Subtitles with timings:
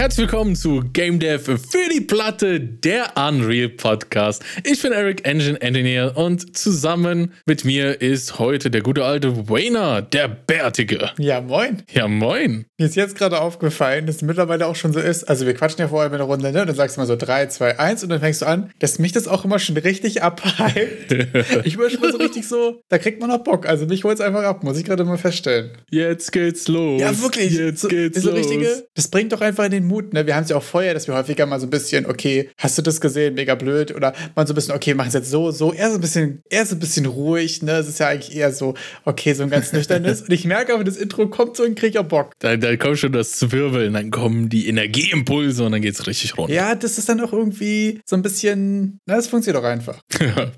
[0.00, 4.42] Herzlich willkommen zu Game Dev für die Platte, der Unreal Podcast.
[4.64, 10.00] Ich bin Eric, Engine Engineer und zusammen mit mir ist heute der gute alte Wayner,
[10.00, 11.10] der Bärtige.
[11.18, 11.82] Ja, moin.
[11.92, 12.64] Ja, moin.
[12.78, 15.24] Mir ist jetzt gerade aufgefallen, dass es mittlerweile auch schon so ist.
[15.24, 16.62] Also, wir quatschen ja vorher mit einer Runde, ne?
[16.62, 18.98] Und dann sagst du mal so 3, 2, 1 und dann fängst du an, dass
[18.98, 21.12] mich das auch immer schon richtig abhypt.
[21.64, 23.68] ich bin schon mal so richtig so, da kriegt man auch Bock.
[23.68, 25.72] Also, mich holt es einfach ab, muss ich gerade mal feststellen.
[25.90, 27.02] Jetzt geht's los.
[27.02, 27.52] Ja, wirklich.
[27.52, 28.38] Jetzt so, geht's so los.
[28.38, 30.12] Richtige, das bringt doch einfach in den Mut.
[30.14, 30.26] Ne?
[30.26, 32.78] Wir haben es ja auch vorher, dass wir häufiger mal so ein bisschen, okay, hast
[32.78, 33.34] du das gesehen?
[33.34, 33.94] Mega blöd.
[33.94, 35.72] Oder mal so ein bisschen, okay, machen es jetzt so, so.
[35.72, 37.62] Eher so ein bisschen, eher so ein bisschen ruhig.
[37.62, 37.72] Ne?
[37.72, 40.22] Es ist ja eigentlich eher so, okay, so ein ganz nüchternes.
[40.22, 42.32] und ich merke aber, das Intro kommt so und krieg ja Bock.
[42.38, 46.54] Da, da kommt schon das Zwirbeln, dann kommen die Energieimpulse und dann geht's richtig runter.
[46.54, 50.00] Ja, das ist dann auch irgendwie so ein bisschen, na, das funktioniert doch einfach.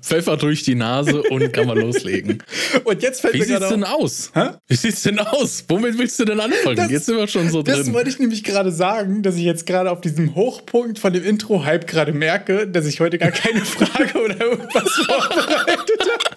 [0.01, 2.41] Pfeffer durch die Nase und kann man loslegen.
[2.83, 4.31] Und jetzt fällt Wie mir sieht's denn aus?
[4.33, 4.49] Hä?
[4.67, 5.63] Wie sieht's denn aus?
[5.67, 6.75] Womit willst du denn anfangen?
[6.75, 7.93] Das- Jetzt sind wir schon so Das drin.
[7.93, 11.87] wollte ich nämlich gerade sagen, dass ich jetzt gerade auf diesem Hochpunkt von dem Intro-Hype
[11.87, 16.33] gerade merke, dass ich heute gar keine Frage oder irgendwas vorbereitet habe.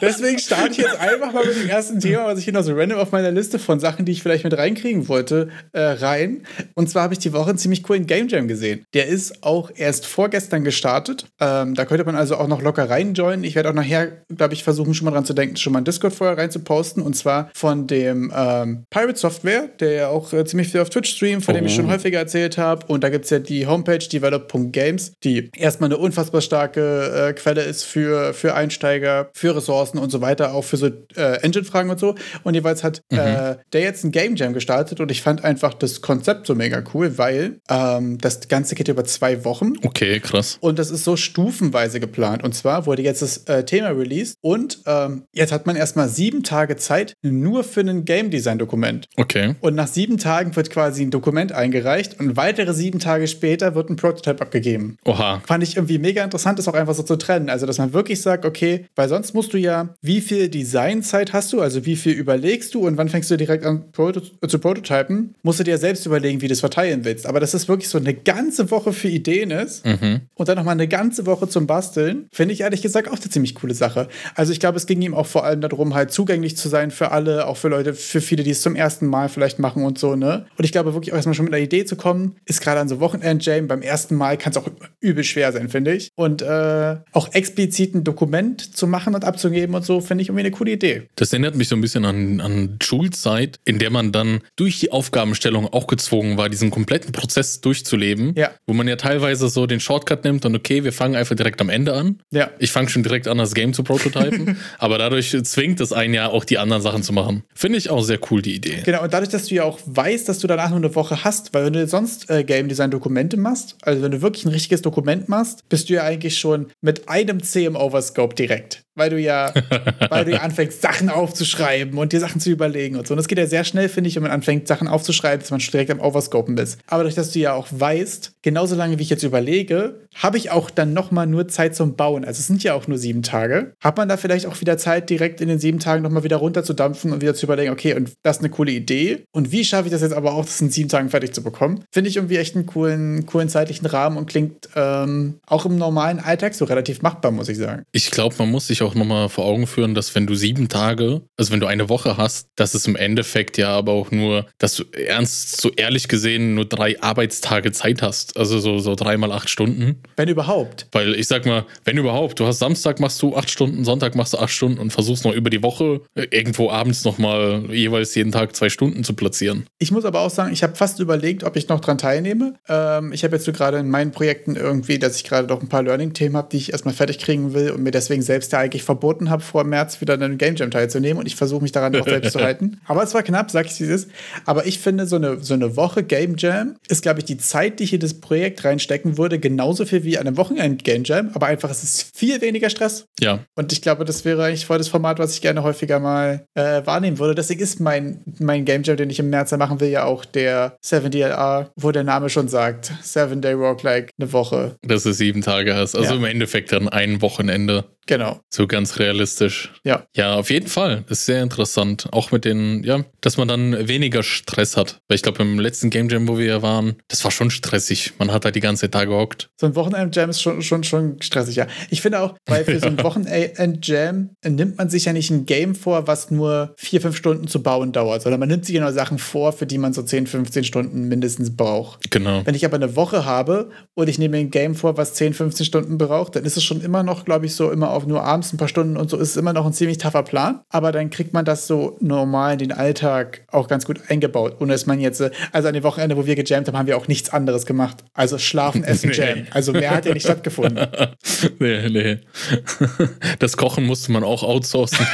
[0.00, 2.74] Deswegen starte ich jetzt einfach mal mit dem ersten Thema, was ich hier noch so
[2.74, 6.42] random auf meiner Liste von Sachen, die ich vielleicht mit reinkriegen wollte, äh, rein.
[6.74, 8.84] Und zwar habe ich die Woche einen ziemlich coolen Game Jam gesehen.
[8.94, 11.26] Der ist auch erst vorgestern gestartet.
[11.40, 13.44] Ähm, da könnte man also auch noch locker reinjoinen.
[13.44, 15.84] Ich werde auch nachher, glaube ich, versuchen, schon mal dran zu denken, schon mal ein
[15.84, 17.02] Discord vorher rein zu posten.
[17.02, 21.10] Und zwar von dem ähm, Pirate Software, der ja auch äh, ziemlich viel auf Twitch
[21.10, 21.76] streamt, von dem ich Oh.
[21.76, 22.84] schon häufiger erzählt habe.
[22.88, 27.62] Und da gibt es ja die Homepage develop.games, die erstmal eine unfassbar starke äh, Quelle
[27.62, 31.98] ist für, für Einsteiger, für Ressourcen und so weiter, auch für so äh, Engine-Fragen und
[31.98, 32.14] so.
[32.44, 36.00] Und jeweils hat äh, der jetzt ein Game Jam gestartet und ich fand einfach das
[36.02, 39.72] Konzept so mega cool, weil ähm, das Ganze geht über zwei Wochen.
[39.82, 40.58] Okay, krass.
[40.60, 42.42] Und das ist so stufenweise geplant.
[42.44, 46.42] Und zwar wurde jetzt das äh, Thema released und ähm, jetzt hat man erstmal sieben
[46.42, 49.06] Tage Zeit nur für ein Game Design Dokument.
[49.16, 49.54] Okay.
[49.60, 53.90] Und nach sieben Tagen wird quasi ein Dokument eingereicht und weitere sieben Tage später wird
[53.90, 54.98] ein Prototype abgegeben.
[55.04, 55.40] Oha.
[55.46, 57.48] Fand ich irgendwie mega interessant, das auch einfach so zu trennen.
[57.48, 61.52] Also, dass man wirklich sagt, okay, weil sonst musst du ja, wie viel Designzeit hast
[61.52, 65.34] du, also wie viel überlegst du und wann fängst du direkt an Proto zu prototypen,
[65.42, 67.26] musst du dir selbst überlegen, wie du es verteilen willst.
[67.26, 70.88] Aber dass es wirklich so eine ganze Woche für Ideen ist und dann nochmal eine
[70.88, 74.08] ganze Woche zum Basteln, finde ich ehrlich gesagt auch eine ziemlich coole Sache.
[74.34, 77.12] Also, ich glaube, es ging ihm auch vor allem darum, halt zugänglich zu sein für
[77.12, 80.16] alle, auch für Leute, für viele, die es zum ersten Mal vielleicht machen und so,
[80.16, 80.46] ne?
[80.56, 82.88] Und ich glaube, wirklich auch erstmal schon mit einer Idee zu kommen, ist gerade an
[82.88, 84.68] so Wochenend-Jam beim ersten Mal kann es auch
[85.00, 86.10] übel schwer sein, finde ich.
[86.16, 90.46] Und äh, auch explizit ein Dokument zu machen und abzugeben und so, finde ich irgendwie
[90.46, 91.08] eine coole Idee.
[91.16, 94.92] Das erinnert mich so ein bisschen an, an Schulzeit, in der man dann durch die
[94.92, 98.34] Aufgabenstellung auch gezwungen war, diesen kompletten Prozess durchzuleben.
[98.36, 98.50] Ja.
[98.66, 101.68] Wo man ja teilweise so den Shortcut nimmt und okay, wir fangen einfach direkt am
[101.68, 102.20] Ende an.
[102.30, 102.50] Ja.
[102.58, 104.58] Ich fange schon direkt an, das Game zu prototypen.
[104.78, 107.42] aber dadurch zwingt es einen ja auch, die anderen Sachen zu machen.
[107.54, 108.82] Finde ich auch sehr cool, die Idee.
[108.84, 111.54] Genau, und dadurch, dass du ja auch weißt, dass du danach nur eine Woche hast,
[111.54, 114.82] weil wenn du sonst äh, Game Design Dokumente machst, also wenn du wirklich ein richtiges
[114.82, 118.84] Dokument machst, bist du ja eigentlich schon mit einem C im Overscope direkt.
[118.98, 119.52] Weil du ja,
[120.10, 123.14] weil du ja anfängst, Sachen aufzuschreiben und dir Sachen zu überlegen und so.
[123.14, 125.60] Und das geht ja sehr schnell, finde ich, wenn man anfängt, Sachen aufzuschreiben, dass man
[125.60, 126.78] schon direkt am Overscopen ist.
[126.86, 130.50] Aber dadurch, dass du ja auch weißt, genauso lange wie ich jetzt überlege, habe ich
[130.50, 132.24] auch dann nochmal nur Zeit zum Bauen.
[132.24, 133.72] Also es sind ja auch nur sieben Tage.
[133.80, 137.12] Hat man da vielleicht auch wieder Zeit, direkt in den sieben Tagen nochmal wieder runterzudampfen
[137.12, 139.24] und wieder zu überlegen, okay, und das ist eine coole Idee.
[139.32, 141.84] Und wie schaffe ich das jetzt aber auch, das in sieben Tagen fertig zu bekommen?
[141.92, 146.18] Finde ich irgendwie echt einen coolen, coolen zeitlichen Rahmen und klingt ähm, auch im normalen
[146.18, 147.84] Alltag so relativ machbar, muss ich sagen.
[147.92, 151.22] Ich glaube, man muss sich auch nochmal vor Augen führen, dass wenn du sieben Tage,
[151.36, 154.74] also wenn du eine Woche hast, dass es im Endeffekt ja aber auch nur, dass
[154.76, 158.36] du ernst, so ehrlich gesehen, nur drei Arbeitstage Zeit hast.
[158.36, 160.02] Also so, so dreimal acht Stunden.
[160.16, 160.86] Wenn überhaupt.
[160.92, 164.34] Weil ich sag mal, wenn überhaupt, du hast Samstag machst du acht Stunden, Sonntag machst
[164.34, 168.54] du acht Stunden und versuchst noch über die Woche irgendwo abends nochmal jeweils jeden Tag
[168.54, 169.66] zwei Stunden zu platzieren.
[169.78, 172.54] Ich muss aber auch sagen, ich habe fast überlegt, ob ich noch dran teilnehme.
[172.68, 175.68] Ähm, ich habe jetzt so gerade in meinen Projekten irgendwie, dass ich gerade noch ein
[175.68, 178.84] paar Learning-Themen habe, die ich erstmal fertig kriegen will und mir deswegen selbst ja eigentlich
[178.84, 181.94] verboten habe, vor März wieder an einem Game Jam teilzunehmen und ich versuche mich daran
[181.96, 182.80] auch selbst zu halten.
[182.86, 184.10] Aber es war knapp, sag ich wie es ist.
[184.46, 187.80] Aber ich finde, so eine, so eine Woche Game Jam ist, glaube ich, die Zeit,
[187.80, 191.30] die ich in das Projekt reinstecken würde, genauso viel wie an einem Wochenend Game Jam,
[191.34, 193.04] aber einfach es ist viel weniger Stress.
[193.20, 196.44] Ja, Und ich glaube, das wäre eigentlich voll das Format, was ich gerne häufiger mal
[196.54, 197.34] äh, wahrnehmen würde.
[197.34, 200.76] Deswegen ist mein, mein Game Jam, den ich im März machen will, ja auch der
[200.84, 202.92] 7DLR, wo der Name schon sagt.
[203.02, 204.76] Seven Day Roguelike, eine Woche.
[204.82, 205.94] dass du sieben Tage hast.
[205.96, 206.16] Also Ja.
[206.16, 207.84] im Endeffekt dann ein Wochenende.
[208.08, 208.40] Genau.
[208.48, 209.70] So ganz realistisch.
[209.84, 210.06] Ja.
[210.16, 211.04] Ja, auf jeden Fall.
[211.08, 212.08] Ist sehr interessant.
[212.10, 215.00] Auch mit den, ja, dass man dann weniger Stress hat.
[215.08, 218.14] Weil ich glaube, im letzten Game Jam, wo wir ja waren, das war schon stressig.
[218.18, 219.50] Man hat da die ganze da gehockt.
[219.60, 221.66] So ein Wochenend-Jam ist schon, schon, schon stressig, ja.
[221.90, 225.74] Ich finde auch, weil für so ein Wochenend-Jam nimmt man sich ja nicht ein Game
[225.74, 229.18] vor, was nur vier, fünf Stunden zu bauen dauert, sondern man nimmt sich genau Sachen
[229.18, 232.10] vor, für die man so 10, 15 Stunden mindestens braucht.
[232.10, 232.40] Genau.
[232.46, 235.66] Wenn ich aber eine Woche habe und ich nehme ein Game vor, was 10, 15
[235.66, 238.52] Stunden braucht, dann ist es schon immer noch, glaube ich, so immer auf nur abends
[238.52, 240.60] ein paar Stunden und so ist es immer noch ein ziemlich taffer Plan.
[240.70, 244.56] Aber dann kriegt man das so normal in den Alltag auch ganz gut eingebaut.
[244.60, 246.96] Ohne dass man jetzt, äh, also an dem Wochenende, wo wir gejammt haben, haben wir
[246.96, 247.98] auch nichts anderes gemacht.
[248.14, 249.16] Also schlafen, essen, Nee.
[249.16, 249.38] jam.
[249.50, 250.86] Also mehr hat ja nicht stattgefunden.
[251.58, 252.18] nee, nee.
[253.38, 255.06] Das Kochen musste man auch outsourcen.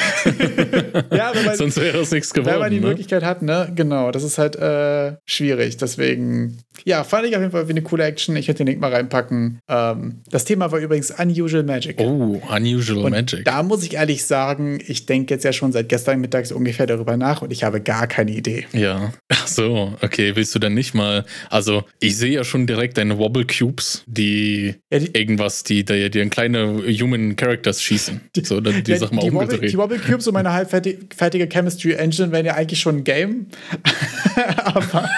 [1.11, 2.81] Ja, man, Sonst wäre es nichts wenn man die geworden.
[2.81, 2.89] Ne?
[2.89, 3.71] Möglichkeit hat, ne?
[3.75, 5.77] Genau, das ist halt äh, schwierig.
[5.77, 8.37] Deswegen, ja, fand ich auf jeden Fall wie eine coole Action.
[8.37, 9.61] Ich hätte den Link mal reinpacken.
[9.69, 11.97] Ähm, das Thema war übrigens Unusual Magic.
[12.01, 12.74] Oh, Unusual
[13.05, 13.45] Und Magic.
[13.45, 17.17] da muss ich ehrlich sagen, ich denke jetzt ja schon seit gestern mittags ungefähr darüber
[17.17, 18.67] nach und ich habe gar keine Idee.
[18.73, 19.13] Ja.
[19.29, 20.33] Ach so, okay.
[20.37, 21.25] Willst du dann nicht mal.
[21.51, 26.11] Also, ich sehe ja schon direkt deine Wobble Cubes, die, Ja, die- irgendwas, die, die,
[26.11, 28.21] die in kleine Human Characters schießen.
[28.43, 29.73] so, dann die Ja, Sachen mal die, Wobble, umgedreht.
[29.73, 33.47] die Wobble Cubes und meine halbfertige fertige Chemistry Engine wären ja eigentlich schon ein Game.
[34.65, 35.09] Aber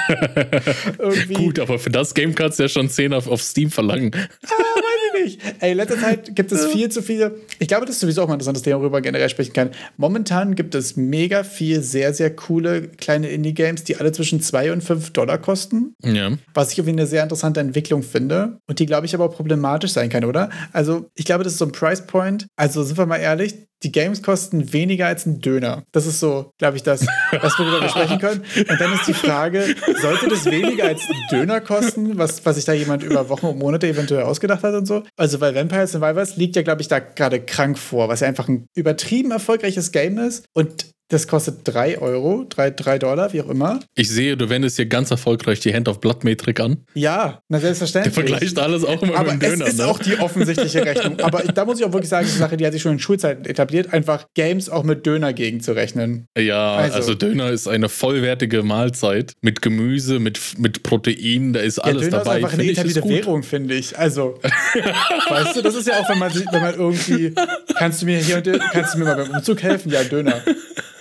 [0.98, 1.34] irgendwie.
[1.34, 4.10] Gut, aber für das Game kannst du ja schon 10 auf, auf Steam verlangen.
[4.14, 5.40] Ah, weiß ich nicht.
[5.60, 7.40] Ey, in letzter Zeit gibt es viel zu viele.
[7.58, 9.70] Ich glaube, das ist sowieso auch mal ein interessantes Thema, worüber man generell sprechen kann.
[9.96, 14.82] Momentan gibt es mega viel sehr, sehr coole kleine Indie-Games, die alle zwischen 2 und
[14.82, 15.94] 5 Dollar kosten.
[16.02, 16.32] Ja.
[16.54, 19.92] Was ich irgendwie eine sehr interessante Entwicklung finde und die, glaube ich, aber auch problematisch
[19.92, 20.50] sein kann, oder?
[20.72, 22.46] Also, ich glaube, das ist so ein Price Point.
[22.56, 25.84] Also, sind wir mal ehrlich, die Games kosten weniger als ein Döner.
[25.92, 27.06] Das ist so, glaube ich, das,
[27.40, 28.44] was wir sprechen können.
[28.56, 32.64] Und dann ist die Frage, sollte das weniger als ein Döner kosten, was, was sich
[32.64, 35.02] da jemand über Wochen und Monate eventuell ausgedacht hat und so?
[35.16, 38.48] Also, weil Vampire Survivors liegt ja, glaube ich, da gerade krank vor, was ja einfach
[38.48, 40.46] ein übertrieben erfolgreiches Game ist.
[40.54, 43.78] Und das kostet 3 Euro, 3, 3 Dollar, wie auch immer.
[43.94, 46.78] Ich sehe, du wendest hier ganz erfolgreich die Hand of Blood Metrik an.
[46.94, 48.14] Ja, na Der selbstverständlich.
[48.14, 49.66] vergleicht alles auch immer Aber mit dem Döner.
[49.66, 49.86] ist ne?
[49.86, 51.20] auch die offensichtliche Rechnung.
[51.20, 52.98] Aber da muss ich auch wirklich sagen, das eine Sache, die hat sich schon in
[52.98, 56.26] Schulzeiten etabliert, einfach Games auch mit Döner gegenzurechnen.
[56.36, 61.78] Ja, Also- also, Döner ist eine vollwertige Mahlzeit mit Gemüse, mit, mit Protein, da ist
[61.78, 62.38] alles ja, Döner dabei.
[62.38, 63.08] ist einfach eine etablierte.
[63.08, 63.96] Währung, finde ich.
[63.96, 64.38] Also,
[65.28, 67.32] weißt du, das ist ja auch, wenn man, wenn man irgendwie,
[67.76, 69.92] kannst du mir hier und kannst du mir mal beim Umzug helfen?
[69.92, 70.42] Ja, Döner.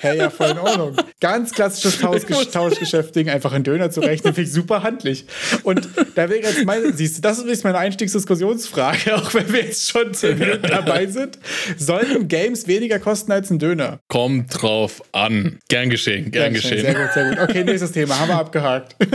[0.05, 0.95] Hey, ja, voll in Ordnung.
[1.19, 5.25] Ganz klassisches Tauschgesch Tauschgeschäft-Ding, einfach einen Döner zu rechnen, finde ich super handlich.
[5.63, 9.89] Und da wäre jetzt meine, siehst du, das ist meine Einstiegsdiskussionsfrage, auch wenn wir jetzt
[9.89, 11.39] schon zehn Minuten dabei sind.
[11.77, 13.99] Sollten Games weniger kosten als ein Döner?
[14.07, 15.59] Kommt drauf an.
[15.69, 16.81] Gern geschehen, gern geschehen.
[16.81, 17.39] Sehr gut, sehr gut.
[17.39, 18.95] Okay, nächstes Thema, haben wir abgehakt.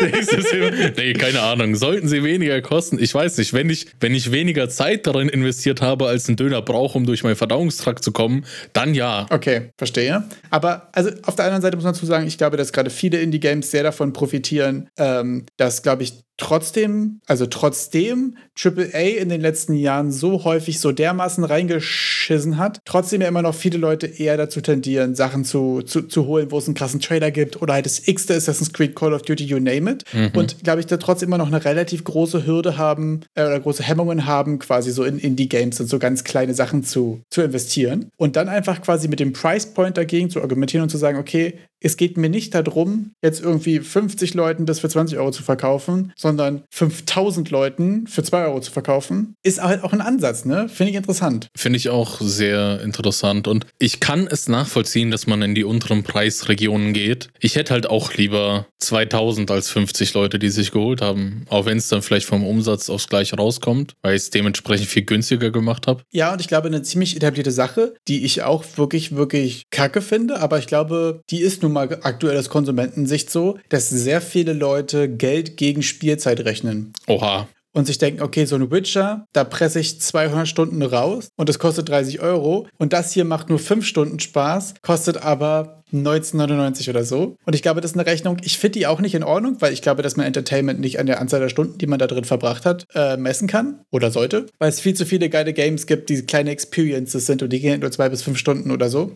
[0.00, 0.70] Nächstes Thema.
[0.96, 1.74] nee, keine Ahnung.
[1.74, 2.98] Sollten sie weniger kosten?
[3.00, 3.52] Ich weiß nicht.
[3.52, 7.22] Wenn ich, wenn ich weniger Zeit darin investiert habe, als ein Döner brauche, um durch
[7.24, 9.26] meinen Verdauungstrakt zu kommen, dann ja.
[9.30, 10.11] Okay, verstehe.
[10.50, 13.20] Aber also auf der anderen Seite muss man dazu sagen, ich glaube, dass gerade viele
[13.20, 19.74] Indie-Games sehr davon profitieren, ähm, dass, glaube ich, trotzdem, also trotzdem AAA in den letzten
[19.74, 24.60] Jahren so häufig so dermaßen reingeschissen hat, trotzdem ja immer noch viele Leute eher dazu
[24.60, 28.08] tendieren, Sachen zu, zu, zu holen, wo es einen krassen Trailer gibt oder halt das
[28.08, 30.04] x-te Assassin's Creed Call of Duty, you name it.
[30.34, 33.84] Und glaube ich, da trotzdem immer noch eine relativ große Hürde haben äh, oder große
[33.84, 38.10] Hemmungen haben, quasi so in Indie-Games und so ganz kleine Sachen zu, zu investieren.
[38.16, 41.54] Und dann einfach quasi mit dem Price Point dagegen zu argumentieren und zu sagen, okay,
[41.82, 46.12] es geht mir nicht darum, jetzt irgendwie 50 Leuten das für 20 Euro zu verkaufen,
[46.16, 50.68] sondern 5000 Leuten für 2 Euro zu verkaufen, ist halt auch ein Ansatz, ne?
[50.68, 51.48] Finde ich interessant.
[51.56, 53.48] Finde ich auch sehr interessant.
[53.48, 57.28] Und ich kann es nachvollziehen, dass man in die unteren Preisregionen geht.
[57.40, 61.44] Ich hätte halt auch lieber 2000 als 50 Leute, die sich geholt haben.
[61.48, 65.02] Auch wenn es dann vielleicht vom Umsatz aufs Gleiche rauskommt, weil ich es dementsprechend viel
[65.02, 66.02] günstiger gemacht habe.
[66.10, 70.40] Ja, und ich glaube, eine ziemlich etablierte Sache, die ich auch wirklich, wirklich kacke finde,
[70.40, 75.08] aber ich glaube, die ist nun mal aktuell aus Konsumentensicht so, dass sehr viele Leute
[75.08, 76.92] Geld gegen Spielzeit rechnen.
[77.06, 77.48] Oha.
[77.74, 81.58] und sich denken, okay, so ein Witcher, da presse ich 200 Stunden raus und das
[81.58, 87.04] kostet 30 Euro und das hier macht nur 5 Stunden Spaß, kostet aber 1999 oder
[87.04, 87.36] so.
[87.44, 89.72] Und ich glaube, das ist eine Rechnung, ich finde die auch nicht in Ordnung, weil
[89.72, 92.24] ich glaube, dass man Entertainment nicht an der Anzahl der Stunden, die man da drin
[92.24, 96.08] verbracht hat, äh, messen kann oder sollte, weil es viel zu viele geile Games gibt,
[96.08, 99.12] die kleine Experiences sind und die gehen nur zwei bis fünf Stunden oder so.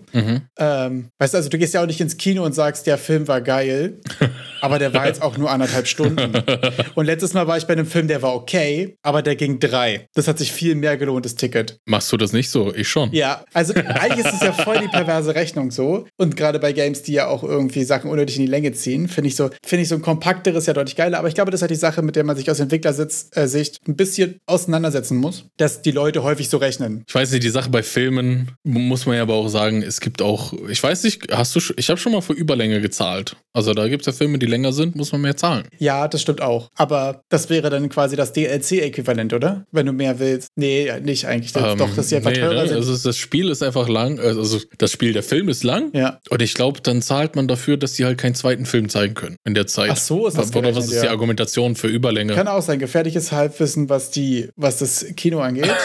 [0.59, 3.29] Ähm, weißt du, also du gehst ja auch nicht ins Kino und sagst, der Film
[3.29, 4.01] war geil,
[4.61, 6.33] aber der war jetzt auch nur anderthalb Stunden.
[6.95, 10.09] Und letztes Mal war ich bei einem Film, der war okay, aber der ging drei.
[10.15, 11.79] Das hat sich viel mehr gelohnt, das Ticket.
[11.85, 12.75] Machst du das nicht so?
[12.75, 13.13] Ich schon.
[13.13, 16.07] Ja, also eigentlich ist es ja voll die perverse Rechnung so.
[16.17, 19.07] Und gerade bei bei Games, die ja auch irgendwie Sachen unnötig in die Länge ziehen,
[19.07, 21.17] finde ich so, finde ich so ein kompakteres ja deutlich geiler.
[21.19, 23.89] Aber ich glaube, das ist halt die Sache, mit der man sich aus Entwicklersicht äh,
[23.89, 27.05] ein bisschen auseinandersetzen muss, dass die Leute häufig so rechnen.
[27.07, 30.23] Ich weiß nicht, die Sache bei Filmen muss man ja aber auch sagen, es gibt
[30.23, 33.37] auch, ich weiß nicht, hast du, ich habe schon mal für Überlänge gezahlt.
[33.53, 35.69] Also da gibt es ja Filme, die länger sind, muss man mehr zahlen.
[35.79, 36.69] Ja, das stimmt auch.
[36.75, 39.65] Aber das wäre dann quasi das DLC-Äquivalent, oder?
[39.71, 40.49] Wenn du mehr willst.
[40.57, 41.53] Nee, nicht eigentlich.
[41.53, 42.69] Das, ähm, doch, dass die einfach nee, teurer ne?
[42.69, 42.77] sind.
[42.79, 45.91] Also das Spiel ist einfach lang, also das Spiel, der Film ist lang.
[45.95, 46.19] Ja.
[46.29, 49.37] Und ich glaube, dann zahlt man dafür, dass die halt keinen zweiten Film zeigen können
[49.45, 49.91] in der Zeit.
[49.91, 51.03] Ach so, ist das Oder was ist ja.
[51.03, 52.35] die Argumentation für Überlänge?
[52.35, 55.71] Kann auch sein, gefährliches Halbwissen, was die, was das Kino angeht.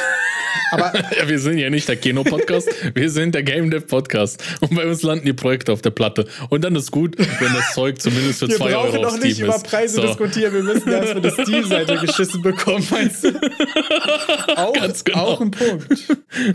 [0.72, 4.44] Aber ja, wir sind ja nicht der Kino-Podcast, wir sind der Game Dev-Podcast.
[4.62, 6.26] Und bei uns landen die Projekte auf der Platte.
[6.50, 9.02] Und dann ist gut, wenn das Zeug zumindest für 2 Euro auf Steam ist.
[9.02, 10.02] Wir brauchen doch nicht über Preise so.
[10.02, 13.30] diskutieren, wir müssen erstmal die Steam-Seite geschissen bekommen, meinst du?
[14.56, 15.18] Auch, genau.
[15.18, 15.88] auch ein Punkt.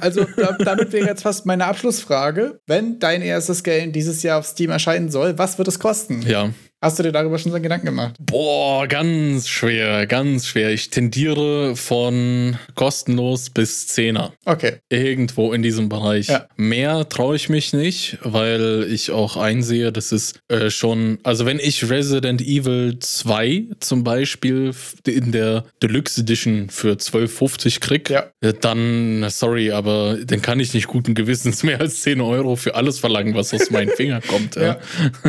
[0.00, 0.26] Also
[0.58, 2.60] damit wäre jetzt fast meine Abschlussfrage.
[2.66, 6.22] Wenn dein erstes Game dieses Jahr auf Steam erscheinen soll, was wird es kosten?
[6.22, 6.50] Ja,
[6.82, 8.16] Hast du dir darüber schon so Gedanken gemacht?
[8.20, 10.70] Boah, ganz schwer, ganz schwer.
[10.72, 14.34] Ich tendiere von kostenlos bis Zehner.
[14.44, 14.74] Okay.
[14.90, 16.28] Irgendwo in diesem Bereich.
[16.28, 16.46] Ja.
[16.56, 21.58] Mehr traue ich mich nicht, weil ich auch einsehe, dass es äh, schon, also wenn
[21.58, 24.72] ich Resident Evil 2 zum Beispiel
[25.06, 28.26] in der Deluxe Edition für 12,50 krieg, ja.
[28.42, 32.74] Äh, dann, sorry, aber dann kann ich nicht guten Gewissens mehr als 10 Euro für
[32.74, 34.56] alles verlangen, was aus meinen Fingern kommt.
[34.56, 34.76] Ja.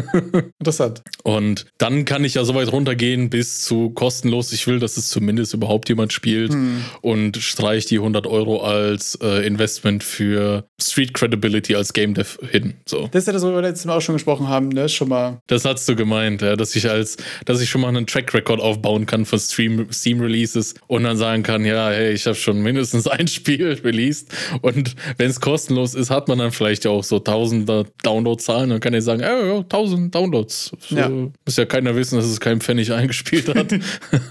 [0.59, 1.03] Interessant.
[1.23, 4.51] Und und dann kann ich ja so weit runtergehen bis zu kostenlos.
[4.51, 6.83] Ich will, dass es zumindest überhaupt jemand spielt hm.
[7.01, 12.73] und streich die 100 Euro als äh, Investment für Street Credibility als Game Dev hin.
[12.85, 13.07] So.
[13.11, 14.89] Das ist ja das, worüber wir letztes Mal auch schon gesprochen haben, ne?
[14.89, 15.39] Schon mal.
[15.47, 18.59] Das hast du gemeint, ja, dass ich als, dass ich schon mal einen Track Record
[18.59, 22.61] aufbauen kann von Stream, Steam Releases und dann sagen kann, ja, hey, ich habe schon
[22.61, 27.19] mindestens ein Spiel released und wenn es kostenlos ist, hat man dann vielleicht auch so
[27.19, 28.69] tausender Download-Zahlen.
[28.71, 30.71] Dann kann ich sagen, oh, ja, tausend Downloads.
[30.79, 31.09] So, ja.
[31.45, 33.73] Muss ja keiner wissen, dass es keinen Pfennig eingespielt hat.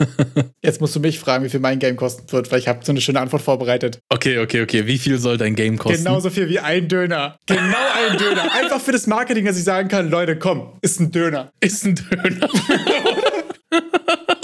[0.62, 2.92] Jetzt musst du mich fragen, wie viel mein Game kosten wird, weil ich habe so
[2.92, 4.00] eine schöne Antwort vorbereitet.
[4.08, 4.86] Okay, okay, okay.
[4.86, 6.04] Wie viel soll dein Game kosten?
[6.04, 7.36] Genauso viel wie ein Döner.
[7.46, 7.60] Genau
[7.94, 8.54] ein Döner.
[8.60, 11.52] Einfach für das Marketing, dass ich sagen kann, Leute, komm, ist ein Döner.
[11.60, 12.48] Ist ein Döner.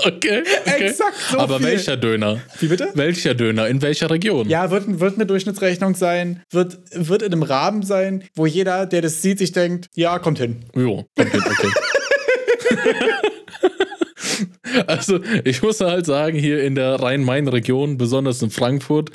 [0.05, 0.87] Okay, okay.
[0.87, 1.67] Exakt so Aber viel.
[1.67, 2.41] welcher Döner?
[2.59, 2.91] Wie bitte?
[2.95, 3.69] Welcher Döner?
[3.69, 4.49] In welcher Region?
[4.49, 9.03] Ja, wird, wird eine Durchschnittsrechnung sein, wird, wird in einem Rahmen sein, wo jeder, der
[9.03, 10.65] das sieht, sich denkt, ja, kommt hin.
[10.75, 11.69] Jo, kommt hin, okay.
[14.87, 19.11] Also, ich muss halt sagen, hier in der Rhein-Main-Region, besonders in Frankfurt,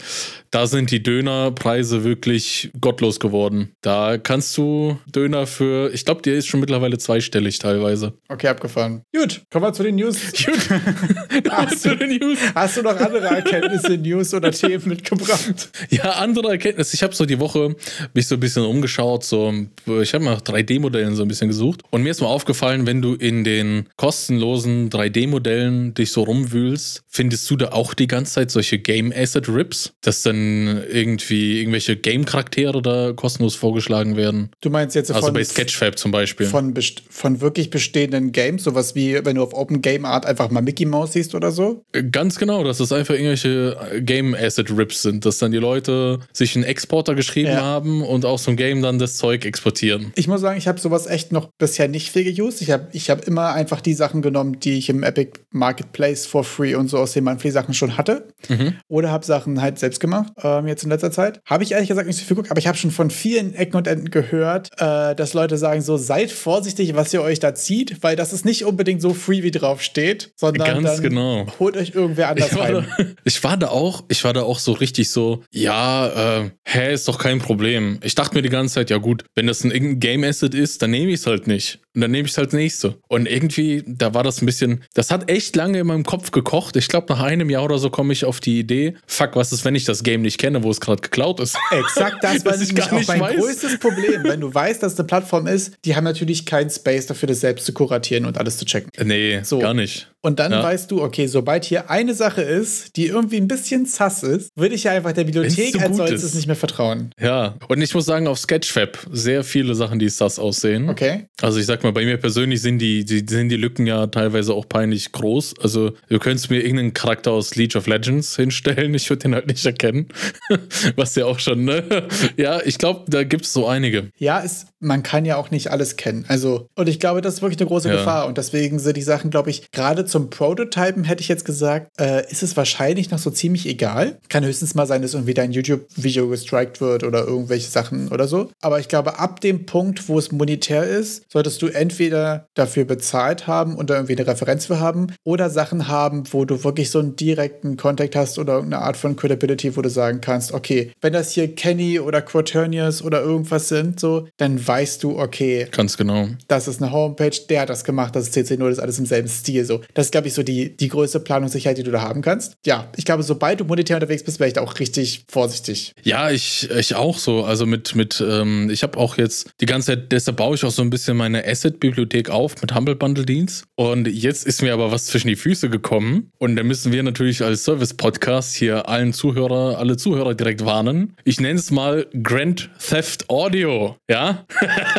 [0.52, 3.74] da sind die Dönerpreise wirklich gottlos geworden.
[3.82, 8.14] Da kannst du Döner für, ich glaube, der ist schon mittlerweile zweistellig teilweise.
[8.30, 9.02] Okay, abgefahren.
[9.14, 10.18] Gut, kommen wir zu den News.
[10.46, 11.52] Gut.
[11.52, 12.40] hast, du, News.
[12.56, 15.70] hast du noch andere Erkenntnisse, News oder Themen mitgebracht?
[15.90, 16.96] Ja, andere Erkenntnisse.
[16.96, 17.76] Ich habe so die Woche
[18.14, 19.24] mich so ein bisschen umgeschaut.
[19.24, 19.54] So,
[20.02, 21.82] ich habe nach 3D-Modellen so ein bisschen gesucht.
[21.90, 27.50] Und mir ist mal aufgefallen, wenn du in den kostenlosen 3D-Modellen dich so rumwühlst, findest
[27.50, 32.82] du da auch die ganze Zeit solche Game Asset Rips, dass dann irgendwie irgendwelche Game-Charaktere
[32.82, 34.51] da kostenlos vorgeschlagen werden.
[34.62, 36.48] Du meinst jetzt also von, bei Sketchfab zum Beispiel.
[36.48, 36.74] Von,
[37.10, 40.86] von wirklich bestehenden Games, sowas wie wenn du auf Open Game Art einfach mal Mickey
[40.86, 41.84] Mouse siehst oder so?
[41.94, 46.20] Äh, ganz genau, dass das einfach irgendwelche Game Asset Rips sind, dass dann die Leute
[46.34, 47.62] sich einen Exporter geschrieben ja.
[47.62, 50.12] haben und aus dem Game dann das Zeug exportieren.
[50.16, 52.62] Ich muss sagen, ich habe sowas echt noch bisher nicht viel geused.
[52.62, 56.44] Ich habe ich hab immer einfach die Sachen genommen, die ich im Epic Marketplace for
[56.44, 58.27] free und so aus den Monthly Sachen schon hatte.
[58.50, 58.75] Mhm.
[58.88, 61.39] Oder habe Sachen halt selbst gemacht, ähm, jetzt in letzter Zeit.
[61.46, 63.75] Habe ich ehrlich gesagt nicht so viel geguckt, aber ich habe schon von vielen Ecken
[63.75, 68.03] und Enden gehört, äh, dass Leute sagen so, seid vorsichtig, was ihr euch da zieht,
[68.03, 71.48] weil das ist nicht unbedingt so free, wie drauf steht, sondern Ganz genau.
[71.60, 72.88] holt euch irgendwer anders ich rein.
[72.98, 76.94] Da, ich war da auch, ich war da auch so richtig so, ja, äh, hä,
[76.94, 78.00] ist doch kein Problem.
[78.03, 80.91] Ich dachte mir die ganze Zeit, ja gut, wenn das ein Game Asset ist, dann
[80.91, 81.79] nehme ich es halt nicht.
[81.98, 82.94] Und dann nehme ich es halt nächste.
[83.08, 86.75] Und irgendwie, da war das ein bisschen, das hat echt lange in meinem Kopf gekocht.
[86.75, 89.66] Ich glaube, nach einem Jahr oder so komme ich auf die Idee, fuck, was ist,
[89.66, 91.58] wenn ich das Game nicht kenne, wo es gerade geklaut ist?
[91.72, 93.38] Exakt, das war nämlich auch mein weiß.
[93.38, 94.24] größtes Problem.
[94.25, 97.39] Wenn du weißt, dass es eine Plattform ist, die haben natürlich keinen Space dafür, das
[97.39, 98.92] selbst zu kuratieren und alles zu checken.
[99.04, 99.58] Nee, so.
[99.58, 100.08] gar nicht.
[100.21, 100.63] Und dann ja.
[100.63, 104.75] weißt du, okay, sobald hier eine Sache ist, die irgendwie ein bisschen sass ist, würde
[104.75, 107.12] ich ja einfach der Bibliothek so als solches nicht mehr vertrauen.
[107.21, 110.89] Ja, und ich muss sagen, auf Sketchfab sehr viele Sachen, die sass aussehen.
[110.89, 111.27] Okay.
[111.41, 114.53] Also ich sag mal, bei mir persönlich sind die, die, sind die Lücken ja teilweise
[114.53, 115.59] auch peinlich groß.
[115.62, 119.47] Also du könntest mir irgendeinen Charakter aus League of Legends hinstellen, ich würde den halt
[119.47, 120.07] nicht erkennen.
[120.95, 122.07] Was ja auch schon, ne?
[122.38, 124.09] Ja, ich glaube, da gibt es so einige.
[124.17, 126.25] Ja, es, man kann ja auch nicht alles kennen.
[126.27, 127.95] Also, und ich glaube, das ist wirklich eine große ja.
[127.95, 128.27] Gefahr.
[128.27, 132.30] Und deswegen sind die Sachen, glaube ich, gerade zum Prototypen hätte ich jetzt gesagt, äh,
[132.30, 134.18] ist es wahrscheinlich noch so ziemlich egal.
[134.30, 138.50] Kann höchstens mal sein, dass irgendwie dein YouTube-Video gestrikt wird oder irgendwelche Sachen oder so.
[138.62, 143.48] Aber ich glaube, ab dem Punkt, wo es monetär ist, solltest du entweder dafür bezahlt
[143.48, 147.00] haben und da irgendwie eine Referenz für haben oder Sachen haben, wo du wirklich so
[147.00, 151.14] einen direkten Kontakt hast oder irgendeine Art von Credibility, wo du sagen kannst, okay, wenn
[151.14, 155.68] das hier Kenny oder Quaternius oder irgendwas sind, so, dann weißt du, okay.
[155.72, 156.28] Ganz genau.
[156.48, 159.06] Das ist eine Homepage, der hat das gemacht, das ist CC0, das ist alles im
[159.06, 159.82] selben Stil, so.
[159.98, 162.58] Das ist, glaube ich, so die, die größte Planungssicherheit, die du da haben kannst.
[162.63, 165.94] Ja, ich glaube, sobald du monetär unterwegs bist, wäre ich da auch richtig vorsichtig.
[166.04, 167.44] Ja, ich, ich auch so.
[167.44, 170.70] Also mit, mit ähm, ich habe auch jetzt die ganze Zeit, deshalb baue ich auch
[170.70, 173.63] so ein bisschen meine Asset-Bibliothek auf mit Humble Bundle Dienst.
[173.74, 176.30] Und jetzt ist mir aber was zwischen die Füße gekommen.
[176.38, 181.16] Und da müssen wir natürlich als Service-Podcast hier allen Zuhörer, alle Zuhörer direkt warnen.
[181.24, 183.96] Ich nenne es mal Grand Theft Audio.
[184.08, 184.46] Ja?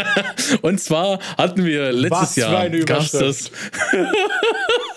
[0.63, 3.53] Und zwar hatten wir letztes Was Jahr für eine Überschrift.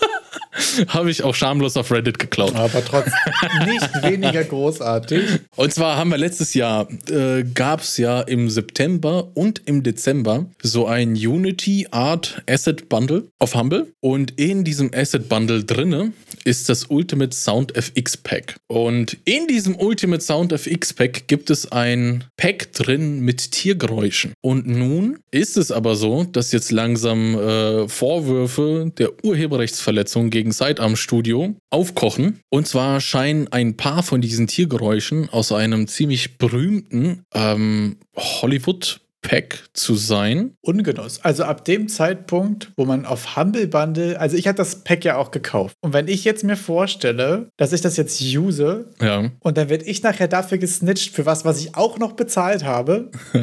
[0.88, 2.56] Habe ich auch schamlos auf Reddit geklaut.
[2.56, 3.14] Aber trotzdem
[3.66, 5.24] nicht weniger großartig.
[5.56, 10.46] Und zwar haben wir letztes Jahr, äh, gab es ja im September und im Dezember
[10.62, 13.88] so ein Unity Art Asset Bundle auf Humble.
[14.02, 18.56] Und in diesem Asset Bundle drinne ist das Ultimate Sound FX Pack.
[18.68, 24.34] Und in diesem Ultimate Sound FX Pack gibt es ein Pack drin mit Tiergeräuschen.
[24.42, 30.96] Und nun ist es aber so, dass jetzt langsam äh, Vorwürfe der Urheberrechtsverletzung gegen Sidearm
[30.96, 32.40] Studio aufkochen.
[32.50, 39.64] Und zwar scheinen ein paar von diesen Tiergeräuschen aus einem ziemlich berühmten ähm, Hollywood Pack
[39.74, 40.56] zu sein.
[40.62, 41.20] Ungenuss.
[41.24, 45.18] Also ab dem Zeitpunkt, wo man auf Humble Bundle, also ich hatte das Pack ja
[45.18, 45.76] auch gekauft.
[45.82, 49.30] Und wenn ich jetzt mir vorstelle, dass ich das jetzt use Ja.
[49.40, 53.12] und dann werde ich nachher dafür gesnitcht für was, was ich auch noch bezahlt habe,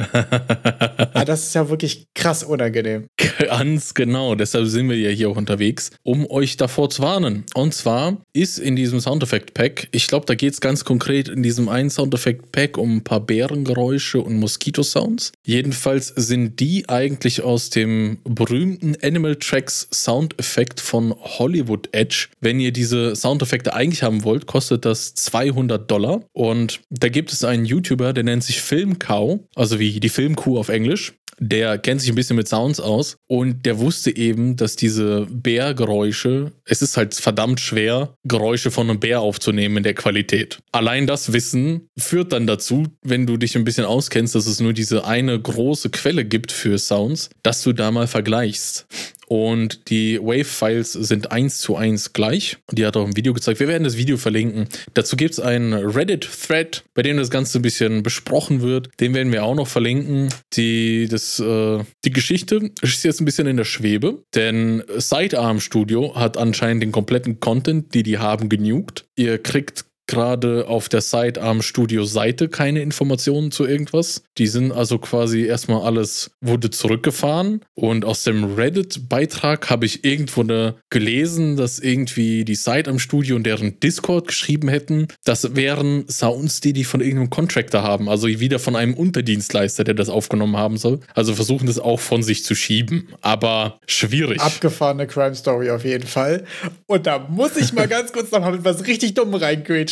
[1.14, 3.06] ah, das ist ja wirklich krass unangenehm.
[3.38, 7.44] Ganz genau, deshalb sind wir ja hier auch unterwegs, um euch davor zu warnen.
[7.54, 11.68] Und zwar ist in diesem Soundeffekt-Pack, ich glaube, da geht es ganz konkret in diesem
[11.68, 15.32] einen Soundeffekt-Pack um ein paar Bärengeräusche und Moskitosounds.
[15.44, 22.28] Jedenfalls sind die eigentlich aus dem berühmten Animal Tracks Soundeffekt von Hollywood Edge.
[22.40, 26.22] Wenn ihr diese Soundeffekte eigentlich haben wollt, kostet das 200 Dollar.
[26.32, 30.68] Und da gibt es einen YouTuber, der nennt sich Filmcow, also wie die Filmkuh auf
[30.68, 35.26] Englisch der kennt sich ein bisschen mit Sounds aus und der wusste eben, dass diese
[35.30, 40.58] Bärgeräusche, es ist halt verdammt schwer, Geräusche von einem Bär aufzunehmen in der Qualität.
[40.72, 44.72] Allein das Wissen führt dann dazu, wenn du dich ein bisschen auskennst, dass es nur
[44.72, 48.86] diese eine große Quelle gibt für Sounds, dass du da mal vergleichst.
[49.28, 52.56] Und die Wave-Files sind eins zu eins gleich.
[52.72, 53.60] Die hat auch ein Video gezeigt.
[53.60, 54.68] Wir werden das Video verlinken.
[54.94, 58.88] Dazu gibt es einen Reddit-Thread, bei dem das Ganze ein bisschen besprochen wird.
[59.00, 60.28] Den werden wir auch noch verlinken.
[60.54, 66.14] Die, das, äh, die Geschichte ist jetzt ein bisschen in der Schwebe, denn Sidearm Studio
[66.14, 69.04] hat anscheinend den kompletten Content, die die haben, genugt.
[69.16, 74.22] Ihr kriegt gerade auf der Sidearm Studio Seite keine Informationen zu irgendwas.
[74.38, 80.04] Die sind also quasi erstmal alles wurde zurückgefahren und aus dem Reddit Beitrag habe ich
[80.04, 86.08] irgendwo ne gelesen, dass irgendwie die Sidearm Studio und deren Discord geschrieben hätten, das wären
[86.08, 90.56] Sounds, die die von irgendeinem Contractor haben, also wieder von einem Unterdienstleister, der das aufgenommen
[90.56, 91.00] haben soll.
[91.14, 94.40] Also versuchen das auch von sich zu schieben, aber schwierig.
[94.40, 96.44] Abgefahrene Crime Story auf jeden Fall.
[96.86, 99.34] Und da muss ich mal ganz kurz noch mal mit was richtig dumm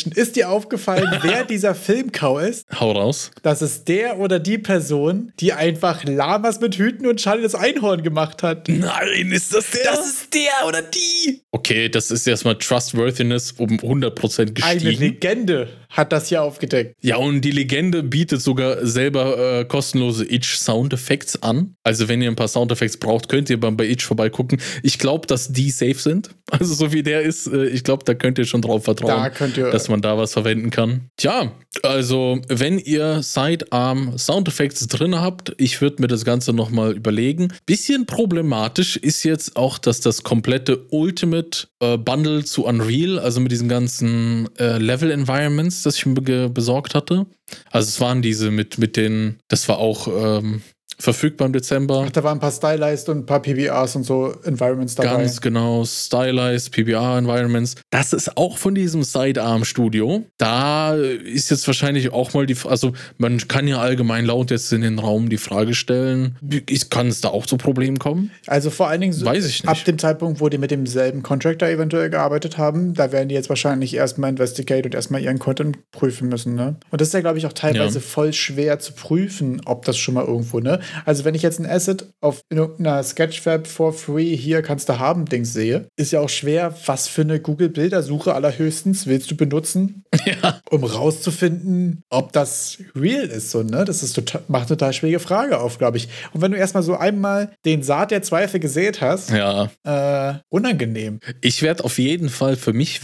[0.07, 0.11] reingrätschen.
[0.11, 2.65] Ist dir aufgefallen, wer dieser Filmkau ist?
[2.79, 3.31] Hau raus.
[3.43, 8.03] Das ist der oder die Person, die einfach Lamas mit Hüten und Charlie das Einhorn
[8.03, 8.67] gemacht hat.
[8.67, 9.83] Nein, ist das der?
[9.83, 11.41] Das ist der oder die.
[11.51, 14.99] okay, das ist erstmal Trustworthiness um 100% Eine gestiegen.
[14.99, 15.67] Legende
[15.97, 16.95] hat das hier aufgedeckt.
[17.01, 21.75] Ja, und die Legende bietet sogar selber äh, kostenlose Itch Soundeffects an.
[21.83, 24.61] Also, wenn ihr ein paar Soundeffects braucht, könnt ihr beim bei Itch vorbeigucken.
[24.83, 26.29] Ich glaube, dass die safe sind.
[26.49, 29.69] Also, so wie der ist, äh, ich glaube, da könnt ihr schon drauf vertrauen, Da
[29.69, 31.09] dass man da was verwenden kann.
[31.17, 31.51] Tja,
[31.83, 37.49] also, wenn ihr Sidearm Soundeffects drin habt, ich würde mir das Ganze nochmal überlegen.
[37.65, 43.51] Bisschen problematisch ist jetzt auch, dass das komplette Ultimate äh, Bundle zu Unreal, also mit
[43.51, 47.25] diesen ganzen äh, Level Environments, das ich mir besorgt hatte.
[47.71, 50.61] Also es waren diese mit, mit den, das war auch ähm,
[50.99, 52.05] verfügbar im Dezember.
[52.07, 55.09] Ach, da waren ein paar Stylized und ein paar PBRs und so Environments dabei.
[55.23, 57.75] Ganz genau, Stylized, PBR-Environments.
[57.91, 60.23] Das ist auch von diesem Sidearm-Studio.
[60.37, 64.81] Da ist jetzt wahrscheinlich auch mal die, also man kann ja allgemein laut jetzt in
[64.81, 66.35] den Raum die Frage stellen,
[66.89, 68.31] kann es da auch zu Problemen kommen?
[68.47, 69.69] Also vor allen Dingen so Weiß ich nicht.
[69.69, 73.49] ab dem Zeitpunkt, wo die mit demselben Contractor eventuell gearbeitet haben, da werden die jetzt
[73.49, 76.55] wahrscheinlich erstmal investigate und erstmal ihren Content prüfen müssen.
[76.55, 76.77] Ne?
[76.89, 78.05] Und das ist ja, glaube ich, auch teilweise Ja.
[78.05, 80.79] voll schwer zu prüfen, ob das schon mal irgendwo, ne?
[81.05, 85.25] Also wenn ich jetzt ein Asset auf irgendeiner Sketchfab for free hier kannst du haben
[85.25, 90.03] Dings sehe, ist ja auch schwer, was für eine Google-Bildersuche allerhöchstens willst du benutzen,
[90.41, 90.61] Ja.
[90.69, 93.51] um rauszufinden, ob das real ist.
[93.51, 93.85] So, ne?
[93.85, 96.07] Das ist total, macht eine total schwierige Frage auf, glaube ich.
[96.33, 99.69] Und wenn du erstmal so einmal den Saat der Zweifel gesät hast, Ja.
[99.83, 101.19] äh, unangenehm.
[101.41, 103.01] Ich werde auf jeden Fall für mich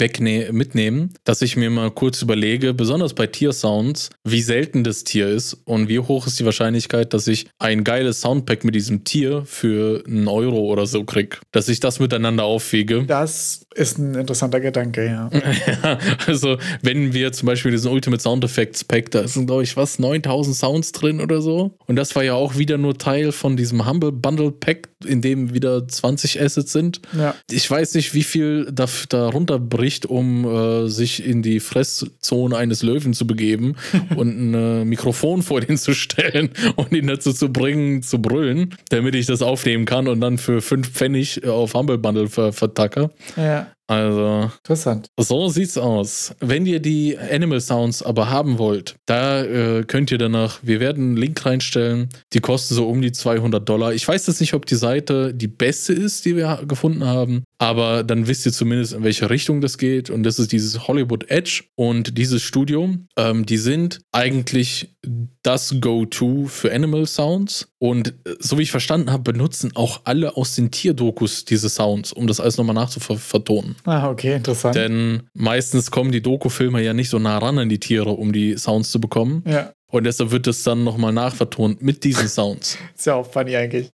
[0.52, 5.54] mitnehmen, dass ich mir mal kurz überlege, besonders bei Tiersounds, wie selten das Tier ist
[5.66, 10.04] und wie hoch ist die Wahrscheinlichkeit, dass ich ein geiles Soundpack mit diesem Tier für
[10.06, 11.42] einen Euro oder so krieg.
[11.52, 13.06] Dass ich das miteinander aufwiege.
[13.06, 15.30] Das ist ein interessanter Gedanke, ja.
[15.84, 19.76] Ja, also wenn wir zum Beispiel diesen Ultimate Sound Effects Pack, da sind glaube ich
[19.78, 21.78] was, 9000 Sounds drin oder so.
[21.88, 25.54] Und das war ja auch wieder nur Teil von diesem Humble Bundle Pack, in dem
[25.54, 27.02] wieder 20 Assets sind.
[27.18, 27.36] Ja.
[27.50, 32.84] Ich weiß nicht, wie viel da, da runterbricht, um äh, sich in die Fresszone eines
[32.84, 33.76] Löwen zu begeben
[34.16, 38.76] und ein äh, Mikrofon vor den zu stellen und ihn dazu zu bringen, zu brüllen,
[38.90, 43.10] damit ich das aufnehmen kann und dann für 5 Pfennig auf Humble Bundle ver vertacke.
[43.36, 43.63] ja.
[43.64, 43.83] Yeah.
[43.88, 45.08] Also, Interessant.
[45.20, 46.34] so sieht's aus.
[46.40, 51.04] Wenn ihr die Animal Sounds aber haben wollt, da äh, könnt ihr danach, wir werden
[51.04, 53.94] einen Link reinstellen, die kosten so um die 200 Dollar.
[53.94, 58.04] Ich weiß jetzt nicht, ob die Seite die beste ist, die wir gefunden haben, aber
[58.04, 60.10] dann wisst ihr zumindest, in welche Richtung das geht.
[60.10, 62.96] Und das ist dieses Hollywood Edge und dieses Studio.
[63.18, 64.96] Ähm, die sind eigentlich
[65.44, 67.68] das Go-To für Animal Sounds.
[67.80, 72.14] Und äh, so wie ich verstanden habe, benutzen auch alle aus den Tierdokus diese Sounds,
[72.14, 73.73] um das alles nochmal nachzuvertonen.
[73.86, 74.76] Ah, okay, interessant.
[74.76, 78.58] Denn meistens kommen die Doku-Filme ja nicht so nah ran an die Tiere, um die
[78.58, 79.44] Sounds zu bekommen.
[79.48, 82.78] ja, Und deshalb wird es dann nochmal nachvertont mit diesen Sounds.
[82.96, 83.90] ist ja auch funny eigentlich.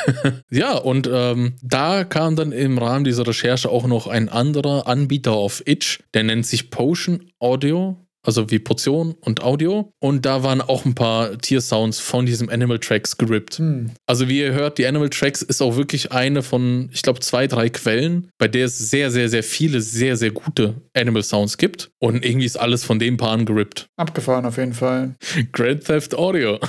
[0.50, 5.32] ja, und ähm, da kam dann im Rahmen dieser Recherche auch noch ein anderer Anbieter
[5.32, 7.96] auf Itch, der nennt sich Potion Audio.
[8.24, 9.92] Also wie Portion und Audio.
[9.98, 13.58] Und da waren auch ein paar Tiersounds von diesem Animal Tracks gerippt.
[13.58, 13.90] Hm.
[14.06, 17.46] Also wie ihr hört, die Animal Tracks ist auch wirklich eine von, ich glaube, zwei,
[17.46, 21.90] drei Quellen, bei der es sehr, sehr, sehr viele, sehr, sehr gute Animal Sounds gibt.
[21.98, 23.86] Und irgendwie ist alles von dem Paaren gerippt.
[23.96, 25.14] Abgefahren auf jeden Fall.
[25.52, 26.58] Grand Theft Audio.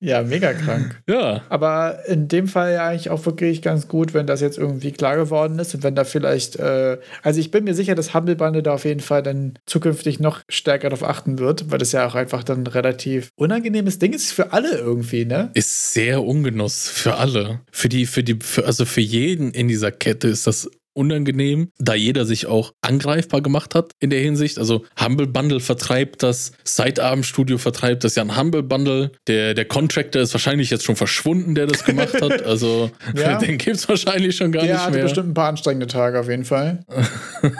[0.00, 1.00] Ja, mega krank.
[1.08, 1.42] ja.
[1.48, 5.16] Aber in dem Fall ja eigentlich auch wirklich ganz gut, wenn das jetzt irgendwie klar
[5.16, 8.62] geworden ist und wenn da vielleicht, äh, also ich bin mir sicher, dass Humble Bundle
[8.62, 12.14] da auf jeden Fall dann zukünftig noch stärker darauf achten wird, weil das ja auch
[12.14, 15.50] einfach dann ein relativ unangenehmes Ding ist für alle irgendwie, ne?
[15.54, 17.60] Ist sehr ungenuss für alle.
[17.72, 21.94] Für die, für die, für, also für jeden in dieser Kette ist das unangenehm, da
[21.94, 24.58] jeder sich auch angreifbar gemacht hat in der Hinsicht.
[24.58, 29.12] Also Humble Bundle vertreibt das, Seitabendstudio vertreibt das ja ein Humble Bundle.
[29.28, 32.42] Der, der Contractor ist wahrscheinlich jetzt schon verschwunden, der das gemacht hat.
[32.48, 33.38] Also Ja.
[33.38, 35.02] den gibt es wahrscheinlich schon gar Der nicht hatte mehr.
[35.04, 36.80] bestimmt ein paar anstrengende Tage auf jeden Fall.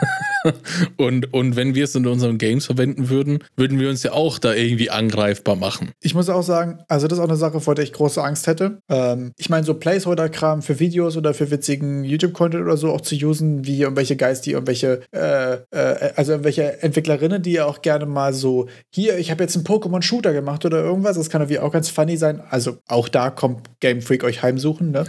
[0.96, 4.38] Und, und wenn wir es in unseren Games verwenden würden, würden wir uns ja auch
[4.38, 5.92] da irgendwie angreifbar machen.
[6.00, 8.46] Ich muss auch sagen, also das ist auch eine Sache, vor der ich große Angst
[8.46, 8.80] hätte.
[8.88, 13.14] Ähm, ich meine, so Placeholder-Kram für Videos oder für witzigen YouTube-Content oder so auch zu
[13.14, 18.06] usen, wie irgendwelche Geist, die irgendwelche, äh, äh, also irgendwelche Entwicklerinnen, die ja auch gerne
[18.06, 21.72] mal so, hier, ich habe jetzt einen Pokémon-Shooter gemacht oder irgendwas, das kann irgendwie auch
[21.72, 22.42] ganz funny sein.
[22.50, 25.04] Also auch da kommt Game Freak euch heimsuchen, ne?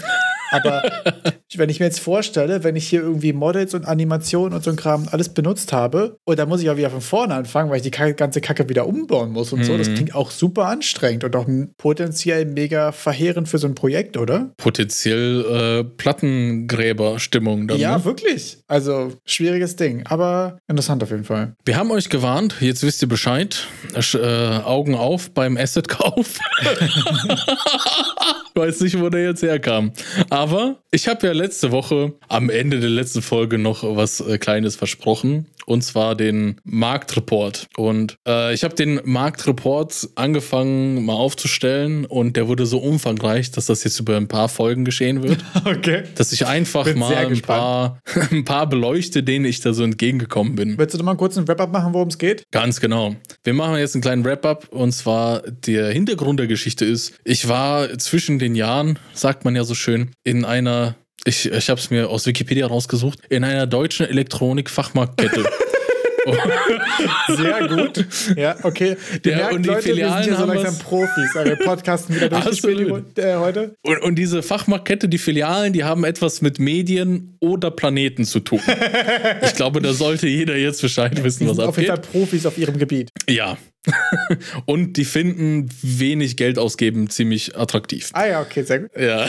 [0.51, 0.83] Aber
[1.55, 4.75] wenn ich mir jetzt vorstelle, wenn ich hier irgendwie Models und Animationen und so ein
[4.75, 7.83] Kram alles benutzt habe, und dann muss ich auch wieder von vorne anfangen, weil ich
[7.83, 11.45] die ganze Kacke wieder umbauen muss und so, das klingt auch super anstrengend und auch
[11.77, 14.51] potenziell mega verheerend für so ein Projekt, oder?
[14.57, 17.77] Potenziell äh, Plattengräber-Stimmung dann.
[17.79, 18.05] ja, ne?
[18.05, 18.57] wirklich.
[18.67, 21.53] Also schwieriges Ding, aber interessant auf jeden Fall.
[21.65, 23.67] Wir haben euch gewarnt, jetzt wisst ihr Bescheid.
[23.95, 26.39] Sch- Äh, Augen auf beim Asset-Kauf.
[28.55, 29.91] Weiß nicht, wo der jetzt herkam.
[30.29, 34.37] Aber aber ich habe ja letzte Woche am Ende der letzten Folge noch was äh,
[34.37, 35.47] Kleines versprochen.
[35.65, 37.67] Und zwar den Marktreport.
[37.77, 42.05] Und äh, ich habe den Marktreport angefangen mal aufzustellen.
[42.05, 45.43] Und der wurde so umfangreich, dass das jetzt über ein paar Folgen geschehen wird.
[45.65, 46.03] Okay.
[46.15, 47.99] Dass ich einfach Bin mal ein paar,
[48.31, 50.77] ein paar beleuchte, denen ich da so entgegengekommen bin.
[50.77, 52.43] Willst du noch mal kurz einen Wrap-up machen, worum es geht?
[52.51, 53.15] Ganz genau.
[53.43, 57.97] Wir machen jetzt einen kleinen Wrap-up und zwar der Hintergrund der Geschichte ist, ich war
[57.99, 60.78] zwischen den Jahren, sagt man ja so schön, in einer,
[61.25, 65.45] ich, ich habe es mir aus Wikipedia rausgesucht, in einer deutschen Elektronik-Fachmarktkette.
[67.35, 68.05] Sehr gut.
[68.35, 68.95] Ja, okay.
[69.25, 71.35] Ja, merkt, und die Leute, wir sind Filialen hier so haben langsam was- Profis.
[71.35, 73.75] Aber wir podcasten wieder durchgespielt äh, heute.
[73.83, 78.61] und, und diese Fachmarktkette, die Filialen, die haben etwas mit Medien oder Planeten zu tun.
[79.41, 82.05] Ich glaube, da sollte jeder jetzt Bescheid wissen, Die was sind auf jeden abgeht.
[82.11, 83.09] Fall Profis auf ihrem Gebiet.
[83.29, 83.57] Ja,
[84.65, 88.09] und die finden wenig Geld ausgeben ziemlich attraktiv.
[88.13, 88.91] Ah ja, okay, sehr gut.
[88.99, 89.27] Ja.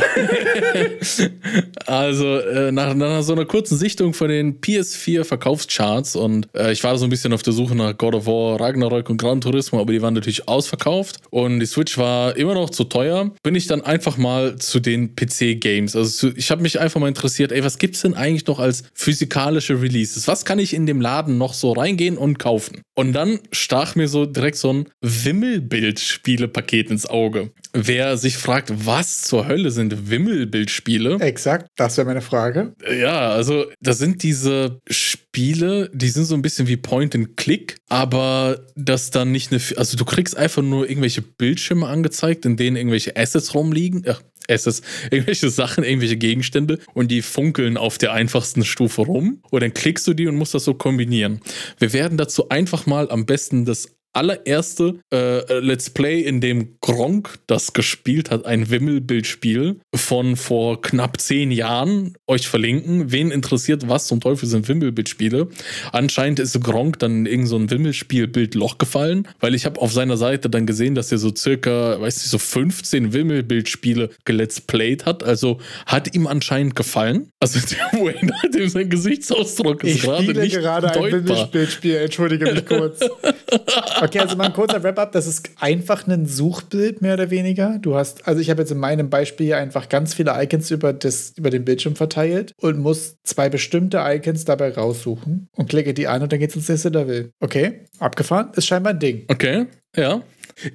[1.87, 6.99] also äh, nach, nach, so einer kurzen Sichtung von den PS4-Verkaufscharts und äh, ich war
[6.99, 9.93] so ein bisschen auf der Suche nach God of War, Ragnarök und Gran Turismo, aber
[9.93, 13.31] die waren natürlich ausverkauft und die Switch war immer noch zu teuer.
[13.43, 15.95] Bin ich dann einfach mal zu den PC-Games.
[15.95, 19.81] Also ich habe mich einfach mal interessiert, ey, was gibt's denn eigentlich noch als physikalische
[19.81, 20.27] Releases?
[20.27, 22.83] Was kann ich in dem Laden noch so reingehen und kaufen?
[23.01, 27.50] Und dann stach mir so direkt so ein Wimmelbild-Spiele-Paket ins Auge.
[27.72, 31.18] Wer sich fragt, was zur Hölle sind Wimmelbildspiele?
[31.20, 32.74] Exakt, das wäre meine Frage.
[33.00, 37.76] Ja, also das sind diese Spiele, die sind so ein bisschen wie Point and Click,
[37.88, 42.76] aber das dann nicht eine, also du kriegst einfach nur irgendwelche Bildschirme angezeigt, in denen
[42.76, 48.64] irgendwelche Assets rumliegen, ach, Assets, irgendwelche Sachen, irgendwelche Gegenstände und die funkeln auf der einfachsten
[48.64, 51.40] Stufe rum und dann klickst du die und musst das so kombinieren.
[51.79, 57.38] Wir werden dazu einfach mal am besten das allererste äh, Let's Play, in dem Gronk
[57.46, 63.12] das gespielt hat, ein Wimmelbildspiel von vor knapp zehn Jahren, euch verlinken.
[63.12, 65.49] Wen interessiert, was zum Teufel sind Wimmelbildspiele?
[65.92, 70.51] Anscheinend ist Gronk dann in irgendein so Wimmelspielbildloch gefallen, weil ich habe auf seiner Seite
[70.51, 75.23] dann gesehen, dass er so circa, weiß ich, so 15 Wimmelbildspiele gelet's played hat.
[75.23, 77.31] Also hat ihm anscheinend gefallen.
[77.38, 77.61] Also
[77.92, 83.01] der Wayne hat ihm sein Gesichtsausdruck ist gerade nicht gerade ein Wimmelbildspiel, entschuldige mich kurz.
[84.01, 85.13] Okay, also mal ein kurzer Wrap-up.
[85.13, 87.79] Das ist einfach ein Suchbild, mehr oder weniger.
[87.81, 90.93] Du hast, also ich habe jetzt in meinem Beispiel hier einfach ganz viele Icons über,
[90.93, 96.09] das, über den Bildschirm verteilt und muss zwei bestimmte Icons dabei raussuchen und klicke die
[96.09, 97.31] an und dann geht's ins nächste Level.
[97.41, 98.51] Okay, abgefahren.
[98.55, 99.25] Ist scheinbar ein Ding.
[99.29, 100.23] Okay, ja.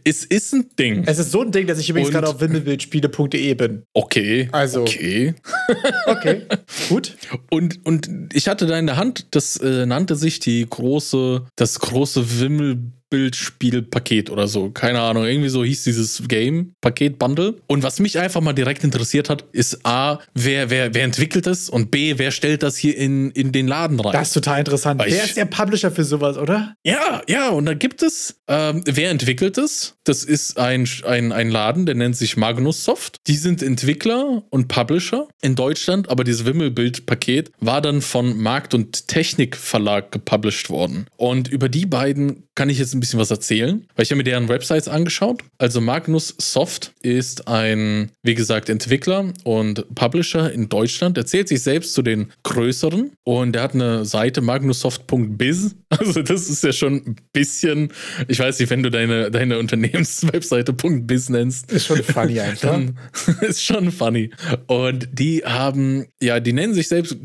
[0.03, 1.03] Es ist ein Ding.
[1.05, 3.83] Es ist so ein Ding, dass ich übrigens gerade auf wimmelbildspiele.de bin.
[3.93, 4.49] Okay.
[4.51, 4.81] Also.
[4.81, 5.35] Okay.
[6.07, 6.41] okay.
[6.89, 7.15] Gut.
[7.51, 11.79] Und, und ich hatte da in der Hand, das äh, nannte sich die große, das
[11.79, 14.71] große Wimmel Bildspielpaket oder so.
[14.71, 17.55] Keine Ahnung, irgendwie so hieß dieses Game, Paket Bundle.
[17.65, 21.69] Und was mich einfach mal direkt interessiert hat, ist A, wer, wer, wer entwickelt es
[21.69, 24.11] und B, wer stellt das hier in, in den Laden rein?
[24.11, 24.99] Das ist total interessant.
[24.99, 26.75] Weil wer ich, ist der Publisher für sowas, oder?
[26.83, 29.95] Ja, ja, und da gibt es, ähm, wer entwickelt es?
[30.03, 33.19] Das ist ein, ein, ein Laden, der nennt sich Magnus Soft.
[33.27, 39.07] Die sind Entwickler und Publisher in Deutschland, aber dieses Wimmelbild-Paket war dann von Markt- und
[39.07, 41.05] Technik Verlag gepublished worden.
[41.15, 44.23] Und über die beiden kann ich jetzt ein bisschen was erzählen, weil ich habe mir
[44.23, 45.43] deren Websites angeschaut.
[45.57, 51.17] Also Magnus Soft ist ein, wie gesagt, Entwickler und Publisher in Deutschland.
[51.17, 55.75] Er zählt sich selbst zu den größeren und er hat eine Seite magnussoft.biz.
[55.97, 57.89] Also das ist ja schon ein bisschen,
[58.27, 61.71] ich weiß nicht, wenn du deine, deine Unternehmenswebseite .biz nennst.
[61.71, 62.81] Ist schon funny einfach.
[63.41, 64.31] ist schon funny.
[64.67, 67.17] Und die haben, ja, die nennen sich selbst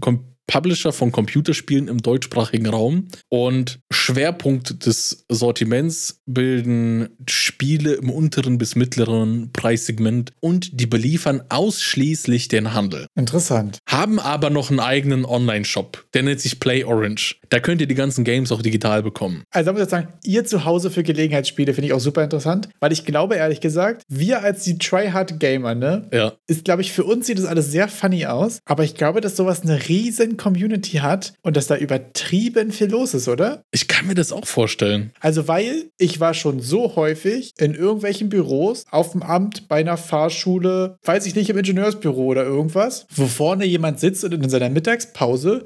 [0.50, 8.74] Publisher von Computerspielen im deutschsprachigen Raum und Schwerpunkt des Sortiments bilden Spiele im unteren bis
[8.74, 13.06] mittleren Preissegment und die beliefern ausschließlich den Handel.
[13.14, 13.78] Interessant.
[13.86, 17.39] Haben aber noch einen eigenen Online-Shop, der nennt sich Play Orange.
[17.50, 19.42] Da könnt ihr die ganzen Games auch digital bekommen.
[19.50, 22.68] Also da muss ich sagen, ihr zu Hause für Gelegenheitsspiele finde ich auch super interessant,
[22.78, 26.32] weil ich glaube ehrlich gesagt, wir als die Tryhard Gamer, ne, ja.
[26.46, 29.36] ist glaube ich für uns sieht das alles sehr funny aus, aber ich glaube, dass
[29.36, 33.64] sowas eine riesen Community hat und dass da übertrieben viel los ist, oder?
[33.72, 35.12] Ich kann mir das auch vorstellen.
[35.20, 39.96] Also, weil ich war schon so häufig in irgendwelchen Büros, auf dem Amt, bei einer
[39.96, 44.70] Fahrschule, weiß ich nicht, im Ingenieursbüro oder irgendwas, wo vorne jemand sitzt und in seiner
[44.70, 45.64] Mittagspause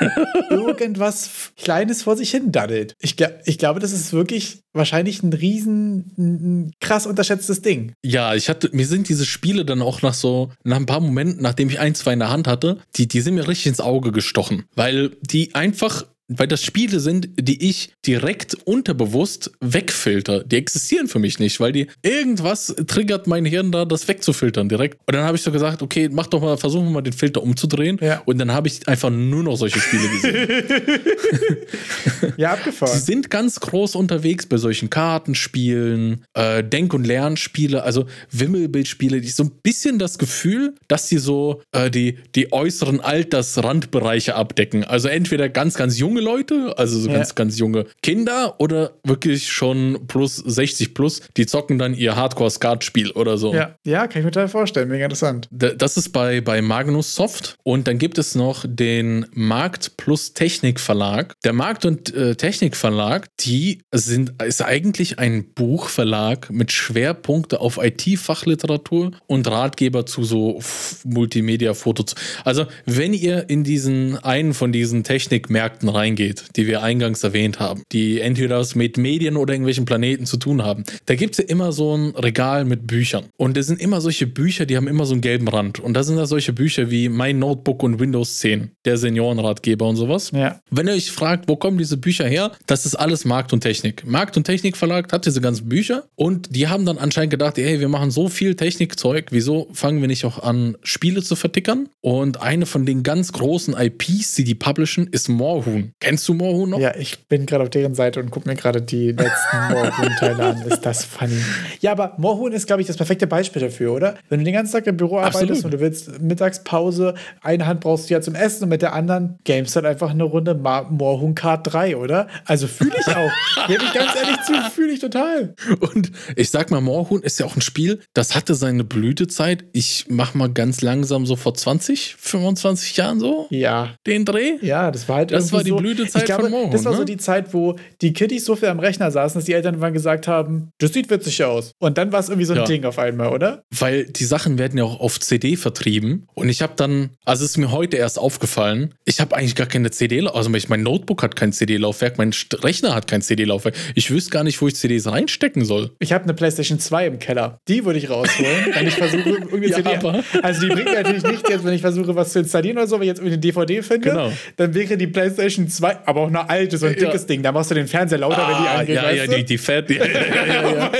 [0.50, 1.11] irgendwas
[1.56, 2.94] Kleines vor sich hin daddelt.
[3.00, 7.92] Ich, ich glaube, das ist wirklich wahrscheinlich ein riesen, ein krass unterschätztes Ding.
[8.02, 11.42] Ja, ich hatte, mir sind diese Spiele dann auch nach so, nach ein paar Momenten,
[11.42, 14.12] nachdem ich ein, zwei in der Hand hatte, die, die sind mir richtig ins Auge
[14.12, 16.04] gestochen, weil die einfach
[16.38, 20.44] weil das Spiele sind, die ich direkt unterbewusst wegfilter.
[20.44, 24.98] Die existieren für mich nicht, weil die irgendwas triggert mein Hirn da, das wegzufiltern direkt.
[25.06, 27.42] Und dann habe ich so gesagt, okay, mach doch mal, versuchen wir mal den Filter
[27.42, 27.98] umzudrehen.
[28.00, 28.22] Ja.
[28.24, 30.48] Und dann habe ich einfach nur noch solche Spiele gesehen.
[32.36, 32.98] ja, abgefahren.
[32.98, 39.28] Sie sind ganz groß unterwegs bei solchen Kartenspielen, äh, Denk- und Lernspiele, also Wimmelbildspiele, die
[39.28, 44.84] so ein bisschen das Gefühl, dass sie so äh, die, die äußeren Altersrandbereiche abdecken.
[44.84, 47.16] Also entweder ganz, ganz junge Leute, also so ja.
[47.16, 53.10] ganz, ganz junge Kinder oder wirklich schon plus 60 plus, die zocken dann ihr Hardcore-Skat-Spiel
[53.12, 53.54] oder so.
[53.54, 53.76] Ja.
[53.84, 54.88] ja, kann ich mir total vorstellen.
[54.88, 55.48] Mega interessant.
[55.50, 60.80] Das ist bei, bei Magnus Soft und dann gibt es noch den Markt plus Technik
[60.80, 61.34] Verlag.
[61.44, 67.78] Der Markt- und äh, Technik Verlag, die sind, ist eigentlich ein Buchverlag mit Schwerpunkte auf
[67.82, 70.60] IT-Fachliteratur und Ratgeber zu so
[71.04, 72.14] Multimedia-Fotos.
[72.44, 77.60] Also, wenn ihr in diesen einen von diesen Technikmärkten rein reingeht, die wir eingangs erwähnt
[77.60, 81.38] haben, die entweder was mit Medien oder irgendwelchen Planeten zu tun haben, da gibt es
[81.38, 83.24] ja immer so ein Regal mit Büchern.
[83.36, 85.78] Und das sind immer solche Bücher, die haben immer so einen gelben Rand.
[85.78, 89.96] Und da sind da solche Bücher wie Mein Notebook und Windows 10, der Seniorenratgeber und
[89.96, 90.32] sowas.
[90.34, 90.60] Ja.
[90.70, 94.04] Wenn ihr euch fragt, wo kommen diese Bücher her, das ist alles Markt und Technik.
[94.06, 97.80] Markt und Technik Verlag hat diese ganzen Bücher und die haben dann anscheinend gedacht, ey,
[97.80, 101.88] wir machen so viel Technikzeug, wieso fangen wir nicht auch an, Spiele zu vertickern?
[102.00, 105.92] Und eine von den ganz großen IPs, die die publishen, ist Moorhuhn.
[106.02, 106.78] Kennst du Moorhuhn noch?
[106.80, 110.62] Ja, ich bin gerade auf deren Seite und gucke mir gerade die letzten Moorhuhn-Teile an.
[110.62, 111.36] Ist das funny.
[111.80, 114.16] Ja, aber Moorhuhn ist, glaube ich, das perfekte Beispiel dafür, oder?
[114.28, 115.44] Wenn du den ganzen Tag im Büro Absolut.
[115.50, 118.92] arbeitest und du willst Mittagspause, eine Hand brauchst du ja zum Essen und mit der
[118.94, 122.26] anderen games halt einfach eine Runde Moorhuhn Kart 3, oder?
[122.46, 123.30] Also fühle ich auch.
[123.68, 125.54] Gebe ich ganz ehrlich zu, fühle ich total.
[125.94, 129.64] Und ich sag mal, Moorhuhn ist ja auch ein Spiel, das hatte seine Blütezeit.
[129.72, 133.94] Ich mach mal ganz langsam so vor 20, 25 Jahren so Ja.
[134.06, 134.56] den Dreh.
[134.62, 136.92] Ja, das war halt Das war die so, Blütezeit ich glaube, von Moorhuhn, Das war
[136.94, 137.04] so ne?
[137.04, 140.28] die Zeit, wo die Kiddies so viel am Rechner saßen, dass die Eltern irgendwann gesagt
[140.28, 141.72] haben, das sieht witzig aus.
[141.78, 142.64] Und dann war es irgendwie so ein Ja.
[142.64, 143.62] Ding auf einmal, oder?
[143.78, 146.26] Weil die Sachen werden ja auch auf CD vertrieben.
[146.34, 149.66] Und ich habe dann, also es ist mir heute erst aufgefallen, ich habe eigentlich gar
[149.66, 153.74] keine CD, also mein Notebook hat kein CD-Laufwerk, mein Rechner hat kein CD-Laufwerk.
[153.94, 155.90] Ich wüsste gar nicht, wo ich CDs reinstecken soll.
[155.98, 157.58] Ich habe eine PlayStation 2 im Keller.
[157.68, 159.96] Die würde ich rausholen, wenn ich versuche, irgendwie Ja, CD.
[159.96, 162.96] aber- Also die bringt natürlich nichts jetzt, wenn ich versuche, was zu installieren oder so,
[162.96, 164.08] wenn ich jetzt irgendwie eine DVD finde.
[164.10, 164.32] Genau.
[164.56, 167.06] Dann wäre die PlayStation 2, aber auch eine alte, so ein Ja.
[167.06, 167.42] dickes Ding.
[167.42, 168.96] Da machst du den Fernseher lauter, wenn die Ah, angeht.
[168.96, 169.90] ja, ja, die, die Fett.
[169.90, 170.90] Ja, ja,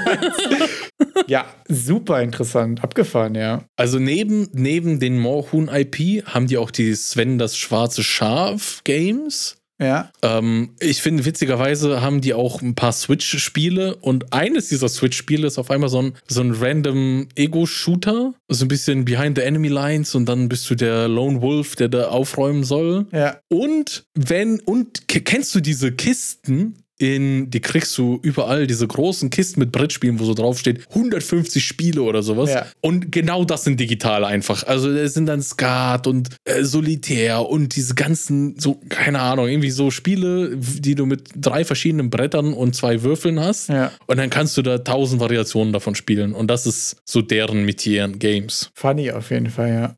[1.26, 2.82] ja, super interessant.
[2.82, 3.62] Abgefahren, ja.
[3.76, 9.56] Also neben, neben den Moorhuhn-IP haben die auch die Sven das schwarze Schaf Games.
[9.80, 10.10] Ja.
[10.22, 15.58] Ähm, ich finde, witzigerweise haben die auch ein paar Switch-Spiele und eines dieser Switch-Spiele ist
[15.58, 18.34] auf einmal so ein, so ein random Ego-Shooter.
[18.48, 21.88] So ein bisschen Behind the Enemy Lines und dann bist du der Lone Wolf, der
[21.88, 23.06] da aufräumen soll.
[23.12, 23.38] Ja.
[23.48, 26.76] Und wenn, und kennst du diese Kisten?
[27.00, 32.02] In, die kriegst du überall, diese großen Kisten mit Brettspielen, wo so draufsteht, 150 Spiele
[32.02, 32.50] oder sowas.
[32.50, 32.66] Ja.
[32.82, 34.64] Und genau das sind digital einfach.
[34.64, 39.70] Also es sind dann Skat und äh, Solitär und diese ganzen, so, keine Ahnung, irgendwie
[39.70, 43.70] so Spiele, die du mit drei verschiedenen Brettern und zwei Würfeln hast.
[43.70, 43.92] Ja.
[44.06, 46.34] Und dann kannst du da tausend Variationen davon spielen.
[46.34, 48.70] Und das ist so deren Metier in Games.
[48.74, 49.96] Funny auf jeden Fall, ja.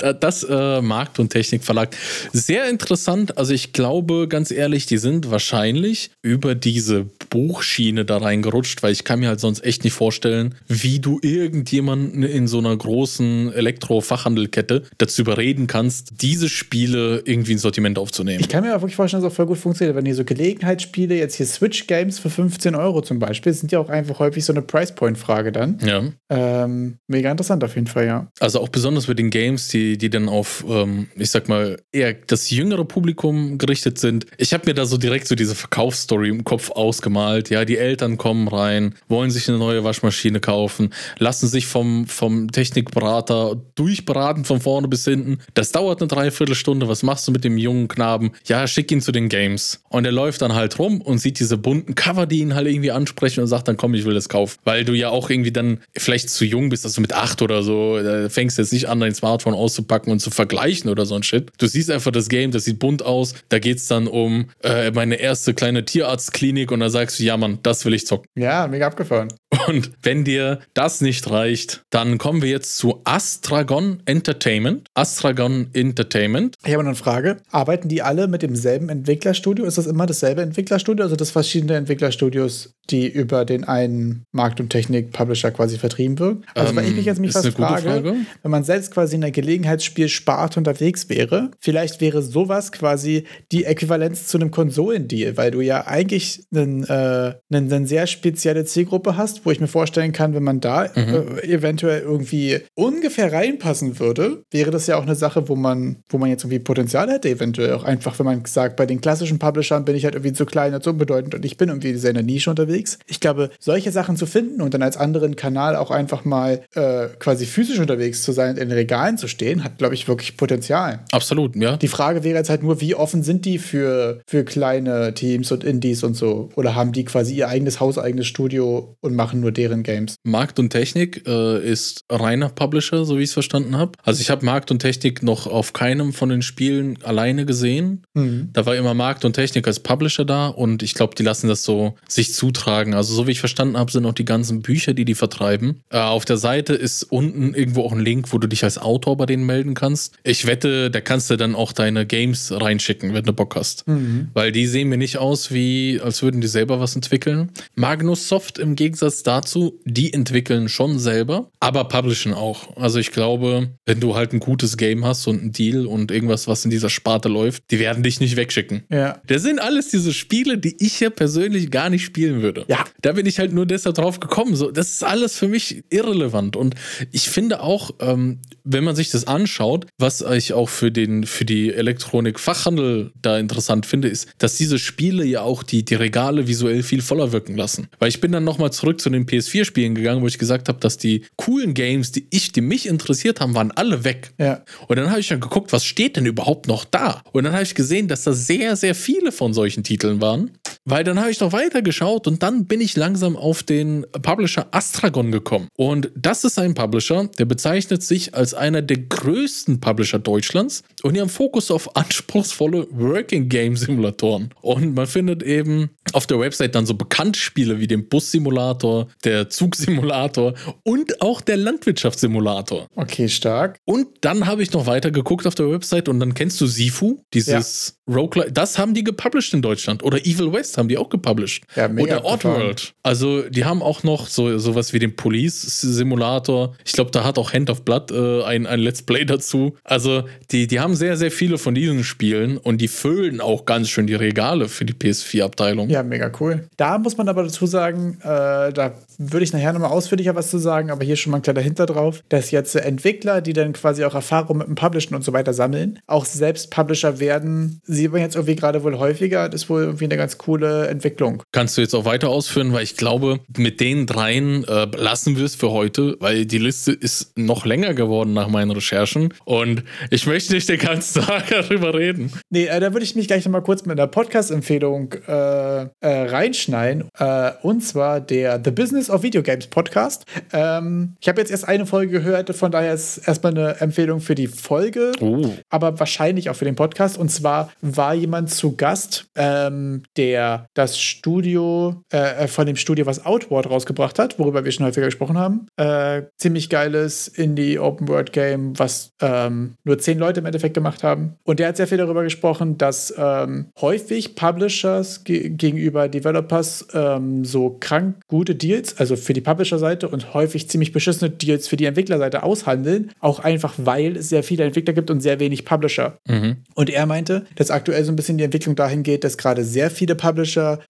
[0.20, 1.96] Das äh, Markt- und Technikverlag.
[2.32, 3.38] Sehr interessant.
[3.38, 9.04] Also ich glaube, ganz ehrlich, die sind wahrscheinlich über diese Buchschiene da reingerutscht, weil ich
[9.04, 14.82] kann mir halt sonst echt nicht vorstellen, wie du irgendjemanden in so einer großen Elektro-Fachhandelkette
[14.98, 18.40] dazu überreden kannst, diese Spiele irgendwie ins Sortiment aufzunehmen.
[18.40, 20.24] Ich kann mir auch wirklich vorstellen, dass es auch voll gut funktioniert, wenn die so
[20.24, 24.52] Gelegenheitsspiele, jetzt hier Switch-Games für 15 Euro zum Beispiel, sind ja auch einfach häufig so
[24.52, 25.78] eine Price-Point-Frage dann.
[25.84, 26.02] Ja.
[26.28, 28.28] Ähm, mega interessant auf jeden Fall, ja.
[28.40, 32.14] Also auch besonders mit den Games, die, die dann auf, ähm, ich sag mal, eher
[32.14, 34.26] das jüngere Publikum gerichtet sind.
[34.38, 37.50] Ich habe mir da so direkt so diese Verkaufsstory im Kopf ausgemalt.
[37.50, 42.50] Ja, die Eltern kommen rein, wollen sich eine neue Waschmaschine kaufen, lassen sich vom, vom
[42.50, 45.38] Technikberater durchberaten von vorne bis hinten.
[45.54, 46.88] Das dauert eine Dreiviertelstunde.
[46.88, 48.32] Was machst du mit dem jungen Knaben?
[48.46, 49.82] Ja, schick ihn zu den Games.
[49.88, 52.90] Und er läuft dann halt rum und sieht diese bunten Cover, die ihn halt irgendwie
[52.90, 54.58] ansprechen und sagt dann, komm, ich will das kaufen.
[54.64, 57.98] Weil du ja auch irgendwie dann vielleicht zu jung bist, also mit acht oder so,
[58.28, 61.50] fängst du jetzt nicht an, dein Smartphone auszupacken und zu vergleichen oder so ein Shit.
[61.58, 63.34] Du siehst einfach das Game, das sieht bunt aus.
[63.48, 65.84] Da geht's dann um äh, meine erste kleine
[66.20, 68.26] Tierarztklinik und da sagst du, ja Mann, das will ich zocken.
[68.36, 69.28] Ja, mega abgefahren.
[69.66, 74.86] Und wenn dir das nicht reicht, dann kommen wir jetzt zu Astragon Entertainment.
[74.94, 76.56] Astragon Entertainment.
[76.64, 77.38] Ich habe eine Frage.
[77.50, 79.64] Arbeiten die alle mit demselben Entwicklerstudio?
[79.64, 81.04] Ist das immer dasselbe Entwicklerstudio?
[81.04, 86.44] Also das verschiedene Entwicklerstudios, die über den einen Markt- und Technik-Publisher quasi vertrieben wird?
[86.54, 88.16] Also, weil ich mich jetzt mich Ähm, fast frage, Frage.
[88.42, 94.26] wenn man selbst quasi in der Gelegenheitsspielsparte unterwegs wäre, vielleicht wäre sowas quasi die Äquivalenz
[94.28, 99.44] zu einem Konsolendeal, weil du ja eigentlich einen, äh, einen, eine sehr spezielle Zielgruppe hast,
[99.44, 101.38] wo ich mir vorstellen kann, wenn man da Mhm.
[101.42, 106.18] äh, eventuell irgendwie ungefähr reinpassen würde, wäre das ja auch eine Sache, wo man, wo
[106.18, 109.84] man jetzt irgendwie Potenzial hätte, eventuell auch einfach, wenn man sagt, bei den klassischen Publishern
[109.84, 112.14] bin ich halt irgendwie zu klein und so unbedeutend und ich bin irgendwie sehr in
[112.14, 112.98] der Nische unterwegs.
[113.06, 117.06] Ich glaube, solche Sachen zu finden und dann als anderen Kanal auch einfach mal äh,
[117.18, 121.00] quasi physisch unterwegs zu sein, in Regalen zu stehen, hat, glaube ich, wirklich Potenzial.
[121.12, 121.76] Absolut, ja.
[121.76, 125.64] Die Frage wäre jetzt halt nur, wie offen sind die für, für kleine Teams und
[125.64, 126.48] Indies und so?
[126.56, 130.16] Oder haben die quasi ihr eigenes hauseigenes Studio und machen machen nur deren Games.
[130.24, 133.92] Markt und Technik äh, ist reiner Publisher, so wie ich es verstanden habe.
[134.02, 138.02] Also ich habe Markt und Technik noch auf keinem von den Spielen alleine gesehen.
[138.14, 138.50] Mhm.
[138.52, 141.62] Da war immer Markt und Technik als Publisher da und ich glaube, die lassen das
[141.62, 142.94] so sich zutragen.
[142.94, 145.80] Also so wie ich verstanden habe, sind auch die ganzen Bücher, die die vertreiben.
[145.90, 149.16] Äh, auf der Seite ist unten irgendwo auch ein Link, wo du dich als Autor
[149.16, 150.16] bei denen melden kannst.
[150.24, 153.86] Ich wette, da kannst du dann auch deine Games reinschicken, wenn du Bock hast.
[153.86, 154.30] Mhm.
[154.34, 157.50] Weil die sehen mir nicht aus, wie als würden die selber was entwickeln.
[157.76, 162.76] Magnus Soft im Gegensatz dazu, die entwickeln schon selber, aber publishen auch.
[162.76, 166.48] Also ich glaube, wenn du halt ein gutes Game hast und ein Deal und irgendwas,
[166.48, 168.84] was in dieser Sparte läuft, die werden dich nicht wegschicken.
[168.90, 169.20] Ja.
[169.26, 172.64] Das sind alles diese Spiele, die ich ja persönlich gar nicht spielen würde.
[172.68, 172.84] Ja.
[173.02, 174.56] Da bin ich halt nur deshalb drauf gekommen.
[174.56, 176.56] So, das ist alles für mich irrelevant.
[176.56, 176.74] Und
[177.12, 181.44] ich finde auch, ähm, wenn man sich das anschaut, was ich auch für den, für
[181.44, 186.82] die Elektronik-Fachhandel da interessant finde, ist, dass diese Spiele ja auch die, die Regale visuell
[186.82, 187.88] viel voller wirken lassen.
[187.98, 190.98] Weil ich bin dann nochmal zurück zu den PS4-Spielen gegangen, wo ich gesagt habe, dass
[190.98, 194.32] die coolen Games, die ich, die mich interessiert haben, waren alle weg.
[194.38, 194.62] Ja.
[194.88, 197.22] Und dann habe ich dann geguckt, was steht denn überhaupt noch da?
[197.32, 200.50] Und dann habe ich gesehen, dass da sehr, sehr viele von solchen Titeln waren.
[200.84, 204.68] Weil dann habe ich noch weiter geschaut und dann bin ich langsam auf den Publisher
[204.70, 205.68] Astragon gekommen.
[205.76, 211.14] Und das ist ein Publisher, der bezeichnet sich als einer der größten Publisher Deutschlands und
[211.14, 214.50] die haben Fokus auf anspruchsvolle Working Game Simulatoren.
[214.62, 220.54] Und man findet eben auf der Website dann so Bekanntspiele wie den Bus-Simulator, der Zugsimulator
[220.82, 222.86] und auch der Landwirtschaftssimulator.
[222.96, 223.78] Okay, stark.
[223.84, 227.22] Und dann habe ich noch weiter geguckt auf der Website und dann kennst du Sifu,
[227.34, 228.14] dieses ja.
[228.14, 228.52] Roguelike.
[228.52, 230.02] Das haben die gepublished in Deutschland.
[230.02, 231.64] Oder Evil West haben die auch gepublished.
[231.76, 232.94] Ja, Oder Oddworld.
[233.02, 236.74] Also die haben auch noch so sowas wie den Police-Simulator.
[236.84, 239.76] Ich glaube, da hat auch Hand of Blood äh, ein, ein Let's Play dazu.
[239.84, 243.88] Also die, die haben sehr, sehr viele von diesen Spielen und die füllen auch ganz
[243.88, 245.88] schön die Regale für die PS4-Abteilung.
[245.88, 246.68] Ja, mega cool.
[246.76, 250.58] Da muss man aber dazu sagen, äh, da würde ich nachher nochmal ausführlicher was zu
[250.58, 254.04] sagen, aber hier schon mal ein kleiner Hinter drauf, dass jetzt Entwickler, die dann quasi
[254.04, 258.22] auch Erfahrung mit dem Publishen und so weiter sammeln, auch selbst Publisher werden, sieht man
[258.22, 259.48] jetzt irgendwie gerade wohl häufiger.
[259.48, 261.42] Das ist wohl irgendwie eine ganz coole Entwicklung.
[261.52, 265.44] Kannst du jetzt auch weiter ausführen, weil ich glaube, mit den dreien äh, lassen wir
[265.44, 270.26] es für heute, weil die Liste ist noch länger geworden nach meinen Recherchen und ich
[270.26, 272.32] möchte nicht den ganzen Tag darüber reden.
[272.50, 277.08] Nee, äh, da würde ich mich gleich nochmal kurz mit einer Podcast-Empfehlung äh, äh, reinschneiden.
[277.18, 280.24] Äh, und zwar der The Business of Video Games Podcast.
[280.52, 284.34] Ähm, ich habe jetzt erst eine Folge gehört, von daher ist erstmal eine Empfehlung für
[284.34, 285.50] die Folge, oh.
[285.68, 287.18] aber wahrscheinlich auch für den Podcast.
[287.18, 293.24] Und zwar war jemand zu Gast, ähm, der das Studio, äh, von dem Studio, was
[293.24, 295.66] Outward rausgebracht hat, worüber wir schon häufiger gesprochen haben.
[295.76, 301.34] Äh, ziemlich geiles Indie-Open-World-Game, was ähm, nur zehn Leute im Endeffekt gemacht haben.
[301.44, 307.44] Und der hat sehr viel darüber gesprochen, dass ähm, häufig Publishers ge gegenüber Developers ähm,
[307.44, 311.84] so krank gute Deals, also für die Publisher-Seite und häufig ziemlich beschissene Deals für die
[311.84, 316.18] Entwicklerseite aushandeln, auch einfach weil es sehr viele Entwickler gibt und sehr wenig Publisher.
[316.26, 316.56] Mhm.
[316.74, 319.90] Und er meinte, dass aktuell so ein bisschen die Entwicklung dahin geht, dass gerade sehr
[319.90, 320.39] viele Publisher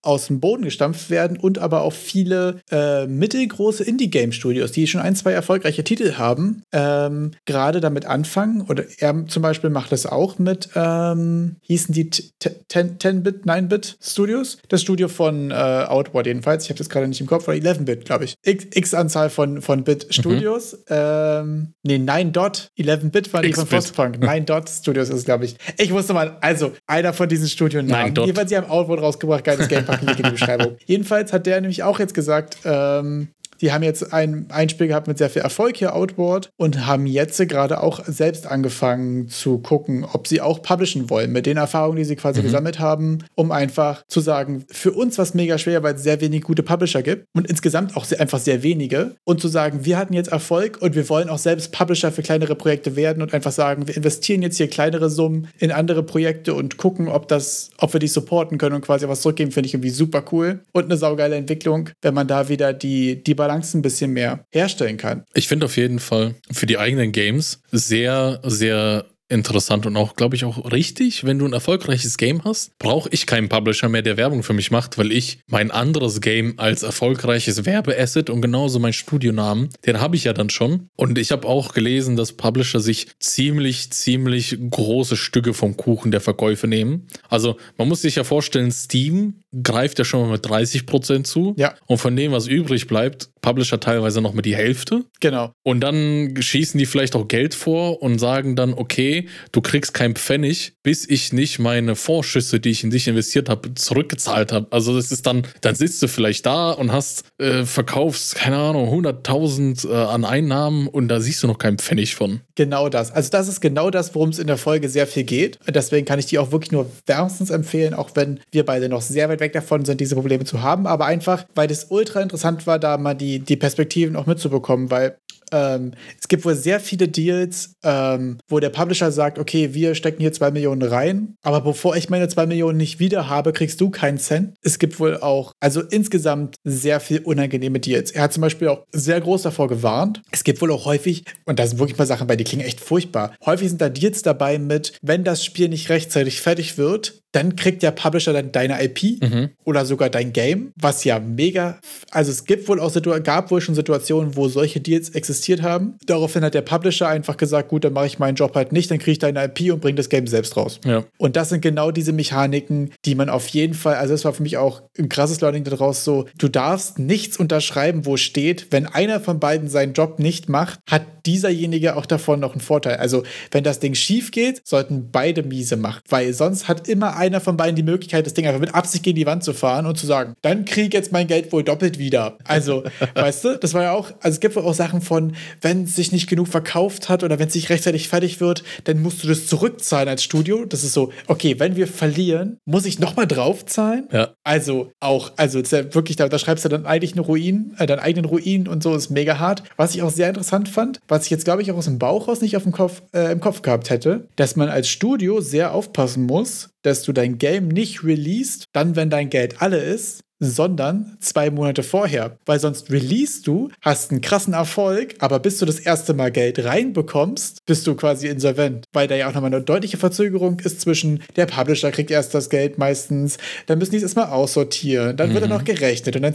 [0.02, 5.16] aus dem Boden gestampft werden und aber auch viele äh, mittelgroße Indie-Game-Studios, die schon ein,
[5.16, 8.62] zwei erfolgreiche Titel haben, ähm, gerade damit anfangen.
[8.62, 14.58] Oder er zum Beispiel macht das auch mit, ähm, hießen die 10-Bit, 9-Bit Studios?
[14.68, 16.64] Das Studio von äh, Outward jedenfalls.
[16.64, 17.48] Ich habe das gerade nicht im Kopf.
[17.48, 18.34] Oder 11-Bit, glaube ich.
[18.42, 20.72] X, X, Anzahl von, von Bit-Studios.
[20.72, 20.78] Mhm.
[20.88, 22.68] Ähm, nee, 9-Dot.
[22.78, 24.16] 11-Bit waren die von Frostpunk.
[24.16, 25.56] 9-Dot Studios ist, glaube ich.
[25.78, 28.14] Ich musste mal, also einer von diesen Studionamen.
[28.14, 29.39] Jedenfalls, sie haben Outward rausgebracht.
[29.44, 30.76] Geiles Game, packen in die Beschreibung.
[30.86, 33.28] Jedenfalls hat der nämlich auch jetzt gesagt, ähm,
[33.60, 37.06] die haben jetzt ein, ein Spiel gehabt mit sehr viel Erfolg hier, Outboard, und haben
[37.06, 41.96] jetzt gerade auch selbst angefangen zu gucken, ob sie auch publishen wollen, mit den Erfahrungen,
[41.96, 42.44] die sie quasi mhm.
[42.44, 46.20] gesammelt haben, um einfach zu sagen, für uns war es mega schwer, weil es sehr
[46.20, 49.16] wenig gute Publisher gibt und insgesamt auch sehr, einfach sehr wenige.
[49.24, 52.54] Und zu sagen, wir hatten jetzt Erfolg und wir wollen auch selbst Publisher für kleinere
[52.54, 56.76] Projekte werden und einfach sagen, wir investieren jetzt hier kleinere Summen in andere Projekte und
[56.76, 59.90] gucken, ob das, ob wir die supporten können und quasi was zurückgeben, finde ich irgendwie
[59.90, 60.60] super cool.
[60.72, 64.44] Und eine saugeile Entwicklung, wenn man da wieder die, die Balance Balance ein bisschen mehr
[64.52, 65.24] herstellen kann.
[65.34, 70.34] Ich finde auf jeden Fall für die eigenen Games sehr, sehr interessant und auch, glaube
[70.34, 71.24] ich, auch richtig.
[71.24, 74.70] Wenn du ein erfolgreiches Game hast, brauche ich keinen Publisher mehr, der Werbung für mich
[74.70, 80.16] macht, weil ich mein anderes Game als erfolgreiches Werbeasset und genauso mein Studionamen, den habe
[80.16, 80.88] ich ja dann schon.
[80.96, 86.20] Und ich habe auch gelesen, dass Publisher sich ziemlich, ziemlich große Stücke vom Kuchen der
[86.20, 87.06] Verkäufe nehmen.
[87.28, 91.54] Also man muss sich ja vorstellen, Steam greift ja schon mal mit 30% zu.
[91.56, 91.74] Ja.
[91.86, 95.04] Und von dem, was übrig bleibt, Publisher teilweise noch mit die Hälfte.
[95.20, 95.52] Genau.
[95.62, 100.14] Und dann schießen die vielleicht auch Geld vor und sagen dann, okay, du kriegst kein
[100.14, 104.66] Pfennig, bis ich nicht meine Vorschüsse, die ich in dich investiert habe, zurückgezahlt habe.
[104.70, 108.88] Also das ist dann, dann sitzt du vielleicht da und hast, äh, verkaufst, keine Ahnung,
[108.88, 112.40] 100.000 äh, an Einnahmen und da siehst du noch keinen Pfennig von.
[112.54, 113.10] Genau das.
[113.10, 115.58] Also das ist genau das, worum es in der Folge sehr viel geht.
[115.66, 119.28] Deswegen kann ich die auch wirklich nur wärmstens empfehlen, auch wenn wir beide noch sehr
[119.28, 120.86] weit weg davon sind, diese Probleme zu haben.
[120.86, 125.16] Aber einfach, weil es ultra interessant war, da mal die, die Perspektiven auch mitzubekommen, weil
[125.52, 130.20] ähm, es gibt wohl sehr viele Deals, ähm, wo der Publisher sagt, okay, wir stecken
[130.20, 133.90] hier zwei Millionen rein, aber bevor ich meine zwei Millionen nicht wieder habe, kriegst du
[133.90, 134.54] keinen Cent.
[134.62, 138.10] Es gibt wohl auch, also insgesamt sehr viel unangenehme Deals.
[138.10, 140.22] Er hat zum Beispiel auch sehr groß davor gewarnt.
[140.30, 142.80] Es gibt wohl auch häufig, und da sind wirklich mal Sachen bei, die klingen echt
[142.80, 143.34] furchtbar.
[143.44, 147.82] Häufig sind da Deals dabei mit, wenn das Spiel nicht rechtzeitig fertig wird, dann kriegt
[147.82, 149.50] der Publisher dann deine IP Mhm.
[149.64, 151.78] oder sogar dein Game, was ja mega.
[152.10, 152.90] Also es gibt wohl auch
[153.22, 155.94] gab wohl schon Situationen, wo solche Deals existiert haben.
[156.06, 158.98] Daraufhin hat der Publisher einfach gesagt, gut, dann mache ich meinen Job halt nicht, dann
[158.98, 160.80] kriege ich deine IP und bringe das Game selbst raus.
[160.84, 161.04] Ja.
[161.18, 164.42] Und das sind genau diese Mechaniken, die man auf jeden Fall, also das war für
[164.42, 169.20] mich auch ein krasses Learning daraus so, du darfst nichts unterschreiben, wo steht, wenn einer
[169.20, 172.96] von beiden seinen Job nicht macht, hat dieserjenige auch davon noch einen Vorteil.
[172.96, 177.40] Also wenn das Ding schief geht, sollten beide miese machen, weil sonst hat immer einer
[177.40, 179.96] von beiden die Möglichkeit, das Ding einfach mit Absicht gegen die Wand zu fahren und
[179.96, 182.38] zu sagen, dann krieg ich jetzt mein Geld wohl doppelt wieder.
[182.44, 182.82] Also,
[183.14, 185.94] weißt du, das war ja auch, also es gibt wohl auch Sachen von, wenn es
[185.94, 189.28] sich nicht genug verkauft hat oder wenn es nicht rechtzeitig fertig wird, dann musst du
[189.28, 190.64] das zurückzahlen als Studio.
[190.64, 194.08] Das ist so, okay, wenn wir verlieren, muss ich nochmal draufzahlen?
[194.12, 194.30] Ja.
[194.42, 197.86] Also auch, also ist ja wirklich, da, da schreibst du dann eigentlich einen Ruin, äh,
[197.86, 199.62] deinen eigenen Ruin und so, ist mega hart.
[199.76, 202.28] Was ich auch sehr interessant fand, was ich jetzt, glaube ich, auch aus dem Bauch
[202.28, 205.74] raus nicht auf dem Kopf, äh, im Kopf gehabt hätte, dass man als Studio sehr
[205.74, 211.16] aufpassen muss, dass du dein Game nicht released, dann, wenn dein Geld alle ist, sondern
[211.20, 212.38] zwei Monate vorher.
[212.46, 216.64] Weil sonst release du, hast einen krassen Erfolg, aber bis du das erste Mal Geld
[216.64, 218.86] reinbekommst, bist du quasi insolvent.
[218.92, 222.48] Weil da ja auch nochmal eine deutliche Verzögerung ist zwischen der Publisher kriegt erst das
[222.48, 226.34] Geld meistens, dann müssen die es erstmal aussortieren, dann wird er noch gerechnet und dann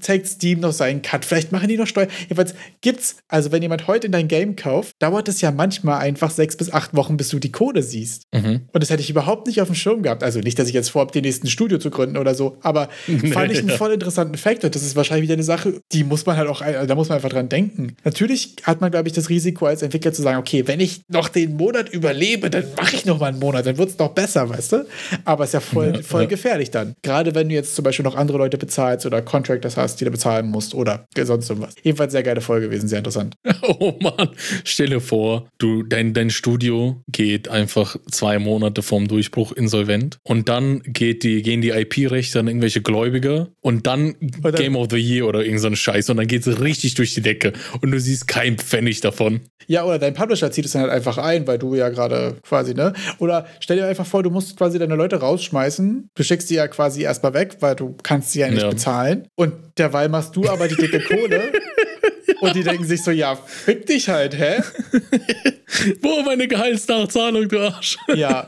[0.00, 1.24] zeigt Steam noch seinen Cut.
[1.24, 2.08] Vielleicht machen die noch Steuern.
[2.22, 6.30] Jedenfalls gibt's, also wenn jemand heute in dein Game kauft, dauert es ja manchmal einfach
[6.30, 8.24] sechs bis acht Wochen, bis du die Kohle siehst.
[8.32, 8.62] Mhm.
[8.72, 10.22] Und das hätte ich überhaupt nicht auf dem Schirm gehabt.
[10.22, 12.88] Also nicht, dass ich jetzt vorhabe, den nächsten Studio zu gründen oder so, aber
[13.42, 14.64] fand ich einen voll interessanten Fakt.
[14.64, 17.08] Und das ist wahrscheinlich wieder eine Sache, die muss man halt auch, ein- da muss
[17.08, 17.96] man einfach dran denken.
[18.04, 21.28] Natürlich hat man, glaube ich, das Risiko als Entwickler zu sagen, okay, wenn ich noch
[21.28, 24.48] den Monat überlebe, dann mache ich noch mal einen Monat, dann wird es noch besser,
[24.48, 24.86] weißt du?
[25.24, 26.28] Aber es ist ja voll, Ja, voll ja.
[26.28, 26.94] gefährlich dann.
[27.02, 30.10] Gerade wenn du jetzt zum Beispiel noch andere Leute bezahlst oder Contractors hast, die du
[30.10, 31.74] bezahlen musst oder sonst irgendwas.
[31.82, 33.34] Jedenfalls sehr geile Folge gewesen, sehr interessant.
[33.62, 34.30] Oh Mann,
[34.64, 40.48] stell dir vor, du, dein, dein Studio geht einfach zwei Monate vorm Durchbruch insolvent und
[40.48, 42.80] dann geht die, gehen die IP-Rechte an irgendwelche
[43.32, 46.26] Gläubiger und dann dann- Game of the Year oder irgend so ein Scheiß und dann
[46.26, 49.40] geht es richtig durch die Decke und du siehst keinen Pfennig davon.
[49.66, 52.74] Ja, oder dein Publisher zieht es dann halt einfach ein, weil du ja gerade quasi,
[52.74, 52.92] ne?
[53.18, 56.08] Oder stell dir einfach vor, du musst quasi deine Leute rausschmeißen.
[56.14, 58.70] Du schickst sie ja quasi erstmal weg, weil du kannst sie ja nicht Ja.
[58.70, 59.28] bezahlen.
[59.36, 61.52] Und derweil machst du aber die dicke Kohle.
[62.40, 64.60] Und die denken sich so, ja, fick dich halt, hä?
[66.02, 67.96] Wo meine Gehaltsnachzahlung, du Arsch?
[68.14, 68.46] Ja,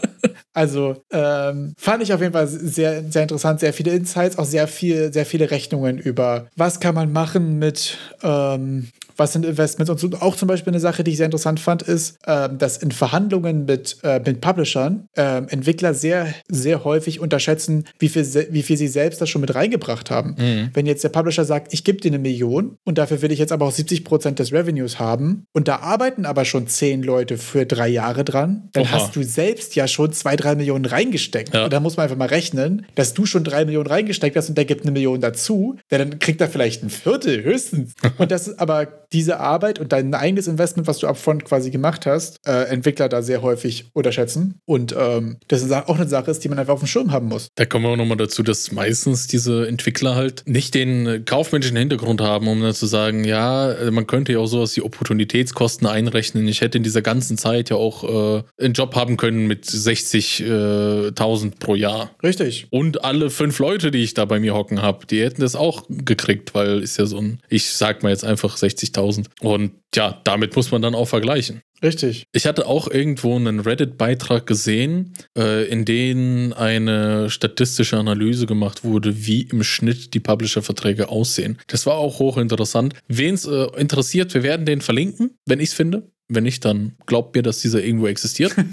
[0.52, 4.68] also ähm, fand ich auf jeden Fall sehr, sehr interessant, sehr viele Insights, auch sehr
[4.68, 10.22] viel, sehr viele Rechnungen über, was kann man machen mit ähm, was sind Investments und
[10.22, 13.64] auch zum Beispiel eine Sache, die ich sehr interessant fand, ist, ähm, dass in Verhandlungen
[13.64, 18.88] mit, äh, mit Publishern ähm, Entwickler sehr, sehr häufig unterschätzen, wie viel, wie viel sie
[18.88, 20.36] selbst da schon mit reingebracht haben.
[20.72, 23.52] Wenn jetzt der Publisher sagt, ich gebe dir eine Million und dafür will ich jetzt
[23.52, 27.88] aber auch 70% des Revenues haben und da arbeiten aber schon zehn Leute für drei
[27.88, 28.92] Jahre dran, dann Oha.
[28.92, 31.54] hast du selbst ja schon zwei, drei Millionen reingesteckt.
[31.54, 31.64] Ja.
[31.64, 34.56] Und da muss man einfach mal rechnen, dass du schon drei Millionen reingesteckt hast und
[34.56, 37.94] der gibt eine Million dazu, ja, dann kriegt er vielleicht ein Viertel höchstens.
[38.18, 42.06] und das ist aber diese Arbeit und dein eigenes Investment, was du upfront quasi gemacht
[42.06, 44.60] hast, äh, Entwickler da sehr häufig unterschätzen.
[44.64, 47.28] Und ähm, das ist auch eine Sache ist, die man einfach auf dem Schirm haben
[47.28, 47.48] muss.
[47.54, 51.76] Da kommen wir auch nochmal dazu, dass meistens diese Entwickler halt nicht den äh, kaufmännischen
[51.76, 55.86] Hintergrund haben, um dann zu sagen, ja, äh, man könnte ja auch sowas wie Opportunitätskosten
[55.86, 56.48] einrechnen.
[56.48, 58.04] Ich hätte in dieser ganzen Zeit ja auch
[58.38, 62.10] äh, einen Job haben können mit 60.000 pro Jahr.
[62.22, 62.66] Richtig.
[62.70, 65.84] Und alle fünf Leute, die ich da bei mir hocken habe, die hätten das auch
[65.88, 68.93] gekriegt, weil ist ja so ein, ich sag mal jetzt einfach 60.000.
[69.40, 71.62] Und ja, damit muss man dann auch vergleichen.
[71.82, 72.24] Richtig.
[72.32, 79.26] Ich hatte auch irgendwo einen Reddit-Beitrag gesehen, äh, in dem eine statistische Analyse gemacht wurde,
[79.26, 81.58] wie im Schnitt die Publisher-Verträge aussehen.
[81.66, 82.94] Das war auch hochinteressant.
[83.08, 86.10] Wen es äh, interessiert, wir werden den verlinken, wenn ich es finde.
[86.28, 88.54] Wenn nicht, dann glaubt mir, dass dieser irgendwo existiert.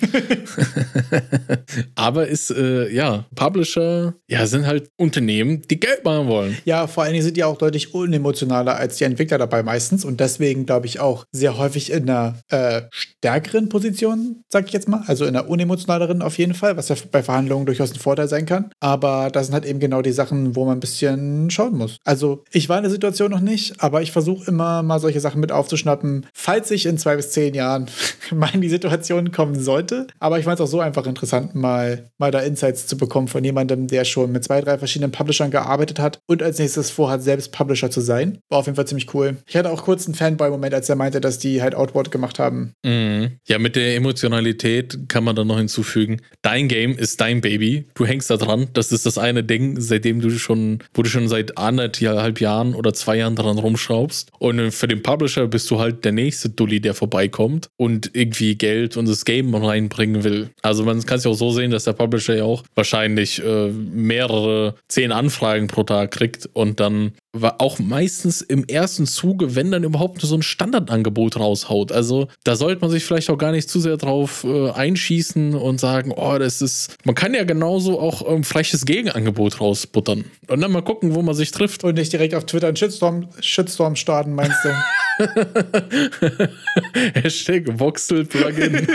[1.96, 6.58] Aber ist, äh, ja, Publisher, ja, sind halt Unternehmen, die Geld machen wollen.
[6.64, 10.22] Ja, vor allen Dingen sind die auch deutlich unemotionaler als die Entwickler dabei meistens und
[10.22, 15.04] deswegen glaube ich auch sehr häufig in einer äh, stärkeren Position, sag ich jetzt mal,
[15.08, 18.46] also in einer unemotionaleren auf jeden Fall, was ja bei Verhandlungen durchaus ein Vorteil sein
[18.46, 18.72] kann.
[18.80, 21.98] Aber das sind halt eben genau die Sachen, wo man ein bisschen schauen muss.
[22.06, 25.42] Also ich war in der Situation noch nicht, aber ich versuche immer mal solche Sachen
[25.42, 27.88] mit aufzuschnappen, falls ich in zwei bis zehn Jahren
[28.32, 30.08] mal in die Situation kommen sollte.
[30.20, 33.44] Aber ich fand es auch so einfach interessant, mal, mal da Insights zu bekommen von
[33.44, 37.52] jemandem, der schon mit zwei, drei verschiedenen Publishern gearbeitet hat und als nächstes vorhat, selbst
[37.52, 38.40] Publisher zu sein.
[38.50, 39.38] War auf jeden Fall ziemlich cool.
[39.48, 42.74] Ich hatte auch kurz einen Fanboy-Moment, als er meinte, dass die halt Outward gemacht haben.
[42.84, 43.32] Mhm.
[43.48, 47.88] Ja, mit der Emotionalität kann man dann noch hinzufügen, dein Game ist dein Baby.
[47.96, 48.68] Du hängst da dran.
[48.74, 52.94] Das ist das eine Ding, seitdem du schon, wo du schon seit anderthalb Jahren oder
[52.94, 54.32] zwei Jahren dran rumschraubst.
[54.40, 57.31] Und für den Publisher bist du halt der nächste Dulli, der vorbeikommt
[57.78, 60.50] und irgendwie Geld und das Game reinbringen will.
[60.62, 63.70] Also man kann es ja auch so sehen, dass der Publisher ja auch wahrscheinlich äh,
[63.70, 69.84] mehrere zehn Anfragen pro Tag kriegt und dann auch meistens im ersten Zuge, wenn dann
[69.84, 71.92] überhaupt nur so ein Standardangebot raushaut.
[71.92, 75.80] Also da sollte man sich vielleicht auch gar nicht zu sehr drauf äh, einschießen und
[75.80, 76.98] sagen, oh, das ist.
[77.06, 80.26] Man kann ja genauso auch ein freches Gegenangebot rausbuttern.
[80.50, 81.86] Und dann mal gucken, wo man sich trifft.
[81.86, 84.70] Und nicht direkt auf Twitter einen Shitstorm, Shitstorm starten, meinst du?
[87.14, 88.88] Hashtag Voxel-Plugin.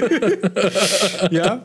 [1.31, 1.65] ja,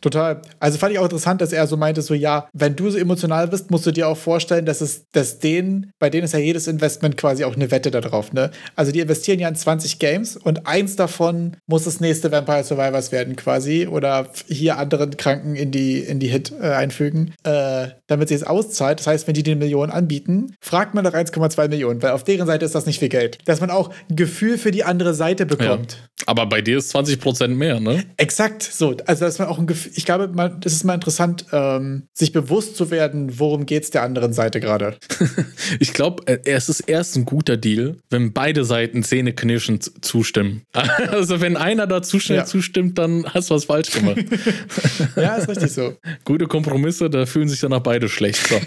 [0.00, 0.42] total.
[0.58, 3.48] Also fand ich auch interessant, dass er so meinte, so ja, wenn du so emotional
[3.48, 6.66] bist, musst du dir auch vorstellen, dass es, dass denen, bei denen ist ja jedes
[6.66, 8.50] Investment quasi auch eine Wette darauf, ne?
[8.76, 13.12] Also die investieren ja in 20 Games und eins davon muss das nächste Vampire Survivors
[13.12, 18.28] werden quasi oder hier anderen Kranken in die, in die Hit äh, einfügen, äh, damit
[18.28, 19.00] sie es auszahlt.
[19.00, 22.46] Das heißt, wenn die die Millionen anbieten, fragt man nach 1,2 Millionen, weil auf deren
[22.46, 23.38] Seite ist das nicht viel Geld.
[23.46, 25.92] Dass man auch ein Gefühl für die andere Seite bekommt.
[25.92, 26.10] Ja.
[26.26, 28.04] Aber bei dir ist 20 Prozent mehr, ne?
[28.16, 28.96] Exakt, so.
[29.06, 32.32] Also, dass man auch ein Gefühl, ich glaube, man, das ist mal interessant, ähm, sich
[32.32, 34.96] bewusst zu werden, worum geht es der anderen Seite gerade.
[35.80, 40.62] ich glaube, äh, es ist erst ein guter Deal, wenn beide Seiten zähneknirschend zustimmen.
[41.10, 42.44] Also, wenn einer da zu schnell ja.
[42.44, 44.24] zustimmt, dann hast du was falsch gemacht.
[45.16, 45.94] ja, ist richtig so.
[46.24, 48.48] Gute Kompromisse, da fühlen sich danach beide schlecht.
[48.48, 48.60] So.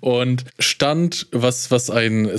[0.00, 2.38] Und Stand, was, was ein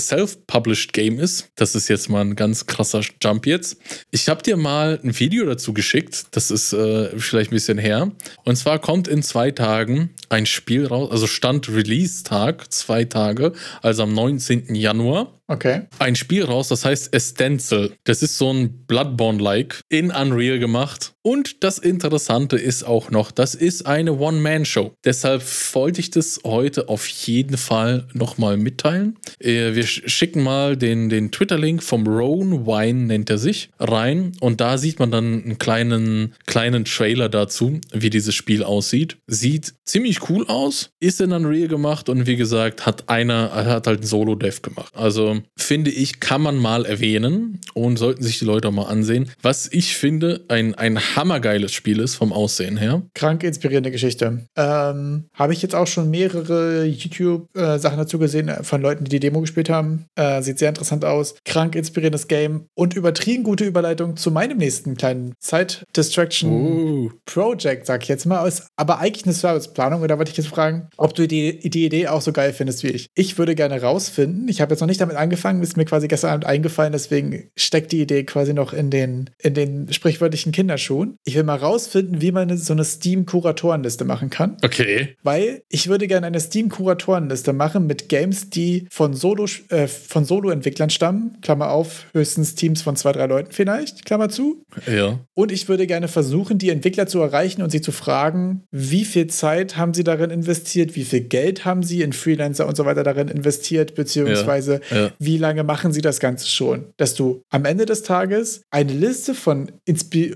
[0.67, 3.77] Self-Published Game ist, das ist jetzt mal ein ganz krasser Jump jetzt.
[4.11, 8.11] Ich habe dir mal ein Video dazu geschickt, das ist äh, vielleicht ein bisschen her.
[8.43, 14.03] Und zwar kommt in zwei Tagen ein Spiel raus, also Stand Release-Tag, zwei Tage, also
[14.03, 14.75] am 19.
[14.75, 15.36] Januar.
[15.49, 15.83] Okay.
[15.99, 17.93] Ein Spiel raus, das heißt Estencil.
[18.03, 21.13] Das ist so ein Bloodborne-like in Unreal gemacht.
[21.21, 24.93] Und das Interessante ist auch noch, das ist eine One-Man-Show.
[25.03, 25.43] Deshalb
[25.73, 29.17] wollte ich das heute auf jeden Fall nochmal mitteilen.
[29.39, 34.33] Äh, wir schicken mal den, den Twitter-Link vom Roan Wine, nennt er sich, rein.
[34.39, 39.17] Und da sieht man dann einen kleinen, kleinen Trailer dazu, wie dieses Spiel aussieht.
[39.27, 44.01] Sieht ziemlich cool aus, ist in Unreal gemacht und wie gesagt, hat einer, hat halt
[44.01, 44.93] ein Solo-Dev gemacht.
[44.95, 49.29] Also finde ich, kann man mal erwähnen und sollten sich die Leute auch mal ansehen.
[49.41, 53.01] Was ich finde, ein, ein hammergeiles Spiel ist vom Aussehen her.
[53.13, 54.45] Krank inspirierende Geschichte.
[54.55, 59.09] Ähm, Habe ich jetzt auch schon mehrere YouTube-Sachen äh, dazu gesehen äh, von Leuten, die
[59.09, 60.05] die Demo gespielt haben.
[60.15, 61.35] Äh, sieht sehr interessant aus.
[61.45, 67.11] Krank inspirierendes Game und übertrieben gute Überleitung zu meinem nächsten kleinen Side-Distraction uh.
[67.25, 68.45] Project, sag ich jetzt mal.
[68.47, 70.01] Ist aber eigentlich eine Serviceplanung.
[70.01, 72.89] Oder wollte ich jetzt fragen, ob du die, die Idee auch so geil findest wie
[72.89, 73.07] ich.
[73.15, 76.07] Ich würde gerne rausfinden, ich habe jetzt noch nicht damit angefangen, angefangen, ist mir quasi
[76.07, 81.17] gestern Abend eingefallen, deswegen steckt die Idee quasi noch in den, in den sprichwörtlichen Kinderschuhen.
[81.25, 84.57] Ich will mal rausfinden, wie man so eine Steam-Kuratorenliste machen kann.
[84.63, 85.15] Okay.
[85.23, 90.89] Weil ich würde gerne eine Steam-Kuratorenliste machen mit Games, die von Solo, äh, von Solo-Entwicklern
[90.89, 91.37] stammen.
[91.41, 94.63] Klammer auf, höchstens Teams von zwei, drei Leuten vielleicht, Klammer zu.
[94.89, 95.19] Ja.
[95.33, 99.27] Und ich würde gerne versuchen, die Entwickler zu erreichen und sie zu fragen, wie viel
[99.27, 103.03] Zeit haben sie darin investiert, wie viel Geld haben sie in Freelancer und so weiter
[103.03, 104.97] darin investiert, beziehungsweise ja.
[104.97, 106.85] Ja wie lange machen sie das Ganze schon?
[106.97, 109.71] Dass du am Ende des Tages eine Liste von,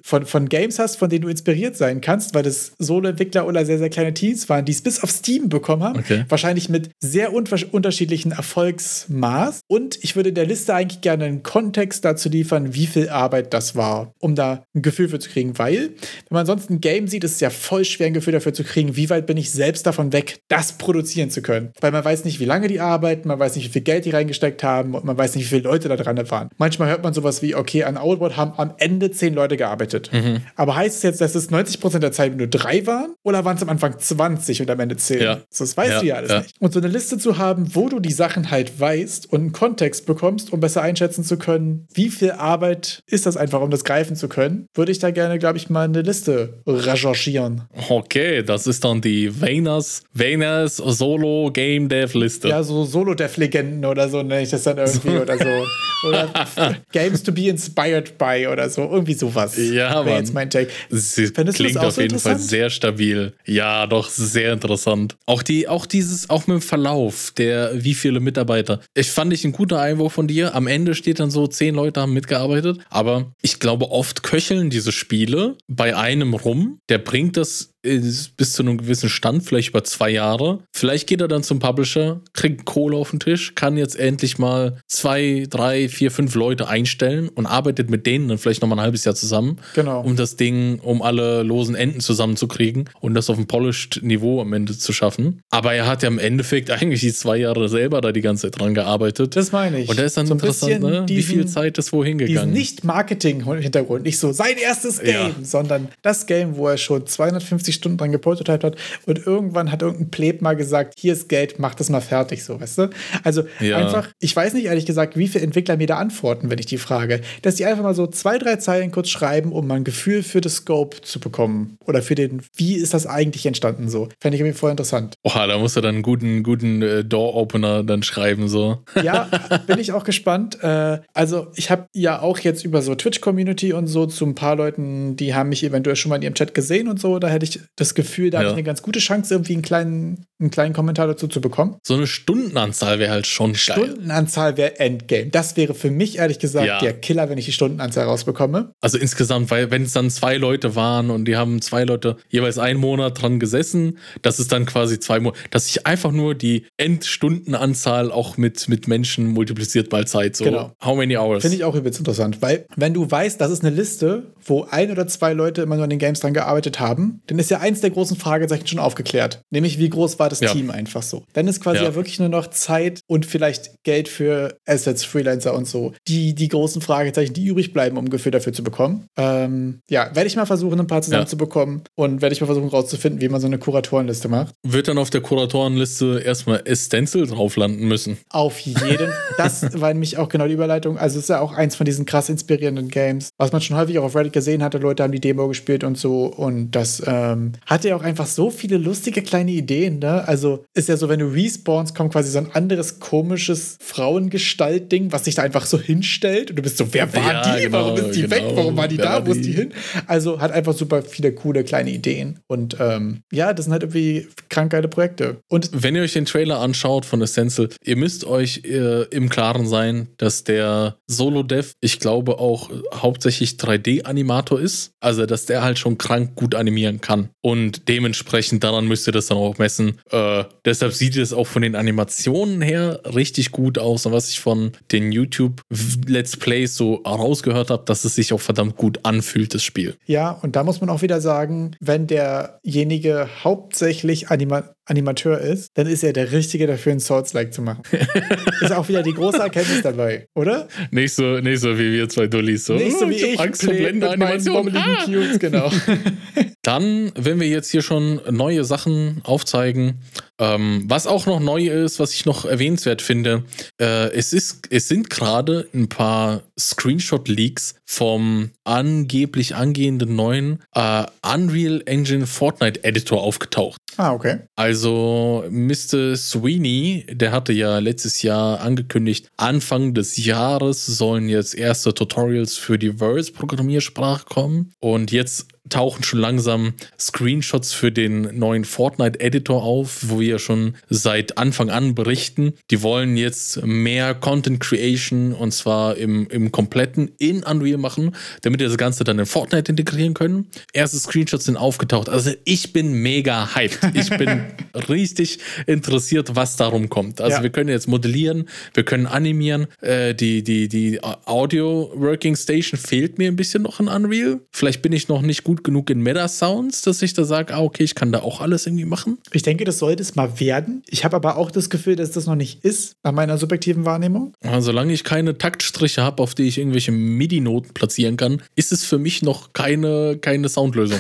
[0.04, 3.78] von, von Games hast, von denen du inspiriert sein kannst, weil das Solo-Entwickler oder sehr,
[3.78, 6.00] sehr kleine Teams waren, die es bis auf Steam bekommen haben.
[6.00, 6.26] Okay.
[6.30, 9.62] Wahrscheinlich mit sehr un unterschiedlichen Erfolgsmaß.
[9.68, 13.76] Und ich würde der Liste eigentlich gerne einen Kontext dazu liefern, wie viel Arbeit das
[13.76, 15.58] war, um da ein Gefühl für zu kriegen.
[15.58, 18.54] Weil, wenn man sonst ein Game sieht, ist es ja voll schwer, ein Gefühl dafür
[18.54, 21.72] zu kriegen, wie weit bin ich selbst davon weg, das produzieren zu können.
[21.82, 24.12] Weil man weiß nicht, wie lange die arbeiten, man weiß nicht, wie viel Geld die
[24.12, 26.50] reingesteckt haben haben und man weiß nicht, wie viele Leute da dran waren.
[26.58, 30.10] Manchmal hört man sowas wie, okay, an Outward haben am Ende zehn Leute gearbeitet.
[30.12, 30.42] Mhm.
[30.56, 33.64] Aber heißt es jetzt, dass es 90% der Zeit nur drei waren oder waren es
[33.64, 35.22] am Anfang 20 und am Ende 10?
[35.22, 35.42] Ja.
[35.58, 36.40] Das weißt ja, du ja alles ja.
[36.40, 36.56] nicht.
[36.60, 40.06] Und so eine Liste zu haben, wo du die Sachen halt weißt und einen Kontext
[40.06, 44.16] bekommst, um besser einschätzen zu können, wie viel Arbeit ist das einfach, um das greifen
[44.16, 47.64] zu können, würde ich da gerne, glaube ich, mal eine Liste recherchieren.
[47.90, 52.50] Okay, das ist dann die Venus, Venus Solo Game Dev Liste.
[52.50, 56.08] Ja, so Solo Dev Legenden oder so nenne ich das dann irgendwie oder so.
[56.08, 56.30] Oder
[56.92, 58.82] Games to be inspired by oder so.
[58.84, 59.56] Irgendwie sowas.
[59.58, 60.72] Ja, Wäre jetzt mein Take.
[60.90, 63.34] Sie klingt auf so jeden Fall sehr stabil.
[63.46, 65.16] Ja, doch, sehr interessant.
[65.26, 68.82] Auch, die, auch dieses, auch mit dem Verlauf der, wie viele Mitarbeiter.
[68.94, 70.56] Ich fand ich ein guter Einwurf von dir.
[70.56, 72.80] Am Ende steht dann so, zehn Leute haben mitgearbeitet.
[72.90, 76.80] Aber ich glaube, oft köcheln diese Spiele bei einem rum.
[76.90, 80.60] Der bringt das bis zu einem gewissen Stand, vielleicht über zwei Jahre.
[80.72, 84.78] Vielleicht geht er dann zum Publisher, kriegt Kohle auf den Tisch, kann jetzt endlich mal
[84.88, 89.04] zwei, drei, vier, fünf Leute einstellen und arbeitet mit denen dann vielleicht nochmal ein halbes
[89.04, 90.02] Jahr zusammen, genau.
[90.02, 94.54] um das Ding, um alle losen Enden zusammenzukriegen und das auf ein polished Niveau am
[94.54, 95.42] Ende zu schaffen.
[95.50, 98.60] Aber er hat ja im Endeffekt eigentlich die zwei Jahre selber da die ganze Zeit
[98.60, 99.36] dran gearbeitet.
[99.36, 99.90] Das meine ich.
[99.90, 101.06] Und da ist dann so interessant, ne?
[101.08, 102.52] Diesen, wie viel Zeit ist wohin gegangen.
[102.52, 105.32] Nicht Marketing-Hintergrund, nicht so sein erstes Game, ja.
[105.42, 109.82] sondern das Game, wo er schon 250 60 Stunden dran geprototypt hat und irgendwann hat
[109.82, 112.90] irgendein Pleb mal gesagt, hier ist Geld, mach das mal fertig, so, weißt du?
[113.24, 113.78] Also ja.
[113.78, 116.78] einfach, ich weiß nicht ehrlich gesagt, wie viele Entwickler mir da antworten, wenn ich die
[116.78, 120.24] frage, dass die einfach mal so zwei, drei Zeilen kurz schreiben, um mal ein Gefühl
[120.24, 124.10] für das Scope zu bekommen oder für den, wie ist das eigentlich entstanden, so.
[124.20, 125.16] Fände ich irgendwie voll interessant.
[125.24, 128.80] Oha, da musst du dann einen guten, guten äh, Door-Opener dann schreiben, so.
[129.02, 129.30] Ja,
[129.66, 130.62] bin ich auch gespannt.
[130.64, 134.56] Äh, also ich habe ja auch jetzt über so Twitch-Community und so zu ein paar
[134.56, 137.46] Leuten, die haben mich eventuell schon mal in ihrem Chat gesehen und so, da hätte
[137.46, 138.44] ich das Gefühl, da ja.
[138.44, 141.78] habe ich eine ganz gute Chance, irgendwie einen kleinen, einen kleinen Kommentar dazu zu bekommen.
[141.84, 143.60] So eine Stundenanzahl wäre halt schon geil.
[143.60, 145.28] Stundenanzahl wäre Endgame.
[145.28, 146.80] Das wäre für mich ehrlich gesagt ja.
[146.80, 148.74] der Killer, wenn ich die Stundenanzahl rausbekomme.
[148.82, 152.58] Also insgesamt, weil wenn es dann zwei Leute waren und die haben zwei Leute jeweils
[152.58, 156.66] einen Monat dran gesessen, das ist dann quasi zwei Monate, dass sich einfach nur die
[156.78, 160.36] Endstundenanzahl auch mit, mit Menschen multipliziert mal Zeit.
[160.36, 160.72] So, genau.
[160.84, 161.42] how many hours?
[161.42, 164.92] Finde ich auch übelst interessant, weil wenn du weißt, das ist eine Liste, wo ein
[164.92, 167.82] oder zwei Leute immer nur an den Games dran gearbeitet haben, dann ist ja eins
[167.82, 169.42] der großen Fragezeichen schon aufgeklärt.
[169.52, 170.52] Nämlich, wie groß war das ja.
[170.52, 171.24] Team einfach so?
[171.34, 171.84] Dann ist quasi ja.
[171.84, 171.96] ja.
[171.96, 175.94] wirklich nur noch Zeit und vielleicht Geld für Assets, Freelancer und so.
[176.08, 179.06] Die, die großen Fragezeichen, die übrig bleiben, um ein Gefühl dafür zu bekommen.
[179.18, 182.04] Ähm, ja, werde ich mal versuchen, ein paar zusammenzubekommen ja.
[182.04, 184.54] und werde ich mal versuchen, rauszufinden, wie man so eine Kuratorenliste macht.
[184.64, 188.18] Wird dann auf der Kuratorenliste erstmal Stencil drauf landen müssen?
[188.30, 189.12] Auf jeden.
[189.38, 190.98] das war nämlich auch genau die Überleitung.
[190.98, 194.00] Also, es ist ja auch eins von diesen krass inspirierenden Games, was man schon häufig
[194.00, 194.78] auch auf Reddit gesehen hatte.
[194.78, 196.26] Leute haben die Demo gespielt und so.
[196.26, 200.28] Und das ähm, hatte ja auch einfach so viele lustige kleine Ideen, ne?
[200.28, 205.26] Also ist ja so, wenn du respawnst, kommt quasi so ein anderes komisches Frauengestalt-Ding, was
[205.26, 207.64] sich da einfach so hinstellt und du bist so, wer war ja, die?
[207.64, 208.36] Genau, Warum ist die genau.
[208.36, 208.44] weg?
[208.56, 209.26] Warum war die da?
[209.26, 209.74] Wo ist die hin?
[210.08, 214.28] Also hat einfach super viele coole kleine Ideen und ähm, ja, das sind halt irgendwie
[214.50, 215.38] krank geile Projekte.
[215.50, 219.68] Und wenn ihr euch den Trailer anschaut von Essential, ihr müsst euch äh, im Klaren
[219.68, 225.98] sein, dass der Solo-Dev, ich glaube auch hauptsächlich 3D-Animator ist, also dass der halt schon
[225.98, 230.00] krank gut animieren kann und dementsprechend daran müsst ihr das dann auch messen.
[230.12, 234.06] Äh, deshalb sieht es auch von den Animationen her richtig gut aus.
[234.06, 238.76] Und was ich von den YouTube-Let's Plays so rausgehört habe, dass es sich auch verdammt
[238.76, 239.96] gut anfühlt, das Spiel.
[240.06, 245.88] Ja, und da muss man auch wieder sagen, wenn derjenige hauptsächlich Anima Animateur ist, dann
[245.88, 247.82] ist er der Richtige dafür, ein Souls-like zu machen.
[248.62, 250.68] ist auch wieder die große Erkenntnis dabei, oder?
[250.92, 252.66] Nicht so, nicht so wie wir zwei Dullis.
[252.66, 254.76] So, nicht so wie ich, ich Angst vor Blende-Animation.
[254.76, 255.06] Ah!
[255.06, 255.72] Cubes, genau.
[256.62, 260.02] Dann, wenn wir jetzt hier schon neue Sachen aufzeigen,
[260.40, 263.44] ähm, was auch noch neu ist, was ich noch erwähnenswert finde,
[263.80, 271.84] äh, es, ist, es sind gerade ein paar Screenshot-Leaks vom angeblich angehenden neuen äh, Unreal
[271.86, 273.78] Engine Fortnite Editor aufgetaucht.
[273.98, 274.40] Ah, okay.
[274.56, 276.16] Also Mr.
[276.16, 282.80] Sweeney, der hatte ja letztes Jahr angekündigt, Anfang des Jahres sollen jetzt erste Tutorials für
[282.80, 284.72] die Verse-Programmiersprache kommen.
[284.80, 291.38] Und jetzt tauchen schon langsam Screenshots für den neuen Fortnite-Editor auf, wo wir schon seit
[291.38, 292.54] Anfang an berichten.
[292.72, 298.60] Die wollen jetzt mehr Content Creation und zwar im, im kompletten in Unreal machen, damit
[298.60, 300.48] wir das Ganze dann in Fortnite integrieren können.
[300.74, 302.10] Erste Screenshots sind aufgetaucht.
[302.10, 303.80] Also ich bin mega hyped.
[303.94, 304.44] Ich bin
[304.90, 307.22] richtig interessiert, was darum kommt.
[307.22, 307.44] Also ja.
[307.44, 309.68] wir können jetzt modellieren, wir können animieren.
[309.82, 314.42] Äh, die die, die Audio Working Station fehlt mir ein bisschen noch in Unreal.
[314.52, 317.60] Vielleicht bin ich noch nicht gut gut genug in Meta-Sounds, dass ich da sage, ah,
[317.60, 319.18] okay, ich kann da auch alles irgendwie machen?
[319.34, 320.82] Ich denke, das sollte es mal werden.
[320.88, 324.32] Ich habe aber auch das Gefühl, dass das noch nicht ist, nach meiner subjektiven Wahrnehmung.
[324.42, 328.86] Ja, solange ich keine Taktstriche habe, auf die ich irgendwelche MIDI-Noten platzieren kann, ist es
[328.86, 331.00] für mich noch keine, keine Soundlösung.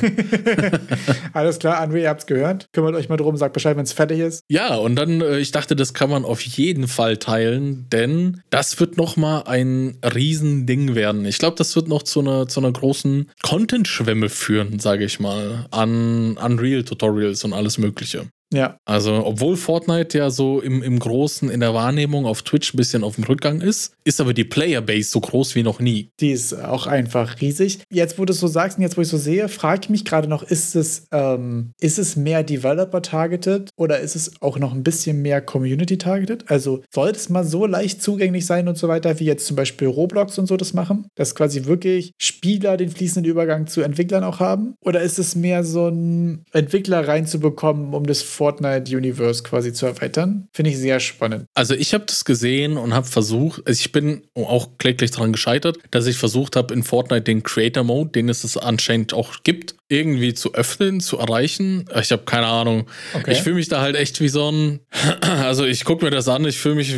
[1.33, 2.67] Alles klar, André, ihr habt es gehört.
[2.73, 4.43] Kümmert euch mal drum, sagt Bescheid, wenn es fertig ist.
[4.49, 8.81] Ja, und dann, äh, ich dachte, das kann man auf jeden Fall teilen, denn das
[8.81, 11.23] wird noch mal ein Riesending werden.
[11.23, 14.40] Ich glaube, das wird noch zu einer, zu einer großen Content-Schwemme führen,
[14.79, 18.29] sage ich mal, an Unreal-Tutorials und alles Mögliche.
[18.53, 18.77] Ja.
[18.85, 23.03] Also, obwohl Fortnite ja so im, im Großen in der Wahrnehmung auf Twitch ein bisschen
[23.03, 26.09] auf dem Rückgang ist, ist aber die Playerbase so groß wie noch nie.
[26.19, 27.79] Die ist auch einfach riesig.
[27.89, 30.05] Jetzt, wo du es so sagst und jetzt, wo ich so sehe, frage ich mich
[30.05, 34.83] gerade noch, ist es, ähm, ist es mehr Developer-targeted oder ist es auch noch ein
[34.83, 36.49] bisschen mehr Community-targeted?
[36.49, 39.87] Also, sollte es mal so leicht zugänglich sein und so weiter, wie jetzt zum Beispiel
[39.87, 41.07] Roblox und so das machen?
[41.15, 44.75] Dass quasi wirklich Spieler den fließenden Übergang zu Entwicklern auch haben?
[44.81, 50.47] Oder ist es mehr so ein Entwickler reinzubekommen, um das Fortnite-Universe quasi zu erweitern.
[50.51, 51.45] Finde ich sehr spannend.
[51.53, 55.77] Also ich habe das gesehen und habe versucht, also ich bin auch kläglich daran gescheitert,
[55.91, 60.33] dass ich versucht habe, in Fortnite den Creator Mode, den es anscheinend auch gibt, irgendwie
[60.33, 61.85] zu öffnen, zu erreichen.
[61.99, 62.87] Ich habe keine Ahnung.
[63.13, 63.33] Okay.
[63.33, 64.79] Ich fühle mich da halt echt wie so ein,
[65.21, 66.95] also ich gucke mir das an, ich fühle mich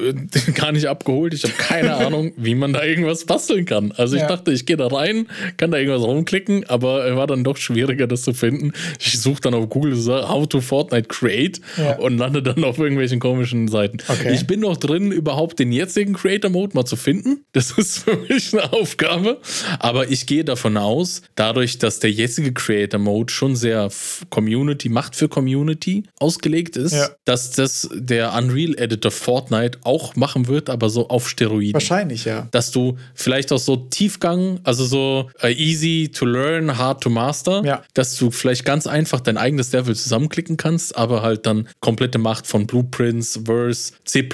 [0.54, 1.34] gar nicht abgeholt.
[1.34, 3.92] Ich habe keine Ahnung, wie man da irgendwas basteln kann.
[3.92, 4.28] Also ich ja.
[4.28, 5.26] dachte, ich gehe da rein,
[5.56, 8.72] kann da irgendwas rumklicken, aber war dann doch schwieriger, das zu finden.
[9.00, 11.98] Ich suche dann auf Google so, how to Fortnite create ja.
[11.98, 13.98] und lande dann auf irgendwelchen komischen Seiten.
[14.06, 14.32] Okay.
[14.34, 17.42] Ich bin noch drin, überhaupt den jetzigen Creator Mode mal zu finden.
[17.56, 19.40] Das ist für mich eine Aufgabe.
[19.78, 23.88] Aber ich gehe davon aus, dadurch, dass der jetzige jetzige Creator Mode schon sehr
[24.30, 27.08] Community, Macht für Community ausgelegt ist, ja.
[27.24, 31.74] dass das der Unreal Editor Fortnite auch machen wird, aber so auf Steroiden.
[31.74, 32.48] Wahrscheinlich, ja.
[32.50, 37.64] Dass du vielleicht auch so Tiefgang, also so uh, easy to learn, hard to master,
[37.64, 37.82] ja.
[37.94, 42.46] dass du vielleicht ganz einfach dein eigenes Level zusammenklicken kannst, aber halt dann komplette Macht
[42.46, 44.28] von Blueprints, Verse, C++,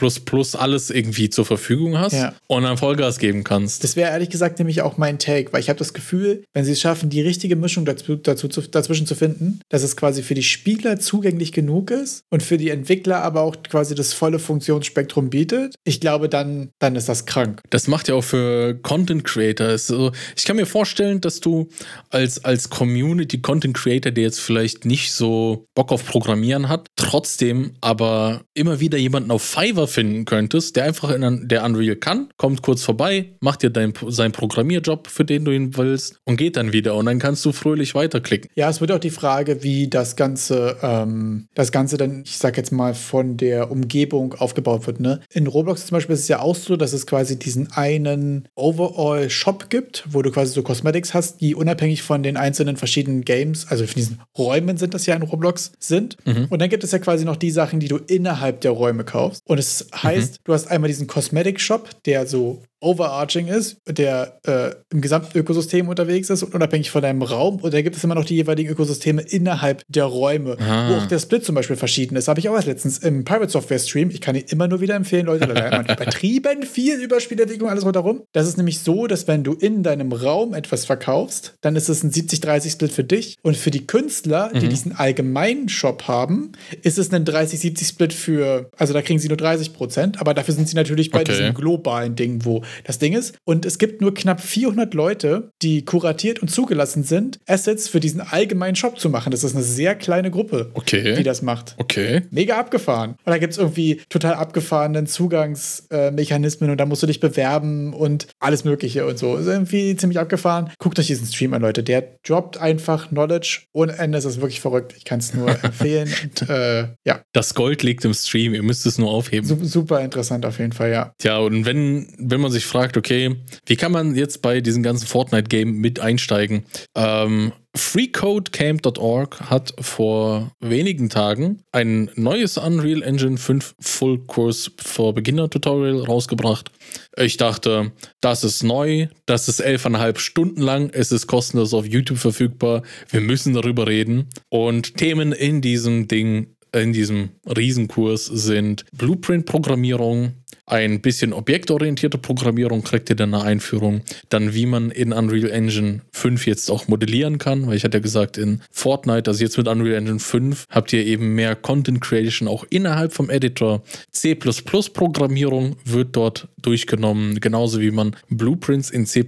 [0.59, 2.35] alles irgendwie zur Verfügung hast ja.
[2.49, 3.85] und dann Vollgas geben kannst.
[3.85, 6.73] Das wäre ehrlich gesagt nämlich auch mein Take, weil ich habe das Gefühl, wenn sie
[6.73, 10.43] es schaffen, die richtige Mischung dazu, dazu, dazwischen zu finden, dass es quasi für die
[10.43, 15.75] Spieler zugänglich genug ist und für die Entwickler aber auch quasi das volle Funktionsspektrum bietet.
[15.85, 17.61] Ich glaube, dann, dann ist das krank.
[17.71, 19.77] Das macht ja auch für Content Creator.
[19.79, 21.69] So, ich kann mir vorstellen, dass du
[22.11, 27.73] als, als Community Content Creator, der jetzt vielleicht nicht so Bock auf Programmieren hat, trotzdem
[27.83, 32.63] aber immer wieder jemanden auf Fiverr finden könntest, der einfach in der Unreal kann, kommt
[32.63, 36.73] kurz vorbei, macht dir dein, seinen Programmierjob, für den du ihn willst und geht dann
[36.73, 36.95] wieder.
[36.95, 38.51] Und dann kannst du fröhlich weiterklicken.
[38.55, 42.57] Ja, es wird auch die Frage, wie das Ganze, ähm, das Ganze dann, ich sag
[42.57, 44.99] jetzt mal, von der Umgebung aufgebaut wird.
[44.99, 45.21] Ne?
[45.35, 49.69] In Roblox zum Beispiel ist es ja auch so, dass es quasi diesen einen Overall-Shop
[49.69, 53.85] gibt, wo du quasi so Cosmetics hast, die unabhängig von den einzelnen verschiedenen Games, also
[53.85, 56.17] von diesen Räumen sind das ja in Roblox, sind.
[56.25, 56.47] Mhm.
[56.49, 59.43] Und dann gibt es ja quasi noch die Sachen, die du innerhalb der Räume kaufst.
[59.47, 60.37] Und es heißt, mhm.
[60.45, 66.31] du hast einmal diesen Cosmetic-Shop, der so overarching ist, der äh, im gesamten Ökosystem unterwegs
[66.31, 67.57] ist und unabhängig von deinem Raum.
[67.57, 70.91] Und da gibt es immer noch die jeweiligen Ökosysteme innerhalb der Räume, ah.
[70.91, 72.29] wo auch der Split zum Beispiel verschieden ist.
[72.29, 74.11] Habe ich auch erst letztens im Private Software Stream.
[74.11, 75.47] Ich kann ihn immer nur wieder empfehlen, Leute.
[75.47, 78.23] Da man übertrieben viel über Spielentwicklung, alles rundherum.
[78.33, 82.03] Das ist nämlich so, dass wenn du in deinem Raum etwas verkaufst, dann ist es
[82.03, 83.37] ein 70-30-Split für dich.
[83.43, 84.71] Und für die Künstler, die mhm.
[84.71, 86.53] diesen allgemeinen Shop haben,
[86.83, 90.69] ist es ein 30-70-Split für, also da kriegen sie nur 30 Prozent, aber dafür sind
[90.69, 91.33] sie natürlich bei okay.
[91.33, 93.37] diesem globalen Ding, wo das Ding ist.
[93.45, 98.21] Und es gibt nur knapp 400 Leute, die kuratiert und zugelassen sind, Assets für diesen
[98.21, 99.31] allgemeinen Shop zu machen.
[99.31, 101.15] Das ist eine sehr kleine Gruppe, okay.
[101.17, 101.75] die das macht.
[101.79, 102.23] Okay.
[102.31, 103.11] Mega abgefahren.
[103.25, 108.27] Und da gibt es irgendwie total abgefahrenen Zugangsmechanismen und da musst du dich bewerben und
[108.41, 109.37] alles Mögliche und so.
[109.37, 110.71] Ist irgendwie ziemlich abgefahren.
[110.79, 111.83] Guckt euch diesen Stream an, Leute.
[111.83, 114.19] Der droppt einfach Knowledge ohne Ende.
[114.19, 114.95] Das ist wirklich verrückt.
[114.97, 116.13] Ich kann es nur empfehlen.
[116.23, 117.23] Und, äh, ja.
[117.33, 118.55] Das Gold liegt im Stream.
[118.55, 119.47] Ihr müsst es nur aufheben.
[119.65, 121.13] Super interessant auf jeden Fall, ja.
[121.19, 123.37] Tja, und wenn, wenn man sich fragt, okay,
[123.67, 126.65] wie kann man jetzt bei diesem ganzen Fortnite-Game mit einsteigen?
[126.95, 135.49] Ähm, FreeCodeCamp.org hat vor wenigen Tagen ein neues Unreal Engine 5 Full Course for Beginner
[135.49, 136.71] Tutorial rausgebracht.
[137.17, 142.19] Ich dachte, das ist neu, das ist elfeinhalb Stunden lang, es ist kostenlos auf YouTube
[142.19, 144.29] verfügbar, wir müssen darüber reden.
[144.51, 150.33] Und Themen in diesem Ding in diesem Riesenkurs sind Blueprint-Programmierung,
[150.67, 154.03] Ein bisschen objektorientierte Programmierung kriegt ihr dann eine Einführung.
[154.29, 158.03] Dann, wie man in Unreal Engine 5 jetzt auch modellieren kann, weil ich hatte ja
[158.03, 162.49] gesagt, in Fortnite, also jetzt mit Unreal Engine 5, habt ihr eben mehr Content Creation
[162.49, 163.83] auch innerhalb vom Editor.
[164.11, 169.25] C++-Programmierung wird dort durchgenommen, genauso wie man Blueprints in C++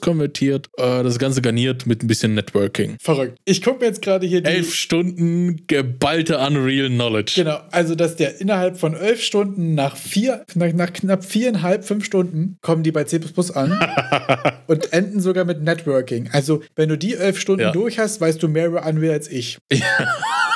[0.00, 0.68] konvertiert.
[0.76, 2.96] Äh, das Ganze garniert mit ein bisschen Networking.
[3.00, 3.38] Verrückt.
[3.44, 4.50] Ich gucke mir jetzt gerade hier die.
[4.50, 7.32] Elf Stunden geballte Unreal Knowledge.
[7.36, 12.04] Genau, also dass der innerhalb von elf Stunden nach vier, nach, nach knapp viereinhalb, fünf
[12.04, 13.20] Stunden kommen die bei C
[13.54, 13.78] an
[14.66, 16.28] und enden sogar mit Networking.
[16.32, 17.72] Also, wenn du die elf Stunden ja.
[17.72, 19.58] durch hast, weißt du mehr über Unreal als ich.
[19.72, 19.84] Ja.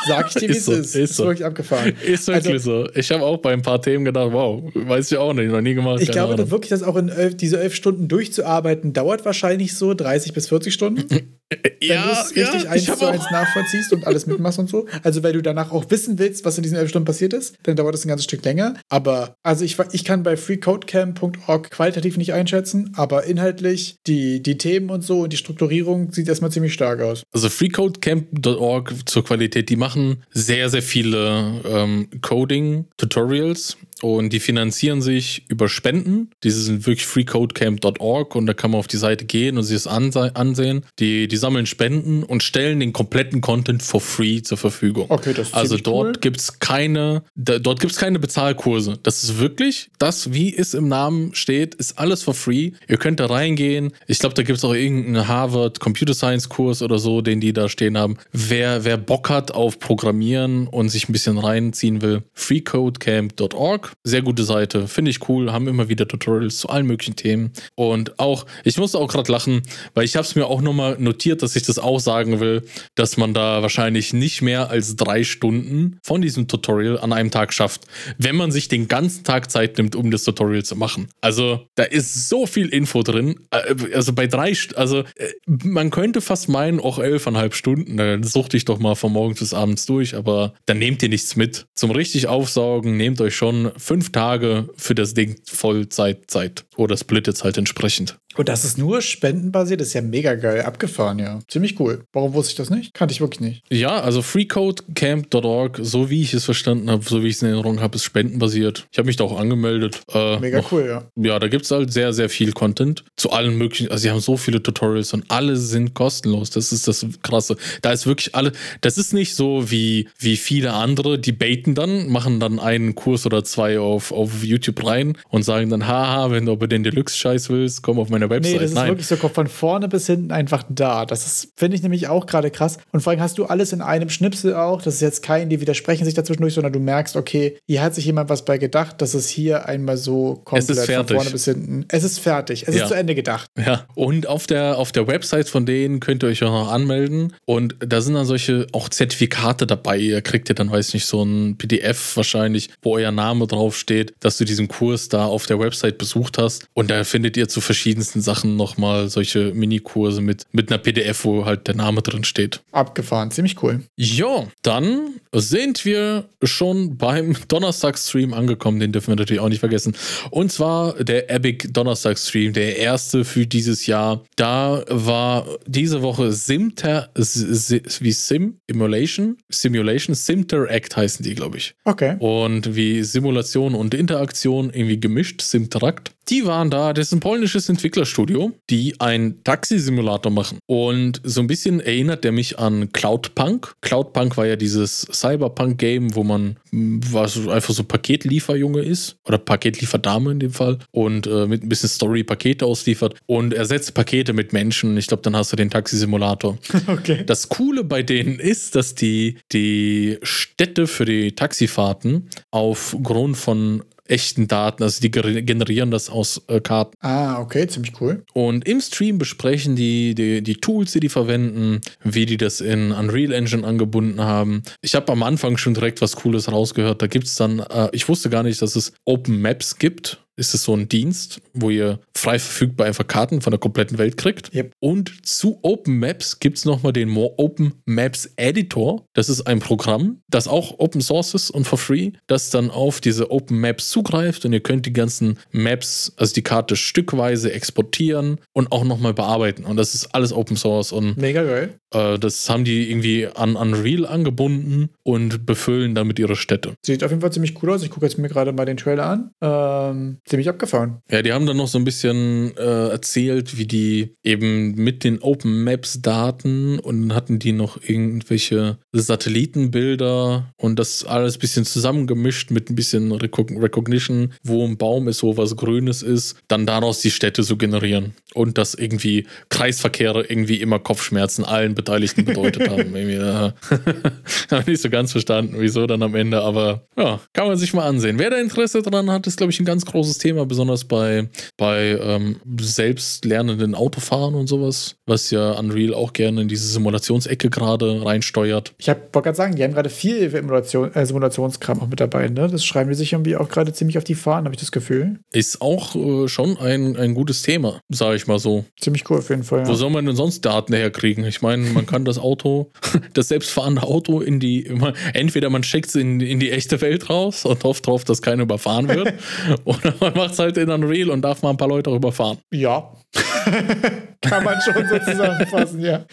[0.06, 0.78] Sag ich dir, wie es ist.
[0.78, 1.24] Ist, ist, so.
[1.24, 1.94] wirklich abgefahren.
[2.06, 2.90] Ist wirklich also, so.
[2.94, 5.74] Ich habe auch bei ein paar Themen gedacht, wow, weiß ich auch nicht, noch nie
[5.74, 6.00] gemacht.
[6.00, 6.50] Ich glaube Ahnung.
[6.50, 10.72] wirklich, dass auch in elf, diese elf Stunden durchzuarbeiten, dauert wahrscheinlich so 30 bis 40
[10.72, 11.06] Stunden.
[11.50, 14.86] Wenn ja, du es richtig ja, eins zu eins nachvollziehst und alles mitmachst und so.
[15.04, 17.76] Also, weil du danach auch wissen willst, was in diesen elf Stunden passiert ist, dann
[17.76, 18.74] dauert das ein ganzes Stück länger.
[18.88, 24.90] Aber, also ich, ich kann bei freecodecamp.org qualitativ nicht einschätzen, aber inhaltlich die, die Themen
[24.90, 27.22] und so und die Strukturierung sieht erstmal ziemlich stark aus.
[27.32, 35.44] Also, freecodecamp.org zur Qualität, die machen sehr, sehr viele ähm, Coding-Tutorials und die finanzieren sich
[35.48, 36.30] über Spenden.
[36.44, 39.86] Diese sind wirklich freecodecamp.org und da kann man auf die Seite gehen und sich das
[39.86, 40.84] ansehen.
[40.98, 45.06] Die, die sammeln Spenden und stellen den kompletten Content for free zur Verfügung.
[45.08, 46.20] Okay, das ist Also dort cool.
[46.20, 48.98] gibt es keine, da, dort gibt es keine Bezahlkurse.
[49.02, 52.72] Das ist wirklich das, wie es im Namen steht, ist alles for free.
[52.88, 53.92] Ihr könnt da reingehen.
[54.06, 57.54] Ich glaube, da gibt es auch irgendeinen Harvard Computer Science Kurs oder so, den die
[57.54, 58.18] da stehen haben.
[58.32, 64.44] Wer, wer Bock hat auf Programmieren und sich ein bisschen reinziehen will, freecodecamp.org sehr gute
[64.44, 67.52] Seite, finde ich cool, haben immer wieder Tutorials zu allen möglichen Themen.
[67.74, 69.62] Und auch, ich musste auch gerade lachen,
[69.94, 72.62] weil ich habe es mir auch nochmal notiert, dass ich das auch sagen will,
[72.94, 77.52] dass man da wahrscheinlich nicht mehr als drei Stunden von diesem Tutorial an einem Tag
[77.52, 77.82] schafft,
[78.18, 81.08] wenn man sich den ganzen Tag Zeit nimmt, um das Tutorial zu machen.
[81.20, 83.40] Also da ist so viel Info drin.
[83.50, 88.56] Äh, also bei drei, also äh, man könnte fast meinen, auch elfeinhalb Stunden, dann suchte
[88.56, 91.66] ich doch mal von morgens bis abends durch, aber dann nehmt ihr nichts mit.
[91.74, 97.42] Zum richtig aufsaugen, nehmt euch schon fünf Tage für das Ding Vollzeit Zeit oder splittet
[97.42, 98.18] halt entsprechend.
[98.36, 100.62] Und das ist nur spendenbasiert, ist ja mega geil.
[100.62, 101.38] Abgefahren, ja.
[101.48, 102.04] Ziemlich cool.
[102.12, 102.92] Warum wusste ich das nicht?
[102.92, 103.62] Kannte ich wirklich nicht.
[103.70, 107.80] Ja, also freecodecamp.org, so wie ich es verstanden habe, so wie ich es in Erinnerung
[107.80, 108.86] habe, ist spendenbasiert.
[108.92, 110.02] Ich habe mich da auch angemeldet.
[110.12, 111.10] Äh, mega noch, cool, ja.
[111.16, 113.90] Ja, da gibt es halt sehr, sehr viel Content zu allen möglichen.
[113.90, 116.50] Also, sie haben so viele Tutorials und alle sind kostenlos.
[116.50, 117.56] Das ist das Krasse.
[117.80, 118.52] Da ist wirklich alle.
[118.82, 123.24] Das ist nicht so wie, wie viele andere, die baiten dann, machen dann einen Kurs
[123.24, 127.50] oder zwei auf, auf YouTube rein und sagen dann: Haha, wenn du aber den Deluxe-Scheiß
[127.50, 128.54] willst, komm auf meine Website.
[128.54, 128.88] Nee, das ist Nein.
[128.88, 131.04] wirklich so von vorne bis hinten einfach da.
[131.06, 132.78] Das ist, finde ich nämlich auch gerade krass.
[132.92, 134.82] Und vor allem hast du alles in einem Schnipsel auch.
[134.82, 138.04] Das ist jetzt kein, die widersprechen sich dazwischendurch, sondern du merkst, okay, hier hat sich
[138.04, 141.84] jemand was bei gedacht, dass es hier einmal so komplett von vorne bis hinten.
[141.88, 142.64] Es ist fertig.
[142.66, 142.82] Es ja.
[142.82, 143.50] ist zu Ende gedacht.
[143.58, 147.34] Ja, und auf der, auf der Website von denen könnt ihr euch auch noch anmelden.
[147.44, 149.98] Und da sind dann solche auch Zertifikate dabei.
[149.98, 154.14] Ihr kriegt ihr dann, weiß ich nicht, so ein PDF wahrscheinlich, wo euer Name draufsteht,
[154.20, 156.66] dass du diesen Kurs da auf der Website besucht hast.
[156.74, 161.44] Und da findet ihr zu verschiedensten Sachen nochmal solche Minikurse mit, mit einer PDF, wo
[161.44, 162.60] halt der Name drin steht.
[162.72, 163.82] Abgefahren, ziemlich cool.
[163.96, 169.96] Ja, dann sind wir schon beim Donnerstag-Stream angekommen, den dürfen wir natürlich auch nicht vergessen.
[170.30, 174.22] Und zwar der Epic Donnerstag-Stream, der erste für dieses Jahr.
[174.36, 181.74] Da war diese Woche Simter, wie Sim, Simulation, Simulation, Simteract heißen die, glaube ich.
[181.84, 182.16] Okay.
[182.18, 186.15] Und wie Simulation und Interaktion irgendwie gemischt, Simterakt.
[186.28, 190.58] Die waren da, das ist ein polnisches Entwicklerstudio, die einen Taxisimulator machen.
[190.66, 193.74] Und so ein bisschen erinnert der mich an Cloudpunk.
[193.80, 200.32] Cloudpunk war ja dieses Cyberpunk-Game, wo man war so einfach so Paketlieferjunge ist oder Paketlieferdame
[200.32, 204.52] in dem Fall und äh, mit ein bisschen Story Pakete ausliefert und ersetzt Pakete mit
[204.52, 204.96] Menschen.
[204.96, 206.58] Ich glaube, dann hast du den Taxisimulator.
[206.88, 207.24] Okay.
[207.26, 214.48] Das Coole bei denen ist, dass die die Städte für die Taxifahrten aufgrund von echten
[214.48, 214.82] Daten.
[214.82, 216.94] Also die generieren das aus äh, Karten.
[217.00, 218.24] Ah, okay, ziemlich cool.
[218.32, 222.92] Und im Stream besprechen die, die die Tools, die die verwenden, wie die das in
[222.92, 224.62] Unreal Engine angebunden haben.
[224.82, 227.02] Ich habe am Anfang schon direkt was Cooles rausgehört.
[227.02, 230.54] Da gibt es dann, äh, ich wusste gar nicht, dass es Open Maps gibt ist
[230.54, 234.54] es so ein Dienst, wo ihr frei verfügbar einfach Karten von der kompletten Welt kriegt.
[234.54, 234.72] Yep.
[234.80, 239.04] Und zu Open Maps gibt es nochmal den Open Maps Editor.
[239.14, 243.00] Das ist ein Programm, das auch Open Source ist und for free, das dann auf
[243.00, 248.40] diese Open Maps zugreift und ihr könnt die ganzen Maps, also die Karte stückweise exportieren
[248.52, 249.64] und auch nochmal bearbeiten.
[249.64, 251.78] Und das ist alles Open Source und mega geil.
[251.96, 256.74] Äh, das haben die irgendwie an Unreal angebunden und befüllen damit ihre Städte.
[256.84, 257.82] Sieht auf jeden Fall ziemlich cool aus.
[257.82, 259.30] Ich gucke jetzt mir gerade mal den Trailer an.
[259.40, 260.98] Ähm, ziemlich abgefahren.
[261.10, 265.20] Ja, die haben dann noch so ein bisschen äh, erzählt, wie die eben mit den
[265.22, 271.64] Open Maps Daten und dann hatten die noch irgendwelche Satellitenbilder und das alles ein bisschen
[271.64, 277.00] zusammengemischt mit ein bisschen Recognition, wo ein Baum ist, wo was Grünes ist, dann daraus
[277.00, 282.78] die Städte so generieren und dass irgendwie Kreisverkehre irgendwie immer Kopfschmerzen allen Beteiligten bedeutet haben.
[282.94, 283.54] irgendwie, ja.
[284.50, 287.86] Habe nicht so ganz verstanden, wieso dann am Ende, aber ja, kann man sich mal
[287.86, 288.18] ansehen.
[288.18, 291.98] Wer da Interesse dran hat, ist, glaube ich, ein ganz großes Thema, besonders bei, bei
[292.00, 298.74] ähm, selbstlernenden Autofahren und sowas, was ja Unreal auch gerne in diese Simulationsecke gerade reinsteuert.
[298.78, 302.48] Ich wollte gerade sagen, die haben gerade viel Simulation, äh, Simulationskram auch mit dabei, ne?
[302.48, 305.20] Das schreiben die sich irgendwie auch gerade ziemlich auf die Fahnen, habe ich das Gefühl.
[305.32, 308.64] Ist auch äh, schon ein, ein gutes Thema, sage ich mal so.
[308.80, 309.60] Ziemlich cool auf jeden Fall.
[309.60, 309.68] Ja.
[309.68, 311.24] Wo soll man denn sonst Daten herkriegen?
[311.24, 312.70] Ich meine, man kann das Auto,
[313.14, 314.66] das selbstfahrende Auto in die,
[315.12, 318.42] entweder man schickt es in, in die echte Welt raus und hofft drauf, dass keiner
[318.42, 319.14] überfahren wird,
[319.64, 322.38] oder man macht es halt in Unreal und darf mal ein paar Leute auch überfahren.
[322.52, 322.92] Ja.
[324.20, 326.04] Kann man schon so zusammenfassen, ja.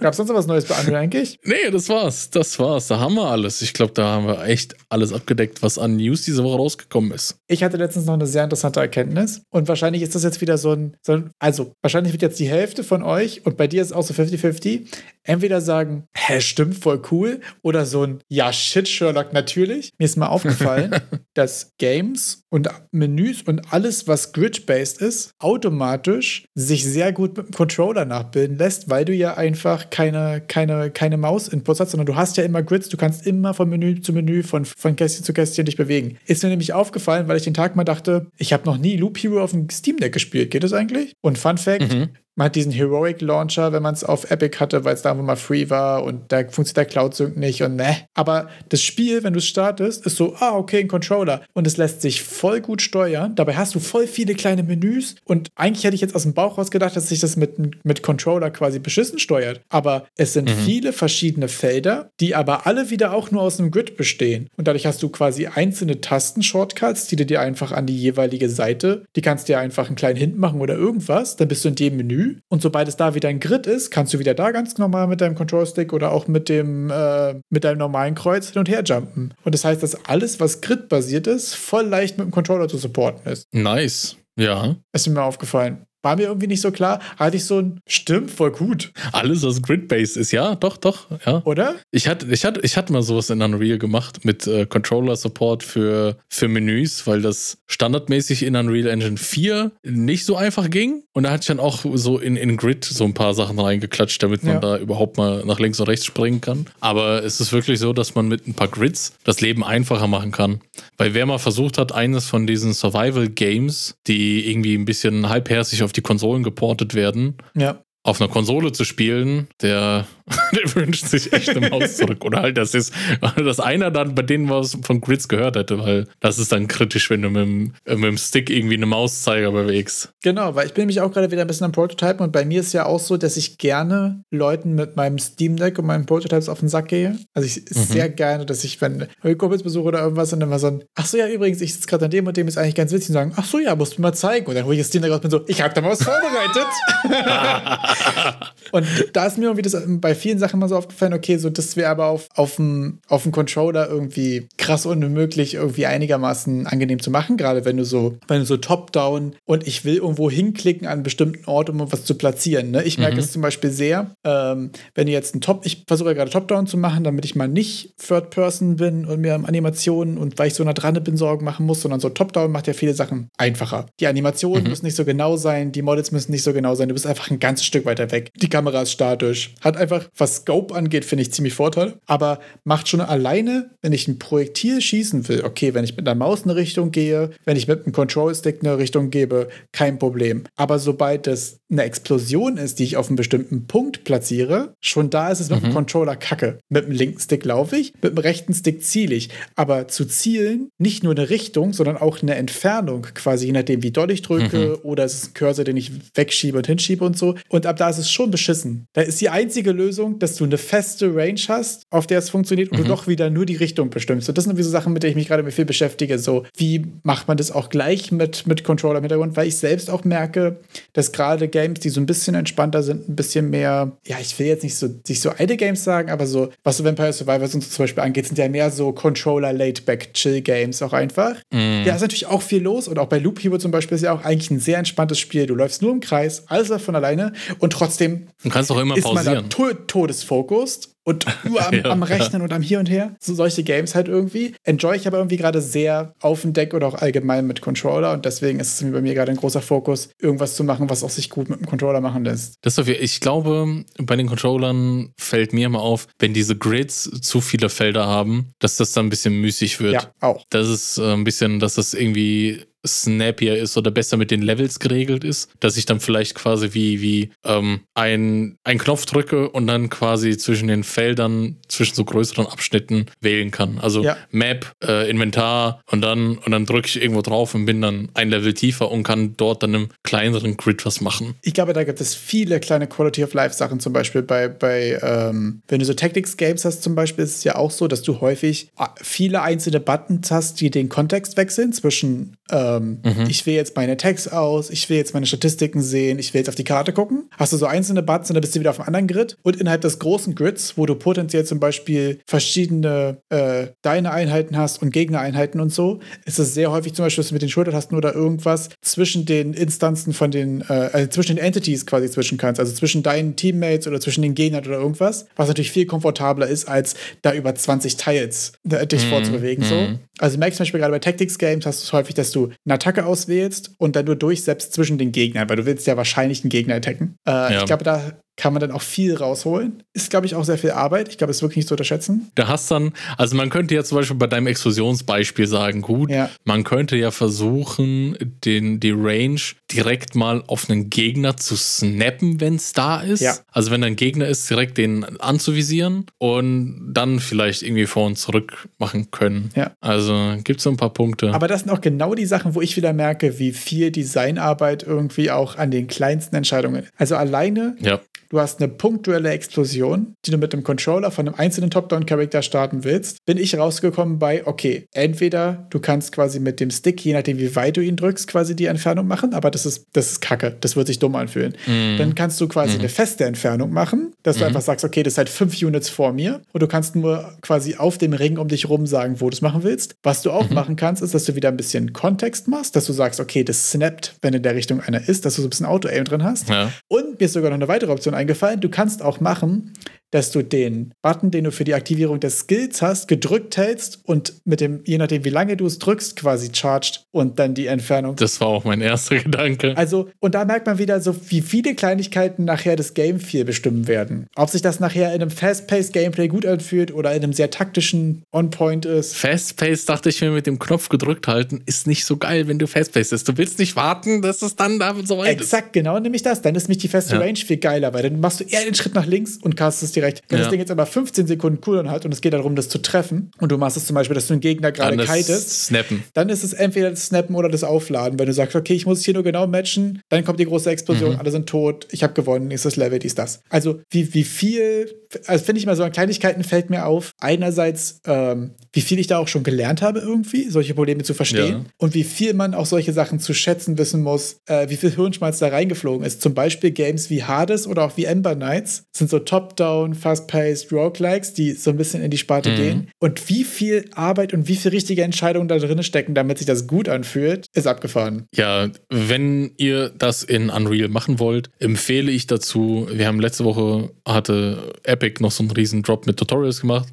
[0.00, 1.38] Gab es sonst noch was Neues bei Unreal eigentlich?
[1.44, 2.30] Nee, das war's.
[2.30, 2.88] Das war's.
[2.88, 3.60] Da haben wir alles.
[3.60, 7.36] Ich glaube, da haben wir echt alles abgedeckt, was an News diese Woche rausgekommen ist.
[7.48, 9.42] Ich hatte letztens noch eine sehr interessante Erkenntnis.
[9.50, 12.48] Und wahrscheinlich ist das jetzt wieder so ein, so ein also wahrscheinlich wird jetzt die
[12.48, 14.86] Hälfte von euch und bei dir ist auch so 50-50,
[15.24, 19.92] entweder sagen, hä, stimmt, voll cool, oder so ein, ja, shit, Sherlock, natürlich.
[19.98, 20.94] Mir ist mal aufgefallen,
[21.34, 27.52] dass Games und Menüs und alles, was grid-based ist, automatisch sich sehr gut mit dem
[27.52, 32.36] Controller nachbilden lässt, weil du ja einfach keine, keine, keine Maus-Inputs hast, sondern du hast
[32.36, 35.64] ja immer Grids, du kannst immer von Menü zu Menü, von, von Kästchen zu Kästchen
[35.64, 36.18] dich bewegen.
[36.26, 39.18] Ist mir nämlich aufgefallen, weil ich den Tag mal dachte, ich habe noch nie Loop
[39.18, 40.50] Hero auf dem Steam Deck gespielt.
[40.50, 41.14] Geht das eigentlich?
[41.20, 42.10] Und Fun Fact, mhm.
[42.34, 45.24] Man hat diesen Heroic Launcher, wenn man es auf Epic hatte, weil es da einfach
[45.24, 48.06] mal free war und da funktioniert der Cloud Sync nicht und ne.
[48.14, 51.42] Aber das Spiel, wenn du es startest, ist so, ah, okay, ein Controller.
[51.52, 53.34] Und es lässt sich voll gut steuern.
[53.34, 56.56] Dabei hast du voll viele kleine Menüs und eigentlich hätte ich jetzt aus dem Bauch
[56.56, 59.60] raus gedacht, dass sich das mit, mit Controller quasi beschissen steuert.
[59.68, 60.60] Aber es sind mhm.
[60.64, 64.48] viele verschiedene Felder, die aber alle wieder auch nur aus einem Grid bestehen.
[64.56, 69.04] Und dadurch hast du quasi einzelne Tasten-Shortcuts, die du dir einfach an die jeweilige Seite,
[69.16, 71.36] die kannst du dir einfach einen kleinen Hint machen oder irgendwas.
[71.36, 74.12] Dann bist du in dem Menü und sobald es da wieder ein Grid ist, kannst
[74.14, 77.64] du wieder da ganz normal mit deinem Control Stick oder auch mit dem äh, mit
[77.64, 79.34] deinem normalen Kreuz hin und her jumpen.
[79.44, 83.30] Und das heißt, dass alles, was Grid-basiert ist, voll leicht mit dem Controller zu supporten
[83.30, 83.46] ist.
[83.52, 84.16] Nice.
[84.36, 84.76] Ja.
[84.92, 85.86] Ist mir aufgefallen.
[86.02, 87.00] War mir irgendwie nicht so klar.
[87.16, 88.92] Hatte ich so ein, stimmt, voll gut.
[89.12, 91.42] Alles, was Grid-based ist, ja, doch, doch, ja.
[91.44, 91.76] Oder?
[91.92, 96.16] Ich hatte, ich hatte, ich hatte mal sowas in Unreal gemacht mit äh, Controller-Support für,
[96.28, 101.04] für Menüs, weil das standardmäßig in Unreal Engine 4 nicht so einfach ging.
[101.12, 104.20] Und da hatte ich dann auch so in, in Grid so ein paar Sachen reingeklatscht,
[104.22, 104.60] damit man ja.
[104.60, 106.66] da überhaupt mal nach links und rechts springen kann.
[106.80, 110.32] Aber es ist wirklich so, dass man mit ein paar Grids das Leben einfacher machen
[110.32, 110.60] kann.
[110.96, 115.91] Weil wer mal versucht hat, eines von diesen Survival-Games, die irgendwie ein bisschen halbherzig auf
[115.91, 117.36] auf die Konsolen geportet werden.
[117.54, 120.06] Ja auf einer Konsole zu spielen, der,
[120.52, 122.24] der wünscht sich echt eine Maus zurück.
[122.24, 122.92] Oder halt, das ist,
[123.36, 127.10] dass einer dann bei denen was von Grids gehört hätte, weil das ist dann kritisch,
[127.10, 130.12] wenn du mit dem, äh, mit dem Stick irgendwie eine Mauszeiger bewegst.
[130.22, 132.60] Genau, weil ich bin nämlich auch gerade wieder ein bisschen am Prototypen und bei mir
[132.60, 136.48] ist ja auch so, dass ich gerne Leuten mit meinem Steam Deck und meinen Prototypes
[136.48, 137.18] auf den Sack gehe.
[137.34, 137.82] Also ich mhm.
[137.82, 140.84] sehr gerne, dass ich, wenn ich Kumpels besuche oder irgendwas und dann mal so ein,
[140.94, 143.10] ach so, ja, übrigens, ich sitze gerade an dem und dem ist eigentlich ganz witzig
[143.10, 144.46] und sagen, ach so, ja, musst du mir mal zeigen.
[144.46, 145.90] Und dann hole ich das Steam Deck raus und bin so, ich habe da mal
[145.90, 146.66] was vorbereitet.
[148.72, 151.76] und da ist mir irgendwie das bei vielen Sachen mal so aufgefallen, okay, so das
[151.76, 157.10] wäre aber auf, auf, dem, auf dem Controller irgendwie krass unmöglich, irgendwie einigermaßen angenehm zu
[157.10, 160.94] machen, gerade wenn du so, wenn du so top-down und ich will irgendwo hinklicken an
[160.94, 162.70] einen bestimmten Ort, um was zu platzieren.
[162.70, 162.82] Ne?
[162.84, 163.20] Ich merke mhm.
[163.20, 166.66] es zum Beispiel sehr, ähm, wenn du jetzt ein Top, ich versuche ja gerade Top-Down
[166.66, 170.64] zu machen, damit ich mal nicht Third-Person bin und mir Animationen und weil ich so
[170.64, 173.86] nah dran bin, Sorgen machen muss, sondern so Top-Down macht ja viele Sachen einfacher.
[174.00, 174.70] Die Animationen mhm.
[174.70, 177.30] müssen nicht so genau sein, die Models müssen nicht so genau sein, du bist einfach
[177.30, 178.30] ein ganzes Stück weiter weg.
[178.36, 179.54] Die Kamera ist statisch.
[179.60, 181.94] Hat einfach, was Scope angeht, finde ich ziemlich Vorteil.
[182.06, 186.18] Aber macht schon alleine, wenn ich ein Projektil schießen will, okay, wenn ich mit einer
[186.18, 190.44] Maus in eine Richtung gehe, wenn ich mit einem Control-Stick eine Richtung gebe, kein Problem.
[190.56, 195.30] Aber sobald es eine Explosion ist, die ich auf einen bestimmten Punkt platziere, schon da
[195.30, 195.68] ist es mit mhm.
[195.68, 196.58] dem Controller kacke.
[196.68, 199.30] Mit dem linken Stick laufe ich, mit dem rechten Stick ziele ich.
[199.56, 203.90] Aber zu zielen, nicht nur eine Richtung, sondern auch eine Entfernung, quasi je nachdem, wie
[203.90, 204.84] doll ich drücke, mhm.
[204.84, 207.34] oder es ist ein Cursor, den ich wegschiebe und hinschiebe und so.
[207.48, 208.86] Und ab da ist es schon beschissen.
[208.92, 212.70] Da ist die einzige Lösung, dass du eine feste Range hast, auf der es funktioniert
[212.70, 212.84] und mhm.
[212.84, 214.28] du doch wieder nur die Richtung bestimmst.
[214.28, 216.18] Und das sind so Sachen, mit denen ich mich gerade viel beschäftige.
[216.18, 219.36] So, wie macht man das auch gleich mit, mit Controller im Hintergrund?
[219.36, 220.56] Weil ich selbst auch merke,
[220.92, 224.46] dass gerade Games, die so ein bisschen entspannter sind, ein bisschen mehr, ja, ich will
[224.46, 227.62] jetzt nicht so, nicht so alte Games sagen, aber so, was so Vampire Survivors und
[227.62, 231.36] so zum Beispiel angeht, sind ja mehr so Controller-Laid-Back-Chill-Games auch einfach.
[231.52, 231.84] Mhm.
[231.84, 234.12] Ja, ist natürlich auch viel los und auch bei Loop Hero zum Beispiel ist ja
[234.12, 235.46] auch eigentlich ein sehr entspanntes Spiel.
[235.46, 239.48] Du läufst nur im Kreis, alles von alleine und trotzdem du kannst auch immer pausieren.
[239.82, 242.44] Man da to todesfokussed und nur am, ja, am Rechnen ja.
[242.44, 243.16] und am Hier und Her.
[243.20, 244.54] So solche Games halt irgendwie.
[244.64, 248.24] Enjoy ich aber irgendwie gerade sehr auf dem Deck oder auch allgemein mit Controller und
[248.24, 251.30] deswegen ist es bei mir gerade ein großer Fokus, irgendwas zu machen, was auch sich
[251.30, 252.56] gut mit dem Controller machen lässt.
[252.62, 257.40] Das ist ich glaube, bei den Controllern fällt mir immer auf, wenn diese Grids zu
[257.40, 259.94] viele Felder haben, dass das dann ein bisschen müßig wird.
[259.94, 260.44] Ja, auch.
[260.50, 264.78] Das ist äh, ein bisschen, dass das irgendwie snappier ist oder besser mit den Levels
[264.78, 269.66] geregelt ist, dass ich dann vielleicht quasi wie, wie ähm, ein, einen Knopf drücke und
[269.66, 273.78] dann quasi zwischen den Feldern, zwischen so größeren Abschnitten wählen kann.
[273.78, 274.16] Also ja.
[274.30, 278.30] Map, äh, Inventar und dann, und dann drücke ich irgendwo drauf und bin dann ein
[278.30, 281.34] Level tiefer und kann dort dann im kleineren Grid was machen.
[281.42, 284.98] Ich glaube, da gibt es viele kleine Quality of Life Sachen, zum Beispiel bei, bei
[285.02, 288.02] ähm, wenn du so Tactics Games hast, zum Beispiel, ist es ja auch so, dass
[288.02, 293.26] du häufig äh, viele einzelne Buttons hast, die den Kontext wechseln zwischen äh, ähm, mhm.
[293.28, 296.48] ich wähle jetzt meine Tags aus, ich will jetzt meine Statistiken sehen, ich will jetzt
[296.48, 297.28] auf die Karte gucken.
[297.36, 299.36] Hast du so einzelne Buttons und dann bist du wieder auf einem anderen Grid.
[299.42, 304.82] Und innerhalb des großen Grids, wo du potenziell zum Beispiel verschiedene äh, deine Einheiten hast
[304.82, 307.96] und Gegnereinheiten und so, ist es sehr häufig zum Beispiel, dass du mit den Schultertasten
[307.96, 312.60] oder irgendwas zwischen den Instanzen von den, äh, also zwischen den Entities quasi zwischen kannst.
[312.60, 316.68] Also zwischen deinen Teammates oder zwischen den Gegnern oder irgendwas, was natürlich viel komfortabler ist,
[316.68, 319.10] als da über 20 Teils äh, dich mhm.
[319.10, 319.64] vorzubewegen.
[319.64, 319.74] So.
[319.74, 319.98] Mhm.
[320.18, 322.50] Also merkst du zum Beispiel gerade bei Tactics Games hast du es häufig, dass du
[322.64, 326.44] eine Attacke auswählst und dann nur durchsetzt zwischen den Gegnern, weil du willst ja wahrscheinlich
[326.44, 327.16] einen Gegner attacken.
[327.26, 327.58] Äh, ja.
[327.60, 329.82] Ich glaube, da kann man dann auch viel rausholen.
[329.92, 331.08] Ist, glaube ich, auch sehr viel Arbeit.
[331.08, 332.30] Ich glaube, es ist wirklich nicht zu unterschätzen.
[332.34, 336.30] Da hast dann, also man könnte ja zum Beispiel bei deinem Explosionsbeispiel sagen, gut, ja.
[336.44, 339.40] man könnte ja versuchen, den, die Range
[339.70, 343.20] direkt mal auf einen Gegner zu snappen, wenn es da ist.
[343.20, 343.36] Ja.
[343.50, 348.68] Also wenn ein Gegner ist, direkt den anzuvisieren und dann vielleicht irgendwie vor und zurück
[348.78, 349.50] machen können.
[349.54, 349.72] Ja.
[349.80, 351.34] Also gibt es so ein paar Punkte.
[351.34, 355.30] Aber das sind auch genau die Sachen, wo ich wieder merke, wie viel Designarbeit irgendwie
[355.30, 356.86] auch an den kleinsten Entscheidungen.
[356.96, 358.00] Also alleine ja
[358.32, 362.82] du hast eine punktuelle Explosion, die du mit dem Controller von einem einzelnen Top-Down-Charakter starten
[362.82, 367.38] willst, bin ich rausgekommen bei, okay, entweder du kannst quasi mit dem Stick, je nachdem
[367.38, 370.56] wie weit du ihn drückst, quasi die Entfernung machen, aber das ist, das ist kacke,
[370.58, 371.54] das wird sich dumm anfühlen.
[371.66, 371.98] Mhm.
[371.98, 372.80] Dann kannst du quasi mhm.
[372.80, 374.48] eine feste Entfernung machen, dass du mhm.
[374.48, 377.76] einfach sagst, okay, das ist halt fünf Units vor mir und du kannst nur quasi
[377.76, 379.94] auf dem Ring um dich rum sagen, wo du es machen willst.
[380.02, 380.54] Was du auch mhm.
[380.54, 383.72] machen kannst, ist, dass du wieder ein bisschen Kontext machst, dass du sagst, okay, das
[383.72, 386.48] snappt, wenn in der Richtung einer ist, dass du so ein bisschen Auto-Aim drin hast.
[386.48, 386.72] Ja.
[386.88, 388.60] Und mir ist sogar noch eine weitere Option eingefallen.
[388.60, 389.74] Du kannst auch machen,
[390.12, 394.34] dass du den Button, den du für die Aktivierung des Skills hast, gedrückt hältst und
[394.44, 398.16] mit dem, je nachdem wie lange du es drückst, quasi charged und dann die Entfernung.
[398.16, 399.76] Das war auch mein erster Gedanke.
[399.76, 403.88] Also, und da merkt man wieder so, wie viele Kleinigkeiten nachher das Game viel bestimmen
[403.88, 404.26] werden.
[404.36, 408.22] Ob sich das nachher in einem Fast-Paced Gameplay gut anfühlt oder in einem sehr taktischen
[408.32, 409.16] On-Point ist.
[409.16, 412.66] Fast-Paced dachte ich mir mit dem Knopf gedrückt halten, ist nicht so geil, wenn du
[412.66, 413.28] Fast-Paced bist.
[413.28, 415.72] Du willst nicht warten, dass es dann da so weit Exakt, ist.
[415.72, 416.42] genau, nämlich das.
[416.42, 417.20] Dann ist nämlich die feste ja.
[417.20, 420.20] Range viel geiler, weil dann machst du eher den Schritt nach links und castest direkt.
[420.28, 420.44] Wenn ja.
[420.44, 423.30] das Ding jetzt aber 15 Sekunden Cooldown hat und es geht darum, das zu treffen
[423.38, 426.02] und du machst es zum Beispiel, dass du einen Gegner gerade kitest, snappen.
[426.14, 428.18] dann ist es entweder das Snappen oder das Aufladen.
[428.18, 430.70] Wenn du sagst, okay, ich muss es hier nur genau matchen, dann kommt die große
[430.70, 431.18] Explosion, mhm.
[431.18, 433.40] alle sind tot, ich habe gewonnen, nächstes Level, dies, das.
[433.48, 438.00] Also wie, wie viel, also finde ich mal so an Kleinigkeiten fällt mir auf, einerseits,
[438.06, 441.70] ähm, wie viel ich da auch schon gelernt habe irgendwie, solche Probleme zu verstehen ja.
[441.78, 445.38] und wie viel man auch solche Sachen zu schätzen wissen muss, äh, wie viel Hirnschmalz
[445.38, 446.22] da reingeflogen ist.
[446.22, 451.34] Zum Beispiel Games wie Hades oder auch wie Ember Knights sind so top-down, fast-paced Roguelikes,
[451.34, 452.56] die so ein bisschen in die Sparte mhm.
[452.56, 452.90] gehen.
[452.98, 456.66] Und wie viel Arbeit und wie viel richtige Entscheidungen da drin stecken, damit sich das
[456.66, 458.26] gut anfühlt, ist abgefahren.
[458.34, 463.90] Ja, wenn ihr das in Unreal machen wollt, empfehle ich dazu, wir haben letzte Woche
[464.06, 464.72] hatte
[465.02, 466.88] Epic noch so einen riesen Drop mit Tutorials gemacht.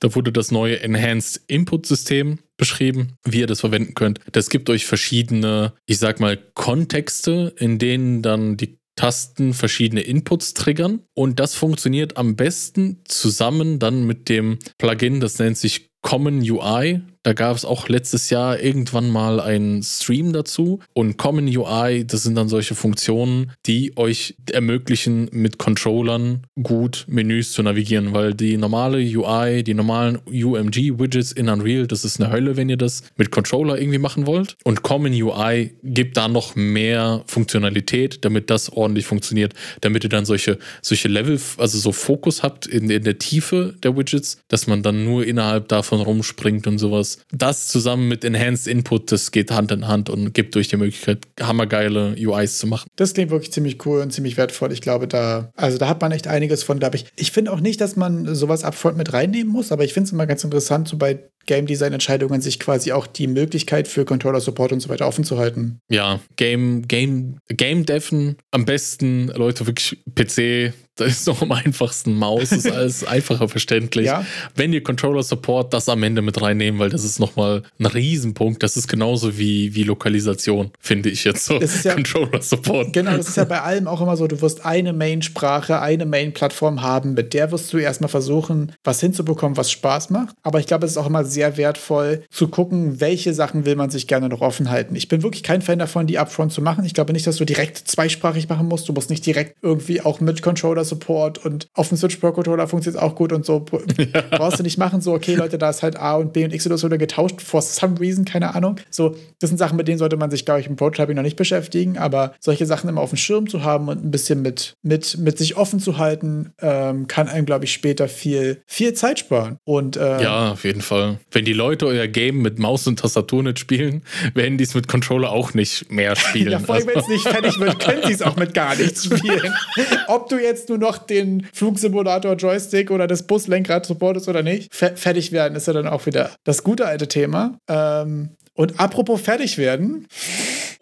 [0.00, 4.18] Da wurde das neue Enhanced Input System beschrieben, wie ihr das verwenden könnt.
[4.32, 10.52] Das gibt euch verschiedene, ich sag mal, Kontexte, in denen dann die Tasten verschiedene Inputs
[10.52, 16.40] triggern und das funktioniert am besten zusammen dann mit dem Plugin, das nennt sich Common
[16.42, 17.00] UI.
[17.24, 20.80] Da gab es auch letztes Jahr irgendwann mal einen Stream dazu.
[20.92, 27.52] Und Common UI, das sind dann solche Funktionen, die euch ermöglichen, mit Controllern gut Menüs
[27.52, 32.56] zu navigieren, weil die normale UI, die normalen UMG-Widgets in Unreal, das ist eine Hölle,
[32.56, 34.56] wenn ihr das mit Controller irgendwie machen wollt.
[34.64, 40.24] Und Common UI gibt da noch mehr Funktionalität, damit das ordentlich funktioniert, damit ihr dann
[40.24, 44.82] solche, solche Level, also so Fokus habt in, in der Tiefe der Widgets, dass man
[44.82, 47.11] dann nur innerhalb davon rumspringt und sowas.
[47.32, 51.26] Das zusammen mit Enhanced Input, das geht Hand in Hand und gibt euch die Möglichkeit,
[51.40, 52.88] hammergeile UIs zu machen.
[52.96, 54.72] Das klingt wirklich ziemlich cool und ziemlich wertvoll.
[54.72, 57.06] Ich glaube, da, also da hat man echt einiges von, glaube ich.
[57.16, 60.12] Ich finde auch nicht, dass man sowas upfront mit reinnehmen muss, aber ich finde es
[60.12, 64.40] immer ganz interessant, so bei Game Design Entscheidungen sich quasi auch die Möglichkeit für Controller
[64.40, 65.78] Support und so weiter offen zu halten.
[65.90, 72.14] Ja, Game, Game, Game Deven am besten, Leute, wirklich PC, da ist noch am einfachsten
[72.14, 74.06] Maus, ist alles einfacher verständlich.
[74.06, 74.26] Ja.
[74.54, 78.62] Wenn ihr Controller Support das am Ende mit reinnehmen, weil das ist nochmal ein Riesenpunkt.
[78.62, 81.58] Das ist genauso wie, wie Lokalisation, finde ich jetzt so.
[81.58, 82.92] Das ist ja, Controller Support.
[82.92, 86.82] Genau, das ist ja bei allem auch immer so, du wirst eine Main-Sprache, eine Main-Plattform
[86.82, 90.34] haben, mit der wirst du erstmal versuchen, was hinzubekommen, was Spaß macht.
[90.42, 93.90] Aber ich glaube, es ist auch immer sehr wertvoll zu gucken, welche Sachen will man
[93.90, 94.94] sich gerne noch offen halten.
[94.94, 96.84] Ich bin wirklich kein Fan davon, die Upfront zu machen.
[96.84, 98.88] Ich glaube nicht, dass du direkt zweisprachig machen musst.
[98.88, 102.68] Du musst nicht direkt irgendwie auch mit Controller Support und auf dem Switch Pro Controller
[102.68, 103.64] funktioniert auch gut und so.
[104.12, 104.22] Ja.
[104.30, 106.66] Brauchst du nicht machen, so, okay, Leute, da ist halt A und B und X
[106.66, 108.76] oder so getauscht, for some reason, keine Ahnung.
[108.90, 111.36] So, das sind Sachen, mit denen sollte man sich, glaube ich, im Prototyping noch nicht
[111.36, 115.18] beschäftigen, aber solche Sachen immer auf dem Schirm zu haben und ein bisschen mit, mit,
[115.18, 119.58] mit sich offen zu halten, ähm, kann einem, glaube ich, später viel, viel Zeit sparen.
[119.64, 121.18] Und, ähm, ja, auf jeden Fall.
[121.30, 124.02] Wenn die Leute euer Game mit Maus und Tastatur nicht spielen,
[124.34, 126.52] werden die es mit Controller auch nicht mehr spielen.
[126.52, 129.04] ja, vor allem, wenn es nicht fertig wird, können sie es auch mit gar nichts
[129.04, 129.52] spielen.
[130.08, 135.32] Ob du jetzt nur noch den Flugsimulator Joystick oder das Buslenkrad supportest oder nicht, fertig
[135.32, 137.58] werden ist ja dann auch wieder das gute alte Thema.
[137.68, 140.06] Ähm, und apropos fertig werden.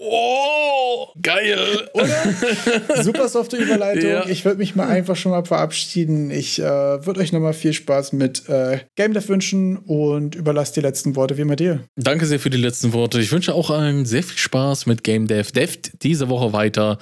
[0.02, 1.90] Oh, geil.
[1.93, 3.02] Oder?
[3.02, 4.10] Super softe Überleitung.
[4.10, 4.27] Ja.
[4.28, 6.31] Ich würde mich mal einfach schon mal verabschieden.
[6.31, 10.81] Ich äh, würde euch nochmal viel Spaß mit äh, Game Dev wünschen und überlasse die
[10.81, 11.81] letzten Worte wie immer dir.
[11.97, 13.20] Danke sehr für die letzten Worte.
[13.20, 15.52] Ich wünsche auch allen sehr viel Spaß mit Game Dev.
[15.52, 16.97] Devt diese Woche weiter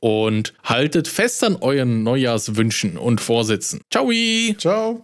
[0.00, 3.80] und haltet fest an euren Neujahrswünschen und Vorsätzen.
[3.90, 4.10] Ciao.
[4.58, 5.00] Ciao.